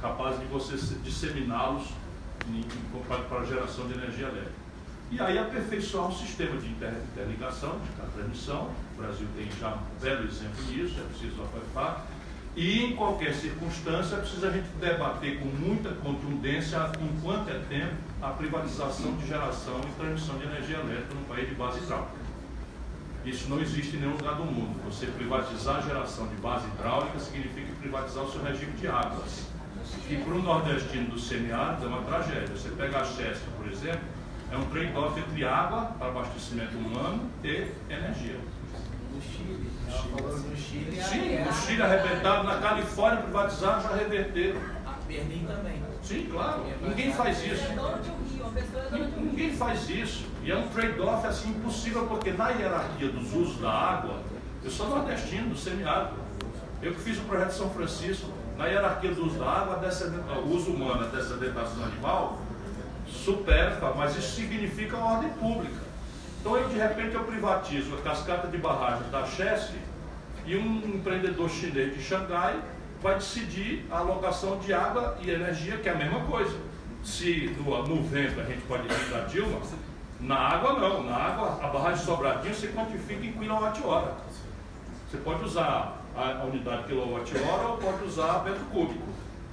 capazes 0.00 0.40
de 0.40 0.46
você 0.46 0.76
disseminá-los 1.02 1.88
para 3.28 3.40
a 3.40 3.44
geração 3.44 3.86
de 3.88 3.94
energia 3.94 4.26
elétrica. 4.26 4.66
E 5.10 5.20
aí 5.20 5.38
aperfeiçoar 5.38 6.08
um 6.08 6.12
sistema 6.12 6.58
de 6.60 6.68
interligação, 6.68 7.78
de 7.78 8.12
transmissão. 8.12 8.70
O 8.94 9.00
Brasil 9.00 9.26
tem 9.36 9.48
já 9.58 9.68
um 9.68 10.00
belo 10.00 10.26
exemplo 10.26 10.64
disso, 10.64 10.96
é 10.98 11.04
preciso 11.04 11.42
aperfeiçoar 11.42 12.06
e 12.56 12.84
em 12.84 12.96
qualquer 12.96 13.34
circunstância 13.34 14.16
precisa 14.16 14.48
a 14.48 14.50
gente 14.50 14.66
debater 14.80 15.38
com 15.38 15.44
muita 15.44 15.90
contundência, 15.90 16.90
enquanto 17.02 17.50
é 17.50 17.58
tempo, 17.68 17.94
a 18.22 18.30
privatização 18.30 19.14
de 19.16 19.26
geração 19.26 19.78
e 19.86 20.00
transmissão 20.00 20.38
de 20.38 20.46
energia 20.46 20.78
elétrica 20.78 21.14
no 21.14 21.24
país 21.26 21.46
de 21.46 21.54
base 21.54 21.80
hidráulica. 21.80 22.25
Isso 23.26 23.50
não 23.50 23.60
existe 23.60 23.96
em 23.96 24.00
nenhum 24.00 24.12
lugar 24.12 24.36
do 24.36 24.44
mundo. 24.44 24.80
Você 24.84 25.06
privatizar 25.06 25.78
a 25.78 25.80
geração 25.80 26.28
de 26.28 26.36
base 26.36 26.64
hidráulica 26.68 27.18
significa 27.18 27.72
privatizar 27.80 28.22
o 28.22 28.30
seu 28.30 28.40
regime 28.40 28.72
de 28.74 28.86
águas. 28.86 29.48
E 30.08 30.14
para 30.14 30.32
o 30.32 30.40
nordestino 30.40 31.10
do 31.10 31.18
semiárido 31.18 31.86
é 31.86 31.88
uma 31.88 32.02
tragédia. 32.02 32.56
Você 32.56 32.68
pega 32.70 33.00
a 33.00 33.04
Chester, 33.04 33.48
por 33.56 33.66
exemplo, 33.70 34.00
é 34.52 34.56
um 34.56 34.64
trade-off 34.66 35.18
entre 35.18 35.44
água 35.44 35.86
para 35.98 36.06
abastecimento 36.06 36.76
humano 36.76 37.28
e 37.42 37.66
energia. 37.90 38.38
Chile. 40.56 41.02
Sim, 41.02 41.44
no 41.44 41.52
Chile 41.52 41.82
arrebentado, 41.82 42.44
na 42.44 42.58
Califórnia 42.58 43.22
privatizado 43.22 43.82
já 43.82 43.96
reverteram. 43.96 44.60
Berlim 45.06 45.46
também. 45.46 45.82
Sim, 46.02 46.28
claro. 46.30 46.64
Ninguém 46.82 47.12
faz 47.12 47.44
isso. 47.44 47.64
Ninguém 49.18 49.56
faz 49.56 49.90
isso. 49.90 50.26
E 50.42 50.50
é 50.50 50.56
um 50.56 50.68
trade-off 50.68 51.26
assim 51.26 51.50
impossível, 51.50 52.06
porque 52.06 52.30
na 52.32 52.50
hierarquia 52.50 53.08
dos 53.08 53.32
usos 53.34 53.60
da 53.60 53.70
água, 53.70 54.20
eu 54.62 54.70
sou 54.70 54.88
nordestino, 54.88 55.50
do 55.50 55.56
semiárido. 55.56 56.14
Eu 56.82 56.92
que 56.92 57.00
fiz 57.00 57.18
o 57.18 57.22
projeto 57.22 57.52
São 57.52 57.70
Francisco, 57.70 58.28
na 58.56 58.66
hierarquia 58.66 59.14
do 59.14 59.26
uso 59.26 59.38
da 59.38 59.48
água, 59.48 59.80
o 60.44 60.48
uso 60.54 60.70
humano, 60.70 61.04
a 61.04 61.08
descedentação 61.08 61.84
animal, 61.84 62.38
supera, 63.06 63.92
mas 63.96 64.16
isso 64.16 64.36
significa 64.36 64.96
ordem 64.96 65.30
pública. 65.30 65.86
Então 66.40 66.54
aí 66.54 66.64
de 66.66 66.78
repente 66.78 67.14
eu 67.14 67.24
privatizo 67.24 67.94
a 67.96 68.02
cascata 68.02 68.46
de 68.48 68.58
barragem 68.58 69.08
da 69.10 69.26
Chesf 69.26 69.74
e 70.44 70.56
um 70.56 70.76
empreendedor 70.94 71.50
chinês 71.50 71.94
de 71.94 72.02
Xangai 72.02 72.60
vai 73.06 73.14
decidir 73.14 73.86
a 73.88 73.98
alocação 73.98 74.58
de 74.58 74.72
água 74.72 75.16
e 75.22 75.30
energia, 75.30 75.76
que 75.78 75.88
é 75.88 75.92
a 75.92 75.94
mesma 75.94 76.20
coisa. 76.24 76.58
Se 77.04 77.54
no, 77.56 77.86
no 77.86 78.02
vento 78.02 78.40
a 78.40 78.44
gente 78.44 78.62
pode 78.62 78.84
ir 78.84 79.10
da 79.10 79.20
Dilma, 79.20 79.60
na 80.20 80.36
água 80.36 80.72
não. 80.72 81.04
Na 81.04 81.14
água, 81.14 81.60
a 81.62 81.68
barragem 81.68 82.04
Sobradinho 82.04 82.52
você 82.52 82.66
quantifica 82.68 83.24
em 83.24 83.32
quilowatt-hora. 83.32 84.12
Você 85.08 85.18
pode 85.18 85.44
usar 85.44 86.02
a, 86.16 86.40
a 86.40 86.44
unidade 86.46 86.84
quilowatt-hora 86.84 87.68
ou 87.68 87.78
pode 87.78 88.04
usar 88.04 88.42
metro 88.42 88.64
cúbico. 88.72 89.06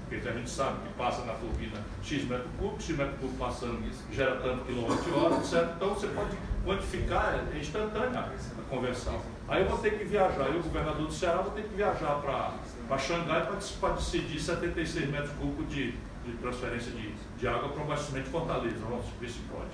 Porque 0.09 0.27
a 0.27 0.31
gente 0.31 0.49
sabe 0.49 0.77
que 0.87 0.93
passa 0.95 1.23
na 1.23 1.33
turbina 1.33 1.79
X 2.03 2.27
metro 2.27 2.49
cúbico, 2.57 2.81
X 2.81 2.97
metro 2.97 3.15
cúbico 3.17 3.37
passando 3.37 3.79
gera 4.11 4.35
tanto 4.37 4.65
quilowatt-hora, 4.65 5.35
etc. 5.35 5.75
Então 5.75 5.89
você 5.89 6.07
pode 6.07 6.35
quantificar, 6.65 7.39
é 7.53 7.59
instantânea 7.59 8.19
a 8.19 8.69
conversão. 8.69 9.21
Aí 9.47 9.61
eu 9.61 9.69
vou 9.69 9.77
ter 9.77 9.99
que 9.99 10.05
viajar, 10.05 10.47
eu, 10.47 10.63
governador 10.63 11.05
do 11.05 11.13
Ceará, 11.13 11.41
vou 11.41 11.51
ter 11.51 11.63
que 11.63 11.75
viajar 11.75 12.15
para 12.21 12.53
Xangai 12.97 13.47
para 13.79 13.93
decidir 13.93 14.39
76 14.39 15.09
metros 15.09 15.31
cúbicos 15.39 15.73
de, 15.73 15.91
de 16.25 16.31
transferência 16.41 16.91
de, 16.91 17.13
de 17.39 17.47
água 17.47 17.69
para 17.69 17.81
o 17.81 17.83
abastecimento 17.83 18.25
de 18.25 18.31
Fortaleza, 18.31 18.77
nosso 18.89 19.11
principal. 19.19 19.65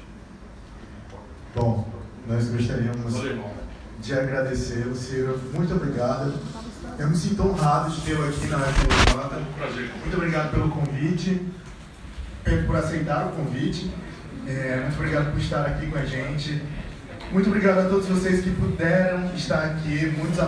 Bom, 1.55 1.87
nós 2.27 2.47
gostaríamos 2.49 3.13
de 4.01 4.13
agradecer, 4.13 4.93
Ciro. 4.95 5.39
Muito 5.53 5.73
obrigado. 5.73 6.33
Eu 6.97 7.09
me 7.09 7.15
sinto 7.15 7.43
honrado 7.43 7.91
de 7.91 8.01
tê-lo 8.01 8.27
aqui 8.27 8.47
na 8.47 8.59
FJ. 8.59 9.39
Muito 10.01 10.17
obrigado 10.17 10.51
pelo 10.51 10.69
convite, 10.69 11.45
por 12.65 12.75
aceitar 12.75 13.27
o 13.27 13.31
convite. 13.31 13.91
É, 14.47 14.81
muito 14.81 14.95
obrigado 14.95 15.31
por 15.31 15.39
estar 15.39 15.65
aqui 15.65 15.87
com 15.87 15.97
a 15.97 16.05
gente. 16.05 16.61
Muito 17.31 17.47
obrigado 17.47 17.79
a 17.79 17.89
todos 17.89 18.07
vocês 18.07 18.43
que 18.43 18.49
puderam 18.51 19.33
estar 19.35 19.63
aqui, 19.63 20.07
muitos 20.17 20.39
alunos 20.39 20.47